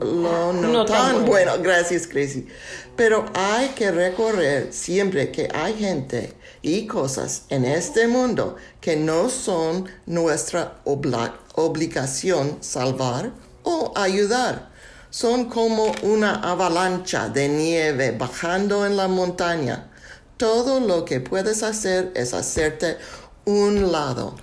lo 0.00 0.52
no, 0.52 0.84
tan, 0.84 1.24
bueno. 1.24 1.52
Gracias, 1.62 2.08
Crazy. 2.08 2.48
Pero 2.96 3.26
hay 3.34 3.68
que 3.70 3.92
recorrer 3.92 4.72
siempre 4.72 5.30
que 5.30 5.48
hay 5.54 5.74
gente 5.74 6.34
y 6.62 6.86
cosas 6.86 7.44
en 7.48 7.64
este 7.64 8.08
mundo 8.08 8.56
que 8.80 8.96
no 8.96 9.28
son 9.28 9.88
nuestra 10.06 10.80
obligación 10.84 12.58
salvar 12.60 13.32
o 13.62 13.92
ayudar. 13.94 14.71
Son 15.12 15.44
como 15.50 15.92
una 16.04 16.36
avalancha 16.36 17.28
de 17.28 17.46
nieve 17.46 18.12
bajando 18.12 18.86
en 18.86 18.96
la 18.96 19.08
montaña. 19.08 19.90
Todo 20.38 20.80
lo 20.80 21.04
que 21.04 21.20
puedes 21.20 21.62
hacer 21.62 22.12
es 22.14 22.32
hacerte 22.32 22.96
un 23.44 23.92
lado. 23.92 24.36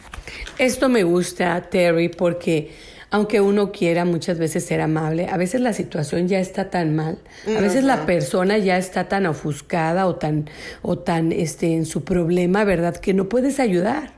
Esto 0.60 0.88
me 0.88 1.02
gusta, 1.02 1.60
Terry, 1.72 2.10
porque 2.10 2.72
aunque 3.10 3.42
uno 3.42 3.72
quiera 3.72 4.06
muchas 4.06 4.38
veces 4.38 4.64
ser 4.64 4.82
amable, 4.82 5.28
a 5.28 5.38
veces 5.38 5.60
la 5.60 5.74
situación 5.74 6.28
ya 6.28 6.40
está 6.40 6.70
tan 6.70 6.96
mal, 6.96 7.18
a 7.48 7.60
veces 7.62 7.84
la 7.84 8.06
persona 8.06 8.60
ya 8.60 8.78
está 8.78 9.10
tan 9.10 9.26
ofuscada 9.26 10.06
o 10.06 10.18
tan, 10.18 10.52
o 10.84 11.00
tan 11.00 11.32
este, 11.32 11.74
en 11.74 11.88
su 11.88 12.04
problema, 12.04 12.64
¿verdad? 12.64 12.96
Que 12.96 13.16
no 13.16 13.28
puedes 13.28 13.60
ayudar. 13.60 14.14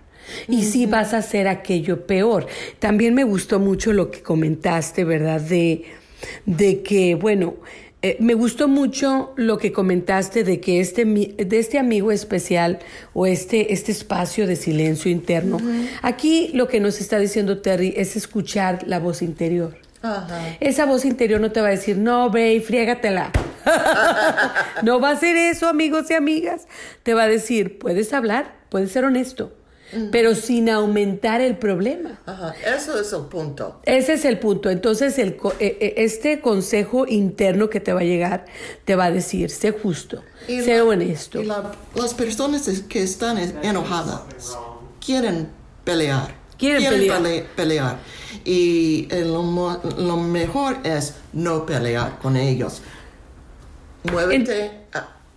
Y 0.50 0.64
sí 0.64 0.86
vas 0.86 1.14
a 1.14 1.20
hacer 1.20 1.48
aquello 1.48 2.06
peor. 2.06 2.46
También 2.80 3.14
me 3.14 3.24
gustó 3.24 3.60
mucho 3.60 3.94
lo 3.94 4.12
que 4.12 4.22
comentaste, 4.22 5.06
¿verdad? 5.06 5.40
De, 5.40 5.86
de 6.46 6.82
que, 6.82 7.16
bueno, 7.16 7.56
eh, 8.04 8.18
me 8.20 8.34
gustó 8.34 8.68
mucho 8.68 9.32
lo 9.36 9.60
que 9.60 9.72
comentaste 9.72 10.44
de 10.44 10.60
que 10.60 10.80
este, 10.80 11.06
de 11.06 11.60
este 11.60 11.78
amigo 11.78 12.12
especial 12.12 12.80
o 13.14 13.28
este, 13.28 13.74
este 13.74 13.92
espacio 13.92 14.48
de 14.48 14.56
silencio 14.56 15.12
interno. 15.12 15.60
Aquí 16.02 16.50
lo 16.54 16.68
que 16.68 16.80
nos 16.80 17.00
está 17.00 17.20
diciendo 17.20 17.60
Terry 17.60 17.94
es 17.96 18.16
escuchar 18.16 18.88
la 18.88 19.00
voz 19.00 19.22
interior. 19.22 19.78
Esa 20.60 20.86
voz 20.86 21.06
interior 21.06 21.40
no 21.40 21.52
te 21.52 21.62
va 21.62 21.68
a 21.68 21.72
decir, 21.72 21.96
no, 21.96 22.32
ve 22.32 22.56
y 22.56 22.60
friégatela. 22.60 23.32
no 24.84 25.00
va 25.00 25.12
a 25.12 25.16
ser 25.16 25.38
eso, 25.38 25.68
amigos 25.68 26.10
y 26.10 26.16
amigas. 26.16 26.68
Te 27.04 27.14
va 27.14 27.24
a 27.24 27.28
decir, 27.28 27.78
puedes 27.78 28.12
hablar, 28.14 28.56
puedes 28.70 28.92
ser 28.92 29.06
honesto 29.06 29.54
pero 30.12 30.36
sin 30.36 30.70
aumentar 30.70 31.42
el 31.42 31.58
problema. 31.58 32.20
Ajá, 32.26 32.54
eso 32.78 33.00
es 33.00 33.12
el 33.14 33.26
punto. 33.26 33.82
Ese 33.84 34.14
es 34.14 34.26
el 34.26 34.40
punto. 34.40 34.70
Entonces, 34.70 35.18
el, 35.20 35.38
eh, 35.60 35.78
eh, 35.80 35.94
este 35.98 36.40
consejo 36.40 37.06
interno 37.08 37.70
que 37.70 37.80
te 37.80 37.94
va 37.94 38.02
a 38.02 38.04
llegar 38.04 38.46
te 38.86 38.96
va 38.96 39.06
a 39.06 39.12
decir, 39.12 39.50
sé 39.50 39.72
justo, 39.72 40.24
sé 40.48 40.82
honesto. 40.82 41.42
Y 41.42 41.46
las 41.46 42.14
personas 42.16 42.68
que 42.88 43.04
están 43.04 43.38
enojadas 43.64 44.22
quieren 45.04 45.50
pelear. 45.84 46.36
Quieren, 46.58 47.48
pelear. 47.56 47.98
Y 48.46 49.08
eh, 49.10 49.26
lo, 49.26 49.42
lo, 49.98 50.18
mejor 50.18 50.78
es 50.84 51.16
no 51.34 51.66
pelear 51.66 52.20
con 52.20 52.38
ellos. 52.38 52.82
Muévete. 54.04 54.82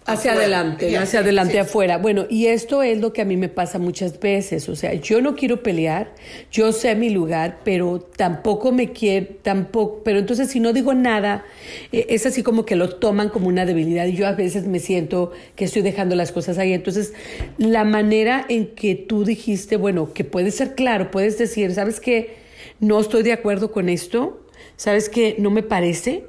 Hacia 0.07 0.33
adelante, 0.33 0.99
hacia 0.99 1.21
adelante 1.21 1.59
afuera. 1.59 1.97
Bueno, 1.97 2.27
y 2.29 2.47
esto 2.47 2.83
es 2.83 3.01
lo 3.01 3.15
que 3.15 3.23
a 3.23 3.25
mí 3.25 3.39
me 3.39 3.49
pasa 3.49 3.79
muchas 3.79 4.21
veces. 4.21 4.69
O 4.69 4.77
sea, 4.77 4.93
yo 4.93 5.23
no 5.23 5.35
quiero 5.35 5.63
pelear, 5.63 6.13
yo 6.53 6.73
sé 6.73 6.95
mi 6.95 7.09
lugar, 7.09 7.61
pero 7.65 8.01
tampoco 8.01 8.71
me 8.71 8.93
quiero, 8.93 9.29
tampoco, 9.41 10.03
pero 10.05 10.19
entonces 10.19 10.51
si 10.51 10.61
no 10.61 10.75
digo 10.75 10.93
nada, 10.93 11.47
eh, 11.91 12.05
es 12.11 12.27
así 12.27 12.43
como 12.43 12.67
que 12.67 12.77
lo 12.77 12.91
toman 12.97 13.31
como 13.31 13.49
una 13.49 13.65
debilidad 13.65 14.05
y 14.05 14.15
yo 14.15 14.27
a 14.27 14.33
veces 14.33 14.67
me 14.67 14.79
siento 14.79 15.33
que 15.57 15.65
estoy 15.65 15.81
dejando 15.81 16.17
las 16.17 16.33
cosas 16.33 16.59
ahí. 16.59 16.75
Entonces, 16.75 17.15
la 17.57 17.85
manera 17.85 18.45
en 18.51 18.75
que 18.75 18.97
tú 18.97 19.25
dijiste, 19.25 19.79
bueno, 19.79 20.13
que 20.13 20.25
puede 20.25 20.51
ser 20.51 20.75
claro, 20.75 21.11
puedes 21.11 21.39
decir, 21.39 21.73
¿sabes 21.73 21.99
qué? 21.99 22.37
No 22.79 23.01
estoy 23.01 23.23
de 23.23 23.33
acuerdo 23.33 23.73
con 23.73 23.89
esto, 23.89 24.45
¿sabes 24.77 25.09
qué? 25.09 25.37
No 25.39 25.51
me 25.51 25.63
parece, 25.63 26.25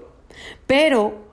pero 0.66 1.25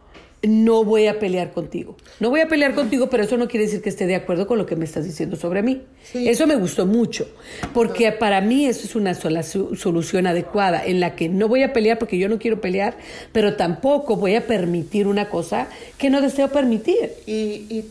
no 0.42 0.84
voy 0.84 1.06
a 1.06 1.20
pelear 1.20 1.52
contigo. 1.52 1.96
No 2.18 2.30
voy 2.30 2.40
a 2.40 2.48
pelear 2.48 2.74
contigo, 2.74 3.08
pero 3.08 3.22
eso 3.22 3.36
no 3.36 3.46
quiere 3.46 3.66
decir 3.66 3.80
que 3.80 3.88
esté 3.88 4.06
de 4.06 4.16
acuerdo 4.16 4.46
con 4.48 4.58
lo 4.58 4.66
que 4.66 4.74
me 4.74 4.84
estás 4.84 5.04
diciendo 5.04 5.36
sobre 5.36 5.62
mí. 5.62 5.82
Eso 6.14 6.46
me 6.46 6.56
gustó 6.56 6.84
mucho, 6.84 7.28
porque 7.72 8.10
para 8.10 8.40
mí 8.40 8.66
eso 8.66 8.84
es 8.84 8.96
una 8.96 9.14
sola 9.14 9.44
solución 9.44 10.26
adecuada, 10.26 10.84
en 10.84 10.98
la 10.98 11.14
que 11.14 11.28
no 11.28 11.46
voy 11.46 11.62
a 11.62 11.72
pelear 11.72 11.98
porque 11.98 12.18
yo 12.18 12.28
no 12.28 12.38
quiero 12.38 12.60
pelear, 12.60 12.96
pero 13.30 13.56
tampoco 13.56 14.16
voy 14.16 14.34
a 14.34 14.46
permitir 14.46 15.06
una 15.06 15.28
cosa 15.28 15.68
que 15.96 16.10
no 16.10 16.20
deseo 16.20 16.48
permitir. 16.48 17.12
Y, 17.26 17.84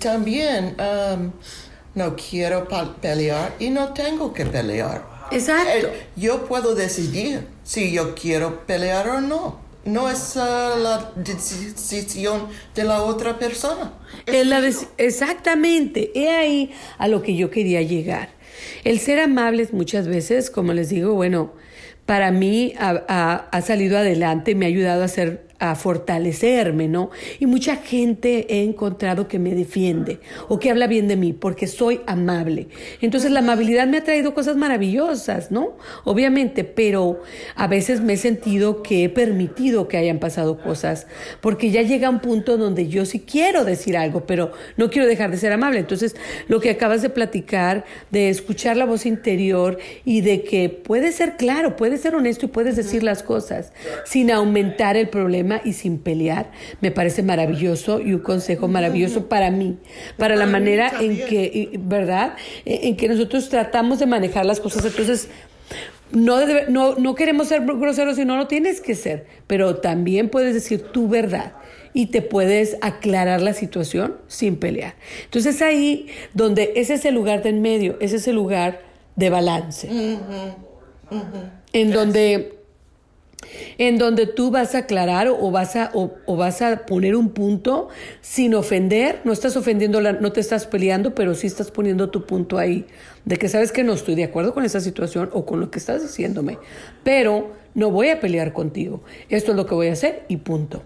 también 0.00 0.76
um, 0.80 1.30
no 1.94 2.16
quiero 2.16 2.66
pelear 3.00 3.54
y 3.58 3.70
no 3.70 3.94
tengo 3.94 4.32
que 4.34 4.44
pelear. 4.44 5.04
Exacto. 5.30 5.88
Eh, 5.88 6.06
yo 6.16 6.46
puedo 6.46 6.74
decidir 6.74 7.46
si 7.62 7.92
yo 7.92 8.14
quiero 8.14 8.66
pelear 8.66 9.08
o 9.08 9.20
no 9.20 9.67
no 9.88 10.10
es 10.10 10.36
la 10.36 11.12
decisión 11.16 12.48
de 12.74 12.84
la 12.84 13.02
otra 13.02 13.38
persona. 13.38 13.94
exactamente, 14.96 16.12
he 16.14 16.30
ahí 16.30 16.70
a 16.98 17.08
lo 17.08 17.22
que 17.22 17.36
yo 17.36 17.50
quería 17.50 17.82
llegar. 17.82 18.30
El 18.84 18.98
ser 18.98 19.20
amables 19.20 19.72
muchas 19.72 20.08
veces, 20.08 20.50
como 20.50 20.72
les 20.72 20.88
digo, 20.88 21.14
bueno, 21.14 21.52
para 22.06 22.30
mí 22.30 22.74
ha, 22.78 23.60
salido 23.64 23.98
adelante, 23.98 24.54
me 24.54 24.66
ha 24.66 24.68
ayudado 24.68 25.04
a 25.04 25.08
ser 25.08 25.47
a 25.58 25.74
fortalecerme, 25.74 26.86
¿no? 26.88 27.10
Y 27.40 27.46
mucha 27.46 27.76
gente 27.76 28.46
he 28.48 28.62
encontrado 28.62 29.26
que 29.26 29.38
me 29.38 29.54
defiende 29.54 30.20
o 30.48 30.58
que 30.58 30.70
habla 30.70 30.86
bien 30.86 31.08
de 31.08 31.16
mí 31.16 31.32
porque 31.32 31.66
soy 31.66 32.00
amable. 32.06 32.68
Entonces 33.00 33.30
la 33.32 33.40
amabilidad 33.40 33.86
me 33.88 33.98
ha 33.98 34.04
traído 34.04 34.34
cosas 34.34 34.56
maravillosas, 34.56 35.50
¿no? 35.50 35.76
Obviamente, 36.04 36.62
pero 36.62 37.20
a 37.56 37.66
veces 37.66 38.00
me 38.00 38.12
he 38.12 38.16
sentido 38.16 38.82
que 38.82 39.04
he 39.04 39.08
permitido 39.08 39.88
que 39.88 39.96
hayan 39.96 40.20
pasado 40.20 40.58
cosas 40.58 41.06
porque 41.40 41.70
ya 41.70 41.82
llega 41.82 42.08
un 42.08 42.20
punto 42.20 42.56
donde 42.56 42.88
yo 42.88 43.04
sí 43.04 43.20
quiero 43.20 43.64
decir 43.64 43.96
algo, 43.96 44.26
pero 44.26 44.52
no 44.76 44.90
quiero 44.90 45.08
dejar 45.08 45.30
de 45.30 45.38
ser 45.38 45.52
amable. 45.52 45.80
Entonces, 45.80 46.14
lo 46.46 46.60
que 46.60 46.70
acabas 46.70 47.02
de 47.02 47.10
platicar, 47.10 47.84
de 48.10 48.28
escuchar 48.28 48.76
la 48.76 48.84
voz 48.84 49.06
interior 49.06 49.78
y 50.04 50.20
de 50.20 50.44
que 50.44 50.68
puedes 50.68 51.16
ser 51.16 51.36
claro, 51.36 51.74
puedes 51.74 52.00
ser 52.00 52.14
honesto 52.14 52.46
y 52.46 52.48
puedes 52.48 52.76
decir 52.76 53.02
las 53.02 53.22
cosas 53.24 53.72
sin 54.04 54.30
aumentar 54.30 54.96
el 54.96 55.08
problema 55.08 55.47
y 55.64 55.72
sin 55.72 55.98
pelear, 55.98 56.50
me 56.80 56.90
parece 56.90 57.22
maravilloso 57.22 58.00
y 58.00 58.12
un 58.14 58.20
consejo 58.20 58.68
maravilloso 58.68 59.28
para 59.28 59.50
mí, 59.50 59.78
para 60.16 60.36
la 60.36 60.46
manera 60.46 60.92
en 61.00 61.16
que, 61.16 61.70
¿verdad? 61.80 62.34
En 62.64 62.96
que 62.96 63.08
nosotros 63.08 63.48
tratamos 63.48 63.98
de 63.98 64.06
manejar 64.06 64.46
las 64.46 64.60
cosas. 64.60 64.84
Entonces, 64.84 65.28
no, 66.10 66.40
no, 66.68 66.94
no 66.94 67.14
queremos 67.14 67.48
ser 67.48 67.64
groseros 67.64 68.18
y 68.18 68.24
no 68.24 68.36
lo 68.36 68.46
tienes 68.46 68.80
que 68.80 68.94
ser, 68.94 69.26
pero 69.46 69.76
también 69.76 70.28
puedes 70.28 70.54
decir 70.54 70.82
tu 70.92 71.08
verdad 71.08 71.52
y 71.92 72.06
te 72.06 72.22
puedes 72.22 72.76
aclarar 72.80 73.42
la 73.42 73.52
situación 73.52 74.16
sin 74.26 74.56
pelear. 74.56 74.94
Entonces 75.24 75.60
ahí 75.62 76.08
donde 76.34 76.72
ese 76.76 76.94
es 76.94 77.04
el 77.04 77.14
lugar 77.14 77.42
de 77.42 77.50
en 77.50 77.62
medio, 77.62 77.96
ese 78.00 78.16
es 78.16 78.28
el 78.28 78.36
lugar 78.36 78.82
de 79.16 79.30
balance, 79.30 79.88
en 81.72 81.90
donde 81.90 82.57
en 83.78 83.98
donde 83.98 84.26
tú 84.26 84.50
vas 84.50 84.74
a 84.74 84.78
aclarar 84.78 85.28
o 85.28 85.50
vas 85.50 85.76
a, 85.76 85.90
o, 85.94 86.36
vas 86.36 86.62
a 86.62 86.86
poner 86.86 87.16
un 87.16 87.30
punto 87.30 87.88
sin 88.20 88.54
ofender, 88.54 89.20
no 89.24 89.32
estás 89.32 89.56
ofendiendo, 89.56 90.00
no 90.00 90.32
te 90.32 90.40
estás 90.40 90.66
peleando, 90.66 91.14
pero 91.14 91.34
sí 91.34 91.46
estás 91.46 91.70
poniendo 91.70 92.10
tu 92.10 92.26
punto 92.26 92.58
ahí, 92.58 92.86
de 93.24 93.36
que 93.36 93.48
sabes 93.48 93.72
que 93.72 93.84
no 93.84 93.92
estoy 93.92 94.14
de 94.14 94.24
acuerdo 94.24 94.54
con 94.54 94.64
esa 94.64 94.80
situación 94.80 95.30
o 95.32 95.44
con 95.44 95.60
lo 95.60 95.70
que 95.70 95.78
estás 95.78 96.02
diciéndome, 96.02 96.58
pero 97.04 97.52
no 97.74 97.90
voy 97.90 98.08
a 98.08 98.20
pelear 98.20 98.52
contigo, 98.52 99.02
esto 99.28 99.52
es 99.52 99.56
lo 99.56 99.66
que 99.66 99.74
voy 99.74 99.88
a 99.88 99.92
hacer 99.92 100.24
y 100.28 100.38
punto. 100.38 100.82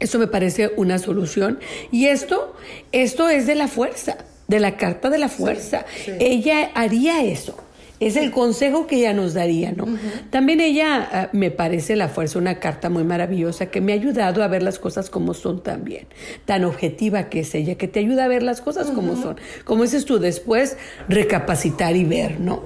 Eso 0.00 0.18
me 0.18 0.26
parece 0.26 0.72
una 0.76 0.98
solución 0.98 1.60
y 1.92 2.06
esto, 2.06 2.56
esto 2.90 3.28
es 3.28 3.46
de 3.46 3.54
la 3.54 3.68
fuerza, 3.68 4.18
de 4.48 4.58
la 4.58 4.76
carta 4.76 5.10
de 5.10 5.18
la 5.18 5.28
fuerza. 5.28 5.86
Ella 6.18 6.72
haría 6.74 7.22
eso. 7.22 7.56
Es 8.00 8.16
el 8.16 8.30
consejo 8.30 8.86
que 8.86 8.96
ella 8.96 9.12
nos 9.12 9.34
daría, 9.34 9.72
¿no? 9.72 9.86
También 10.30 10.60
ella 10.60 11.08
ah, 11.12 11.28
me 11.32 11.50
parece 11.50 11.96
la 11.96 12.08
fuerza 12.08 12.38
una 12.38 12.60
carta 12.60 12.90
muy 12.90 13.02
maravillosa 13.02 13.66
que 13.66 13.80
me 13.80 13.92
ha 13.92 13.96
ayudado 13.96 14.44
a 14.44 14.48
ver 14.48 14.62
las 14.62 14.78
cosas 14.78 15.10
como 15.10 15.34
son 15.34 15.62
también. 15.62 16.06
Tan 16.44 16.64
objetiva 16.64 17.28
que 17.28 17.40
es 17.40 17.54
ella, 17.54 17.74
que 17.74 17.88
te 17.88 17.98
ayuda 17.98 18.24
a 18.24 18.28
ver 18.28 18.44
las 18.44 18.60
cosas 18.60 18.90
como 18.92 19.20
son. 19.20 19.36
Como 19.64 19.82
dices 19.82 20.04
tú, 20.04 20.20
después 20.20 20.76
recapacitar 21.08 21.96
y 21.96 22.04
ver, 22.04 22.38
¿no? 22.38 22.62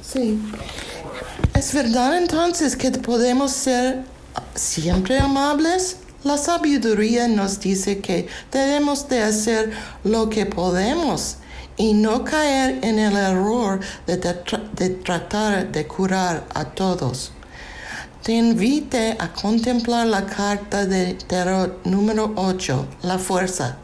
Sí. 0.00 0.38
Es 1.54 1.74
verdad 1.74 2.16
entonces 2.16 2.76
que 2.76 2.90
podemos 2.92 3.52
ser 3.52 4.04
siempre 4.54 5.18
amables. 5.18 5.98
La 6.24 6.38
sabiduría 6.38 7.28
nos 7.28 7.60
dice 7.60 7.98
que 7.98 8.26
debemos 8.50 9.08
de 9.08 9.22
hacer 9.22 9.72
lo 10.02 10.30
que 10.30 10.46
podemos 10.46 11.36
y 11.76 11.92
no 11.92 12.24
caer 12.24 12.78
en 12.82 12.98
el 12.98 13.16
error 13.16 13.80
de, 14.06 14.16
tratar 14.16 15.72
de 15.72 15.86
curar 15.86 16.44
a 16.54 16.64
todos. 16.64 17.32
Te 18.22 18.32
invite 18.32 19.16
a 19.20 19.32
contemplar 19.32 20.06
la 20.06 20.26
carta 20.26 20.84
de 20.86 21.14
tarot 21.14 21.84
número 21.84 22.32
8, 22.36 22.86
la 23.02 23.18
fuerza. 23.18 23.76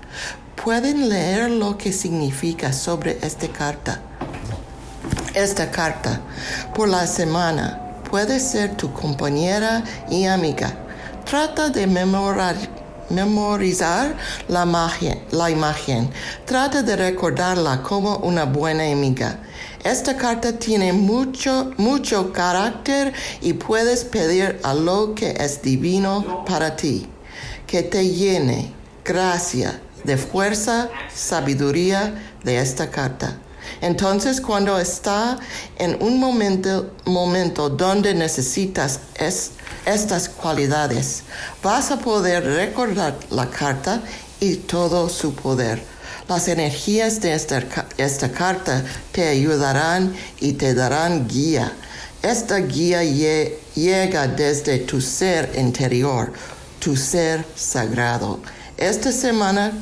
Pueden 0.57 1.09
leer 1.09 1.51
lo 1.51 1.79
que 1.79 1.93
significa 1.93 2.73
sobre 2.73 3.19
esta 3.23 3.49
carta. 3.49 4.01
Esta 5.35 5.71
carta 5.71 6.21
por 6.75 6.89
la 6.89 7.07
semana 7.07 7.81
puede 8.11 8.41
ser 8.41 8.77
tu 8.77 8.93
compañera 8.93 9.83
y 10.11 10.25
amiga. 10.25 10.75
Trata 11.25 11.71
de 11.71 11.87
memorar 11.87 12.57
memorizar 13.13 14.17
la, 14.49 15.51
imagen. 15.51 16.11
Trata 16.45 16.83
de 16.83 16.97
recordarla 16.97 17.83
como 17.83 18.17
una 18.19 18.45
buena 18.45 18.85
amiga. 18.91 19.39
Esta 19.85 20.17
carta 20.17 20.59
tiene 20.59 20.93
mucho, 20.93 21.73
mucho 21.77 22.33
carácter 22.33 23.13
y 23.41 23.53
puedes 23.55 24.05
pedir 24.05 24.61
a 24.63 24.75
lo 24.75 25.15
que 25.15 25.31
es 25.39 25.63
divino 25.63 26.45
para 26.45 26.77
ti, 26.77 27.07
que 27.67 27.83
te 27.83 28.09
llene 28.09 28.73
gracia 29.05 29.81
de 30.05 30.17
fuerza, 30.17 30.89
sabiduría 31.13 32.15
de 32.45 32.59
esta 32.59 32.91
carta. 32.91 33.39
Entonces, 33.81 34.41
cuando 34.41 34.79
está 34.79 35.39
en 35.79 36.03
un 36.03 36.19
momento, 36.19 36.93
momento 37.05 37.69
donde 37.69 38.15
necesitas 38.15 39.01
es, 39.15 39.53
estas 39.87 40.29
cualidades, 40.29 41.23
vas 41.63 41.91
a 41.91 41.99
poder 41.99 42.45
recordar 42.45 43.17
la 43.31 43.49
carta 43.51 44.03
y 44.41 44.57
todo 44.57 45.09
su 45.09 45.35
poder. 45.35 45.83
Las 46.29 46.49
energías 46.49 47.21
de 47.21 47.35
esta, 47.35 48.33
carta 48.33 48.85
te 49.13 49.29
ayudarán 49.29 50.15
y 50.41 50.55
te 50.55 50.75
darán 50.75 51.29
guía. 51.29 51.73
Esta 52.23 52.59
guía 52.59 53.03
llega 53.03 54.29
desde 54.29 54.79
tu 54.79 55.01
ser 55.01 55.53
interior, 55.57 56.33
tu 56.79 56.97
ser 56.97 57.45
sagrado. 57.57 58.41
Esta 58.77 59.13
semana 59.13 59.73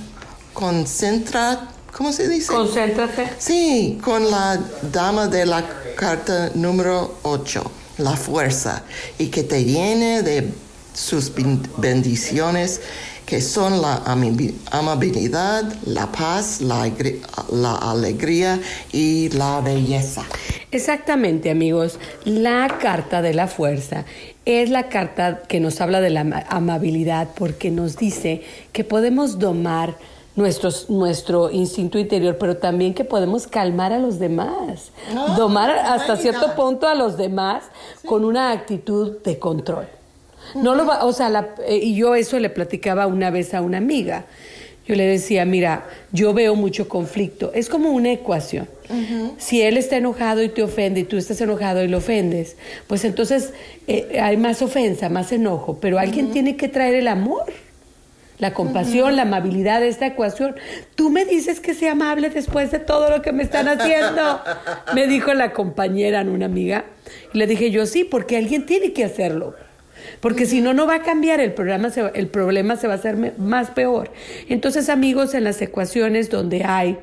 concentra, 0.55 1.68
¿cómo 1.97 2.12
se 2.12 2.28
dice? 2.28 2.53
Concéntrate. 2.53 3.28
Sí, 3.38 3.99
con 4.03 4.30
la 4.30 4.59
dama 4.93 5.28
de 5.28 5.47
la 5.47 5.64
carta 5.97 6.51
número 6.55 7.18
8 7.22 7.70
la 8.01 8.16
fuerza 8.16 8.82
y 9.18 9.28
que 9.28 9.43
te 9.43 9.64
llene 9.64 10.22
de 10.22 10.49
sus 10.95 11.32
bendiciones 11.76 12.80
que 13.26 13.41
son 13.41 13.80
la 13.80 14.03
amabilidad, 14.72 15.72
la 15.86 16.11
paz, 16.11 16.61
la, 16.61 16.91
la, 17.53 17.74
alegría 17.76 18.61
y 18.93 19.28
la 19.28 19.61
belleza. 19.61 20.24
Exactamente, 20.72 21.49
amigos. 21.49 22.01
La 22.24 22.78
carta 22.80 23.22
de 23.22 23.32
la 23.32 23.47
fuerza 23.47 24.05
es 24.47 24.68
la 24.70 24.88
carta 24.88 25.43
que 25.47 25.61
nos 25.61 25.80
habla 25.80 26.01
de 26.01 26.11
la 26.11 26.45
amabilidad 26.49 27.28
porque 27.36 27.70
nos 27.70 27.97
dice 27.97 28.43
que 28.72 28.82
podemos 28.82 29.38
domar 29.38 29.97
nuestro 30.41 31.51
instinto 31.51 31.99
interior, 31.99 32.36
pero 32.38 32.57
también 32.57 32.95
que 32.95 33.05
podemos 33.05 33.47
calmar 33.47 33.93
a 33.93 33.99
los 33.99 34.18
demás, 34.18 34.91
domar 35.36 35.70
hasta 35.70 36.16
cierto 36.16 36.55
punto 36.55 36.88
a 36.88 36.95
los 36.95 37.16
demás 37.16 37.64
con 38.07 38.24
una 38.24 38.53
actitud 38.53 39.18
de 39.22 39.38
control. 39.38 39.86
No 40.55 40.74
lo 40.74 40.86
va, 40.86 41.05
o 41.05 41.12
sea, 41.12 41.55
eh, 41.66 41.76
y 41.76 41.95
yo 41.95 42.14
eso 42.14 42.38
le 42.38 42.51
platicaba 42.51 43.07
una 43.07 43.30
vez 43.30 43.55
a 43.55 43.61
una 43.61 43.78
amiga. 43.78 44.24
Yo 44.86 44.97
le 44.97 45.07
decía, 45.07 45.45
mira, 45.45 45.86
yo 46.11 46.34
veo 46.34 46.57
mucho 46.57 46.88
conflicto. 46.88 47.53
Es 47.55 47.68
como 47.68 47.91
una 47.91 48.11
ecuación. 48.11 48.68
Si 49.38 49.62
él 49.62 49.76
está 49.76 49.99
enojado 49.99 50.43
y 50.43 50.49
te 50.49 50.64
ofende 50.64 51.01
y 51.01 51.05
tú 51.05 51.16
estás 51.16 51.41
enojado 51.41 51.84
y 51.84 51.86
lo 51.86 51.99
ofendes, 51.99 52.57
pues 52.88 53.05
entonces 53.05 53.53
eh, 53.86 54.18
hay 54.20 54.36
más 54.36 54.62
ofensa, 54.62 55.09
más 55.09 55.30
enojo, 55.30 55.78
pero 55.80 56.01
alguien 56.01 56.32
tiene 56.32 56.57
que 56.57 56.66
traer 56.66 56.97
el 56.97 57.07
amor 57.07 57.45
la 58.41 58.55
compasión, 58.55 59.16
la 59.16 59.22
amabilidad 59.22 59.80
de 59.80 59.88
esta 59.88 60.07
ecuación. 60.07 60.57
Tú 60.95 61.11
me 61.11 61.24
dices 61.24 61.61
que 61.61 61.74
sea 61.74 61.93
amable 61.93 62.30
después 62.30 62.70
de 62.70 62.78
todo 62.78 63.11
lo 63.11 63.22
que 63.22 63.32
me 63.32 63.43
están 63.43 63.68
haciendo, 63.68 64.41
me 64.95 65.07
dijo 65.07 65.32
la 65.34 65.53
compañera, 65.53 66.22
una 66.22 66.47
amiga. 66.47 66.86
Y 67.32 67.38
le 67.38 67.47
dije 67.47 67.70
yo, 67.70 67.86
sí, 67.86 68.05
porque 68.05 68.36
alguien 68.36 68.66
tiene 68.66 68.93
que 68.93 69.05
hacerlo. 69.05 69.55
Porque 70.20 70.47
si 70.47 70.62
no, 70.62 70.72
no 70.72 70.86
va 70.86 70.97
a 70.97 71.03
cambiar, 71.03 71.41
el, 71.41 71.53
programa 71.53 71.88
el 72.14 72.28
problema 72.28 72.76
se 72.76 72.86
va 72.86 72.95
a 72.95 72.97
hacer 72.97 73.38
más 73.38 73.70
peor. 73.70 74.11
Entonces, 74.49 74.88
amigos, 74.88 75.34
en 75.34 75.45
las 75.45 75.61
ecuaciones 75.61 76.30
donde 76.30 76.64
hay 76.64 76.99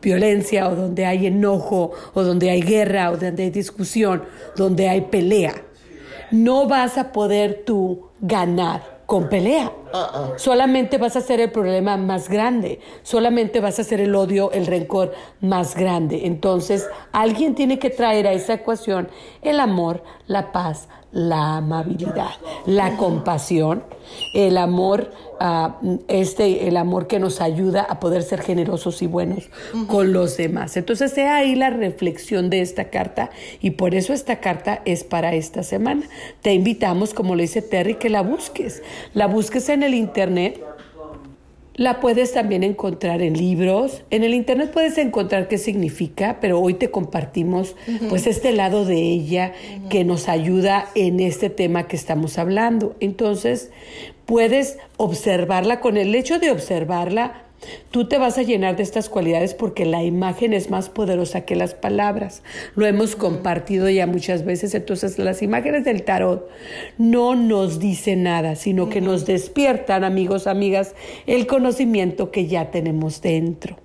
violencia 0.00 0.68
o 0.68 0.74
donde 0.74 1.06
hay 1.06 1.26
enojo 1.26 1.92
o 2.14 2.22
donde 2.22 2.50
hay 2.50 2.62
guerra 2.62 3.10
o 3.10 3.16
donde 3.16 3.44
hay 3.44 3.50
discusión, 3.50 4.24
donde 4.56 4.88
hay 4.88 5.02
pelea, 5.02 5.54
no 6.32 6.66
vas 6.66 6.98
a 6.98 7.12
poder 7.12 7.62
tú 7.64 8.08
ganar 8.20 8.91
con 9.12 9.28
pelea. 9.28 9.70
Uh-uh. 9.92 10.38
Solamente 10.38 10.96
vas 10.96 11.16
a 11.16 11.18
hacer 11.18 11.38
el 11.38 11.50
problema 11.50 11.98
más 11.98 12.30
grande, 12.30 12.80
solamente 13.02 13.60
vas 13.60 13.78
a 13.78 13.82
hacer 13.82 14.00
el 14.00 14.14
odio, 14.14 14.50
el 14.52 14.66
rencor 14.66 15.12
más 15.42 15.76
grande. 15.76 16.22
Entonces, 16.24 16.88
alguien 17.12 17.54
tiene 17.54 17.78
que 17.78 17.90
traer 17.90 18.26
a 18.26 18.32
esa 18.32 18.54
ecuación 18.54 19.10
el 19.42 19.60
amor, 19.60 20.02
la 20.26 20.50
paz, 20.50 20.88
la 21.12 21.58
amabilidad, 21.58 22.30
la 22.66 22.96
compasión, 22.96 23.84
el 24.34 24.56
amor, 24.56 25.12
ah, 25.40 25.78
este, 26.08 26.68
el 26.68 26.76
amor 26.76 27.06
que 27.06 27.18
nos 27.18 27.40
ayuda 27.40 27.82
a 27.82 28.00
poder 28.00 28.22
ser 28.22 28.40
generosos 28.40 29.02
y 29.02 29.06
buenos 29.06 29.50
con 29.88 30.12
los 30.12 30.36
demás. 30.36 30.76
Entonces, 30.76 31.12
sea 31.12 31.36
ahí 31.36 31.54
la 31.54 31.70
reflexión 31.70 32.50
de 32.50 32.62
esta 32.62 32.84
carta 32.90 33.30
y 33.60 33.72
por 33.72 33.94
eso 33.94 34.12
esta 34.12 34.40
carta 34.40 34.80
es 34.84 35.04
para 35.04 35.34
esta 35.34 35.62
semana. 35.62 36.02
Te 36.40 36.54
invitamos, 36.54 37.12
como 37.14 37.34
le 37.34 37.42
dice 37.42 37.62
Terry, 37.62 37.96
que 37.96 38.08
la 38.08 38.22
busques. 38.22 38.82
La 39.12 39.26
busques 39.26 39.68
en 39.68 39.82
el 39.82 39.94
internet 39.94 40.64
la 41.74 42.00
puedes 42.00 42.32
también 42.32 42.62
encontrar 42.62 43.22
en 43.22 43.36
libros. 43.36 44.02
En 44.10 44.24
el 44.24 44.34
internet 44.34 44.70
puedes 44.72 44.98
encontrar 44.98 45.48
qué 45.48 45.58
significa, 45.58 46.38
pero 46.40 46.60
hoy 46.60 46.74
te 46.74 46.90
compartimos 46.90 47.76
pues 48.08 48.26
este 48.26 48.52
lado 48.52 48.84
de 48.84 49.00
ella 49.00 49.52
que 49.88 50.04
nos 50.04 50.28
ayuda 50.28 50.88
en 50.94 51.20
este 51.20 51.50
tema 51.50 51.88
que 51.88 51.96
estamos 51.96 52.38
hablando. 52.38 52.94
Entonces, 53.00 53.70
puedes 54.26 54.78
observarla 54.96 55.80
con 55.80 55.96
el 55.96 56.14
hecho 56.14 56.38
de 56.38 56.50
observarla 56.50 57.44
Tú 57.90 58.08
te 58.08 58.18
vas 58.18 58.38
a 58.38 58.42
llenar 58.42 58.76
de 58.76 58.82
estas 58.82 59.08
cualidades 59.08 59.54
porque 59.54 59.84
la 59.84 60.02
imagen 60.02 60.52
es 60.52 60.70
más 60.70 60.88
poderosa 60.88 61.42
que 61.42 61.56
las 61.56 61.74
palabras. 61.74 62.42
Lo 62.74 62.86
hemos 62.86 63.16
compartido 63.16 63.88
ya 63.88 64.06
muchas 64.06 64.44
veces. 64.44 64.74
Entonces 64.74 65.18
las 65.18 65.42
imágenes 65.42 65.84
del 65.84 66.02
tarot 66.02 66.48
no 66.98 67.34
nos 67.34 67.78
dicen 67.78 68.24
nada, 68.24 68.56
sino 68.56 68.88
que 68.88 69.00
nos 69.00 69.26
despiertan, 69.26 70.04
amigos, 70.04 70.46
amigas, 70.46 70.94
el 71.26 71.46
conocimiento 71.46 72.30
que 72.30 72.46
ya 72.46 72.70
tenemos 72.70 73.20
dentro. 73.22 73.76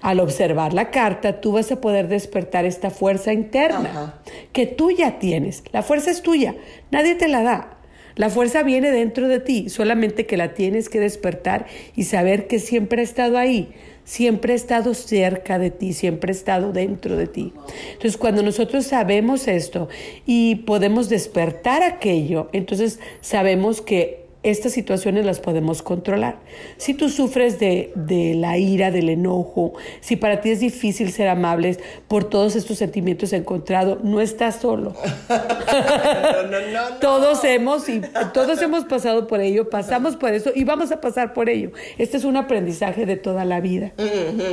Al 0.00 0.20
observar 0.20 0.72
la 0.72 0.90
carta, 0.90 1.40
tú 1.40 1.52
vas 1.52 1.70
a 1.70 1.80
poder 1.80 2.08
despertar 2.08 2.64
esta 2.64 2.90
fuerza 2.90 3.32
interna 3.32 4.20
que 4.52 4.66
tú 4.66 4.90
ya 4.90 5.18
tienes. 5.18 5.62
La 5.72 5.82
fuerza 5.82 6.10
es 6.10 6.22
tuya, 6.22 6.56
nadie 6.90 7.14
te 7.14 7.28
la 7.28 7.42
da. 7.42 7.81
La 8.14 8.30
fuerza 8.30 8.62
viene 8.62 8.90
dentro 8.90 9.28
de 9.28 9.40
ti, 9.40 9.68
solamente 9.68 10.26
que 10.26 10.36
la 10.36 10.54
tienes 10.54 10.88
que 10.88 11.00
despertar 11.00 11.66
y 11.96 12.04
saber 12.04 12.46
que 12.46 12.58
siempre 12.58 13.00
ha 13.00 13.04
estado 13.04 13.38
ahí, 13.38 13.70
siempre 14.04 14.52
ha 14.52 14.56
estado 14.56 14.94
cerca 14.94 15.58
de 15.58 15.70
ti, 15.70 15.92
siempre 15.92 16.30
ha 16.30 16.34
estado 16.34 16.72
dentro 16.72 17.16
de 17.16 17.26
ti. 17.26 17.52
Entonces, 17.92 18.16
cuando 18.16 18.42
nosotros 18.42 18.86
sabemos 18.86 19.48
esto 19.48 19.88
y 20.26 20.56
podemos 20.56 21.08
despertar 21.08 21.82
aquello, 21.82 22.48
entonces 22.52 23.00
sabemos 23.20 23.80
que 23.80 24.21
estas 24.42 24.72
situaciones 24.72 25.24
las 25.24 25.38
podemos 25.38 25.82
controlar. 25.82 26.36
Si 26.76 26.94
tú 26.94 27.08
sufres 27.08 27.60
de, 27.60 27.92
la 28.36 28.58
ira, 28.58 28.90
del 28.90 29.08
enojo, 29.08 29.74
si 30.00 30.16
para 30.16 30.40
ti 30.40 30.50
es 30.50 30.60
difícil 30.60 31.12
ser 31.12 31.28
amables 31.28 31.78
por 32.08 32.24
todos 32.24 32.56
estos 32.56 32.78
sentimientos 32.78 33.32
encontrados, 33.32 34.02
no 34.02 34.20
estás 34.20 34.56
solo. 34.56 34.94
todos 37.00 37.44
hemos 37.44 37.88
y 37.88 38.02
todos 38.34 38.60
hemos 38.62 38.84
pasado 38.84 39.28
por 39.28 39.40
ello, 39.40 39.70
pasamos 39.70 40.16
por 40.16 40.32
eso 40.32 40.50
y 40.54 40.64
vamos 40.64 40.90
a 40.90 41.00
pasar 41.00 41.34
por 41.34 41.48
ello. 41.48 41.70
Este 41.98 42.16
es 42.16 42.24
un 42.24 42.36
aprendizaje 42.36 43.06
de 43.06 43.16
toda 43.16 43.44
la 43.44 43.60
vida. 43.60 43.92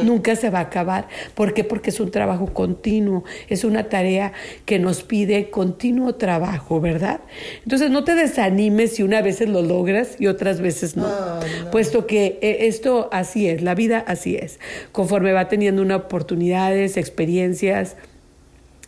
Nunca 0.04 0.36
se 0.36 0.52
va 0.52 0.60
a 0.60 0.64
acabar. 0.64 1.08
¿Por 1.34 1.56
qué? 1.56 1.64
Porque 1.64 1.90
es 1.90 2.00
un 2.00 2.12
trabajo 2.12 2.54
continuo, 2.54 3.24
es 3.48 3.64
una 3.64 3.90
tarea 3.90 4.34
que 4.66 4.78
nos 4.78 5.02
pide 5.02 5.50
continuo 5.50 6.14
trabajo, 6.16 6.80
¿verdad? 6.80 7.22
Entonces 7.64 7.90
no 7.90 8.04
te 8.04 8.14
desanimes 8.14 8.96
si 8.96 9.04
una 9.04 9.24
vez 9.24 9.40
lo 9.48 9.62
logras 9.64 9.79
y 10.20 10.28
otras 10.28 10.62
veces 10.62 10.96
no. 10.96 11.08
Puesto 11.72 12.06
que 12.06 12.40
eh, 12.42 12.68
esto 12.68 13.10
así 13.12 13.48
es, 13.48 13.62
la 13.62 13.76
vida 13.76 14.04
así 14.06 14.36
es. 14.36 14.60
Conforme 14.92 15.34
va 15.34 15.48
teniendo 15.48 15.82
unas 15.82 16.02
oportunidades, 16.02 16.98
experiencias, 16.98 17.96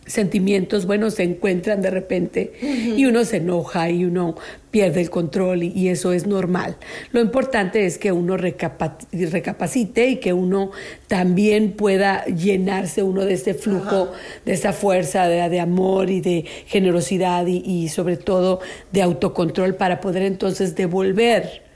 sentimientos, 0.06 0.86
bueno, 0.86 1.12
se 1.12 1.24
encuentran 1.24 1.82
de 1.82 1.90
repente 1.90 2.54
y 2.62 3.06
uno 3.06 3.24
se 3.24 3.38
enoja 3.38 3.90
y 3.90 4.04
uno 4.04 4.36
pierde 4.72 5.02
el 5.02 5.10
control 5.10 5.64
y, 5.64 5.90
eso 5.90 6.14
es 6.14 6.26
normal. 6.26 6.78
Lo 7.12 7.22
importante 7.22 7.86
es 7.86 7.98
que 7.98 8.12
uno 8.12 8.38
recapacite 8.38 10.08
y 10.08 10.16
que 10.18 10.34
uno 10.34 10.72
también 11.08 11.74
pueda 11.74 12.26
llenarse 12.26 13.04
uno 13.04 13.26
de 13.26 13.34
ese 13.34 13.54
flujo, 13.54 14.12
de 14.46 14.54
esa 14.54 14.74
fuerza 14.74 15.28
de, 15.28 15.60
amor 15.60 16.10
y 16.10 16.22
de 16.22 16.46
generosidad 16.66 17.46
y 17.46 17.90
sobre 17.90 18.18
todo 18.18 18.60
de 18.92 19.02
autocontrol 19.02 19.76
para 19.76 20.02
poder 20.02 20.24
entonces 20.24 20.76
devolver 20.76 21.71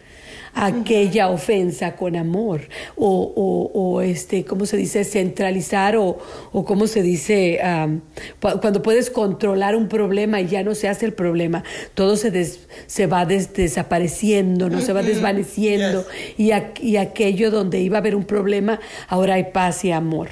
aquella 0.56 1.30
ofensa 1.30 1.95
con 1.97 2.16
amor 2.16 2.62
o, 2.95 3.72
o, 3.74 4.01
este, 4.01 4.45
¿cómo 4.45 4.66
se 4.66 4.78
dice? 4.78 5.03
Centralizar 5.03 5.97
o, 5.97 6.18
o 6.51 6.66
¿cómo 6.66 6.88
se 6.88 7.01
dice? 7.01 7.60
cuando 8.39 8.82
puedes 8.82 9.10
controlar 9.10 9.76
un 9.76 9.88
problema 9.88 10.39
y 10.41 10.47
ya 10.47 10.64
no 10.64 10.74
se 10.74 10.88
hace 10.88 11.06
el 11.06 11.14
problema, 11.14 11.64
todo 11.93 12.16
se, 12.16 12.32
se 12.88 13.08
va 13.08 13.26
desapareciendo, 13.26 14.70
no 14.70 14.82
se 14.82 14.93
va 14.93 15.03
desvaneciendo 15.03 16.06
y, 16.38 16.51
y 16.82 16.97
aquello 16.97 17.51
donde 17.51 17.80
iba 17.80 17.97
a 17.97 17.99
haber 17.99 18.16
un 18.16 18.24
problema, 18.24 18.80
ahora 19.08 19.36
hay 19.36 19.45
paz 19.51 19.84
y 19.84 19.91
amor. 19.91 20.30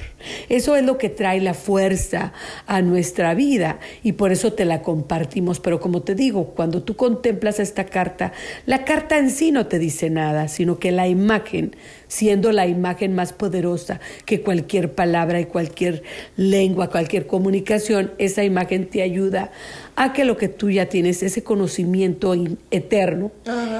Eso 0.48 0.76
es 0.76 0.84
lo 0.84 0.98
que 0.98 1.08
trae 1.08 1.40
la 1.40 1.54
fuerza 1.54 2.32
a 2.66 2.82
nuestra 2.82 3.34
vida 3.34 3.78
y 4.02 4.12
por 4.12 4.32
eso 4.32 4.52
te 4.52 4.64
la 4.64 4.82
compartimos. 4.82 5.60
Pero 5.60 5.80
como 5.80 6.02
te 6.02 6.14
digo, 6.14 6.48
cuando 6.54 6.82
tú 6.82 6.96
contemplas 6.96 7.60
esta 7.60 7.86
carta, 7.86 8.32
la 8.66 8.84
carta 8.84 9.18
en 9.18 9.30
sí 9.30 9.52
no 9.52 9.66
te 9.66 9.78
dice 9.78 10.10
nada, 10.10 10.48
sino 10.48 10.78
que 10.78 10.92
la 10.92 11.08
imagen 11.08 11.76
siendo 12.08 12.52
la 12.52 12.66
imagen 12.66 13.14
más 13.14 13.32
poderosa 13.32 14.00
que 14.24 14.40
cualquier 14.40 14.92
palabra 14.92 15.40
y 15.40 15.46
cualquier 15.46 16.02
lengua, 16.36 16.90
cualquier 16.90 17.26
comunicación, 17.26 18.12
esa 18.18 18.44
imagen 18.44 18.86
te 18.86 19.02
ayuda 19.02 19.50
a 19.96 20.12
que 20.12 20.24
lo 20.24 20.36
que 20.36 20.48
tú 20.48 20.70
ya 20.70 20.86
tienes, 20.86 21.22
ese 21.22 21.44
conocimiento 21.44 22.34
eterno, 22.70 23.30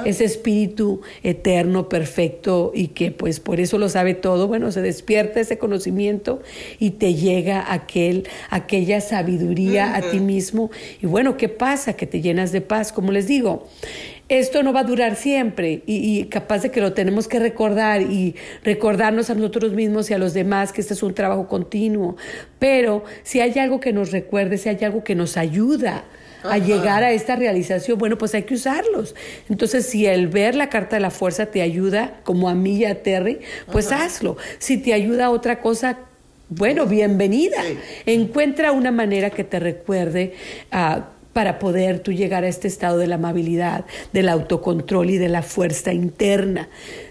ese 0.05 0.23
espíritu 0.23 1.01
eterno, 1.23 1.89
perfecto 1.89 2.71
y 2.73 2.89
que 2.89 3.11
pues 3.11 3.39
por 3.39 3.59
eso 3.59 3.77
lo 3.77 3.89
sabe 3.89 4.13
todo, 4.13 4.47
bueno, 4.47 4.71
se 4.71 4.81
despierta 4.81 5.41
ese 5.41 5.57
conocimiento 5.57 6.41
y 6.79 6.91
te 6.91 7.15
llega 7.15 7.73
aquel, 7.73 8.27
aquella 8.49 9.01
sabiduría 9.01 9.95
a 9.95 10.01
ti 10.01 10.19
mismo. 10.19 10.71
Y 11.01 11.05
bueno, 11.05 11.35
¿qué 11.37 11.49
pasa? 11.49 11.93
Que 11.93 12.07
te 12.07 12.21
llenas 12.21 12.51
de 12.51 12.61
paz, 12.61 12.93
como 12.93 13.11
les 13.11 13.27
digo 13.27 13.67
esto 14.27 14.63
no 14.63 14.73
va 14.73 14.79
a 14.79 14.83
durar 14.83 15.15
siempre 15.15 15.83
y, 15.85 16.25
capaz 16.25 16.63
de 16.63 16.71
que 16.71 16.81
lo 16.81 16.93
tenemos 16.93 17.27
que 17.27 17.39
recordar 17.39 18.01
y 18.01 18.35
recordarnos 18.63 19.29
a 19.29 19.35
nosotros 19.35 19.73
mismos 19.73 20.09
y 20.09 20.13
a 20.13 20.17
los 20.17 20.33
demás 20.33 20.73
que 20.73 20.81
este 20.81 20.95
es 20.95 21.03
un 21.03 21.13
trabajo 21.13 21.47
continuo. 21.47 22.15
Pero 22.57 23.03
si 23.23 23.39
hay 23.39 23.57
algo 23.59 23.79
que 23.79 23.93
nos 23.93 24.11
recuerde, 24.11 24.57
si 24.57 24.69
hay 24.69 24.83
algo 24.83 25.03
que 25.03 25.15
nos 25.15 25.37
ayuda 25.37 26.05
a 26.43 26.57
llegar 26.57 27.03
a 27.03 27.11
esta 27.11 27.35
realización, 27.35 27.97
bueno, 27.97 28.17
pues 28.17 28.33
hay 28.35 28.43
que 28.43 28.55
usarlos. 28.55 29.15
Entonces, 29.49 29.85
si 29.85 30.05
el 30.05 30.27
ver 30.27 30.55
la 30.55 30.69
carta 30.69 30.95
de 30.95 30.99
la 30.99 31.09
fuerza 31.11 31.47
te 31.47 31.61
ayuda, 31.61 32.19
como 32.23 32.49
a 32.49 32.55
mí 32.55 32.77
y 32.77 32.85
a 32.85 33.01
Terry, 33.01 33.39
pues 33.71 33.91
hazlo. 33.91 34.37
Si 34.59 34.77
te 34.77 34.93
ayuda 34.93 35.25
a 35.25 35.29
otra 35.31 35.59
cosa, 35.59 35.97
bueno, 36.49 36.85
bienvenida. 36.85 37.63
Encuentra 38.05 38.71
una 38.71 38.91
manera 38.91 39.31
que 39.31 39.43
te 39.43 39.59
recuerde 39.59 40.33
a 40.71 41.09
para 41.35 41.59
poder 41.59 41.99
tú 41.99 42.13
llegar 42.13 42.45
a 42.45 42.47
este 42.47 42.69
estado 42.69 42.97
de 42.97 43.07
la 43.07 43.15
amabilidad, 43.15 43.83
del 44.13 44.29
autocontrol 44.29 45.09
y 45.09 45.17
de 45.17 45.27
la 45.27 45.43
fuerza 45.43 45.91
interna. 45.91 46.69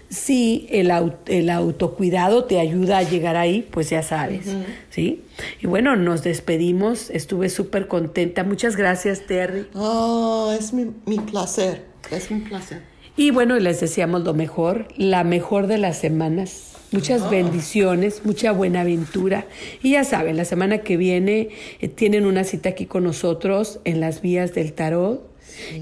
Si 0.09 0.65
el, 0.71 0.91
el 1.27 1.49
autocuidado 1.51 2.45
te 2.45 2.59
ayuda 2.59 2.97
a 2.97 3.03
llegar 3.03 3.35
ahí, 3.35 3.67
pues 3.69 3.91
ya 3.91 4.01
sabes, 4.01 4.47
¿sí? 4.89 5.21
Y 5.61 5.67
bueno, 5.67 5.95
nos 5.95 6.23
despedimos, 6.23 7.11
estuve 7.11 7.49
súper 7.49 7.87
contenta. 7.87 8.43
Muchas 8.43 8.75
gracias, 8.75 9.27
Terry. 9.27 9.67
Oh, 9.75 10.51
es 10.59 10.73
mi, 10.73 10.87
mi 11.05 11.19
placer, 11.19 11.85
es 12.09 12.31
mi 12.31 12.39
placer. 12.39 12.81
Y 13.15 13.29
bueno, 13.29 13.59
les 13.59 13.79
deseamos 13.79 14.23
lo 14.23 14.33
mejor, 14.33 14.87
la 14.97 15.23
mejor 15.23 15.67
de 15.67 15.77
las 15.77 15.99
semanas 15.99 16.74
muchas 16.95 17.23
ah. 17.23 17.29
bendiciones, 17.29 18.21
mucha 18.25 18.51
buena 18.51 18.81
aventura. 18.81 19.45
Y 19.83 19.91
ya 19.91 20.03
saben, 20.03 20.37
la 20.37 20.45
semana 20.45 20.79
que 20.79 20.97
viene 20.97 21.49
eh, 21.81 21.87
tienen 21.89 22.25
una 22.25 22.43
cita 22.43 22.69
aquí 22.69 22.85
con 22.85 23.03
nosotros 23.03 23.79
en 23.83 23.99
las 23.99 24.21
vías 24.21 24.53
del 24.53 24.73
tarot. 24.73 25.35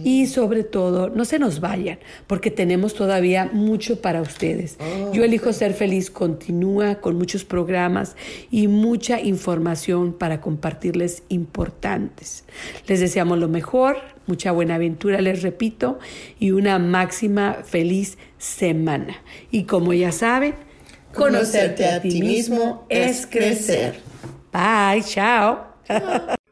Y 0.04 0.28
sobre 0.28 0.64
todo, 0.64 1.10
no 1.10 1.26
se 1.26 1.40
nos 1.40 1.60
vayan, 1.60 1.98
porque 2.28 2.52
tenemos 2.52 2.94
todavía 2.94 3.50
mucho 3.52 4.02
para 4.02 4.22
ustedes. 4.22 4.78
Oh, 4.80 5.12
Yo 5.14 5.24
elijo 5.24 5.52
ser 5.52 5.74
feliz, 5.74 6.12
continúa 6.12 6.96
con 6.96 7.18
muchos 7.18 7.44
programas 7.44 8.16
y 8.52 8.68
mucha 8.68 9.20
información 9.20 10.14
para 10.14 10.42
compartirles 10.42 11.24
importantes. 11.30 12.44
Les 12.88 13.00
deseamos 13.00 13.40
lo 13.40 13.48
mejor, 13.48 13.98
mucha 14.28 14.52
buena 14.52 14.76
aventura, 14.76 15.22
les 15.22 15.42
repito, 15.42 15.98
y 16.40 16.52
una 16.52 16.78
máxima 16.78 17.58
feliz 17.64 18.20
semana. 18.38 19.16
Y 19.50 19.64
como 19.64 19.94
ya 19.94 20.12
saben, 20.12 20.54
Conocerte 21.14 21.86
a 21.86 22.02
ti 22.02 22.22
mismo 22.22 22.86
es 22.90 23.26
crecer. 23.26 24.00
Bye, 24.52 25.04
chao. 25.04 25.68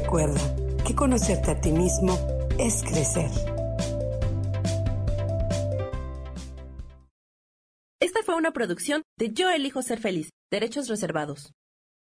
recuerda 0.00 0.40
que 0.84 0.96
conocerte 0.96 1.52
a 1.52 1.60
ti 1.60 1.70
mismo 1.70 2.18
es 2.58 2.82
crecer. 2.82 3.30
Esta 8.00 8.24
fue 8.24 8.34
una 8.34 8.50
producción 8.50 9.02
de 9.16 9.32
Yo 9.32 9.50
elijo 9.50 9.82
ser 9.82 10.00
feliz, 10.00 10.30
derechos 10.50 10.88
reservados. 10.88 11.52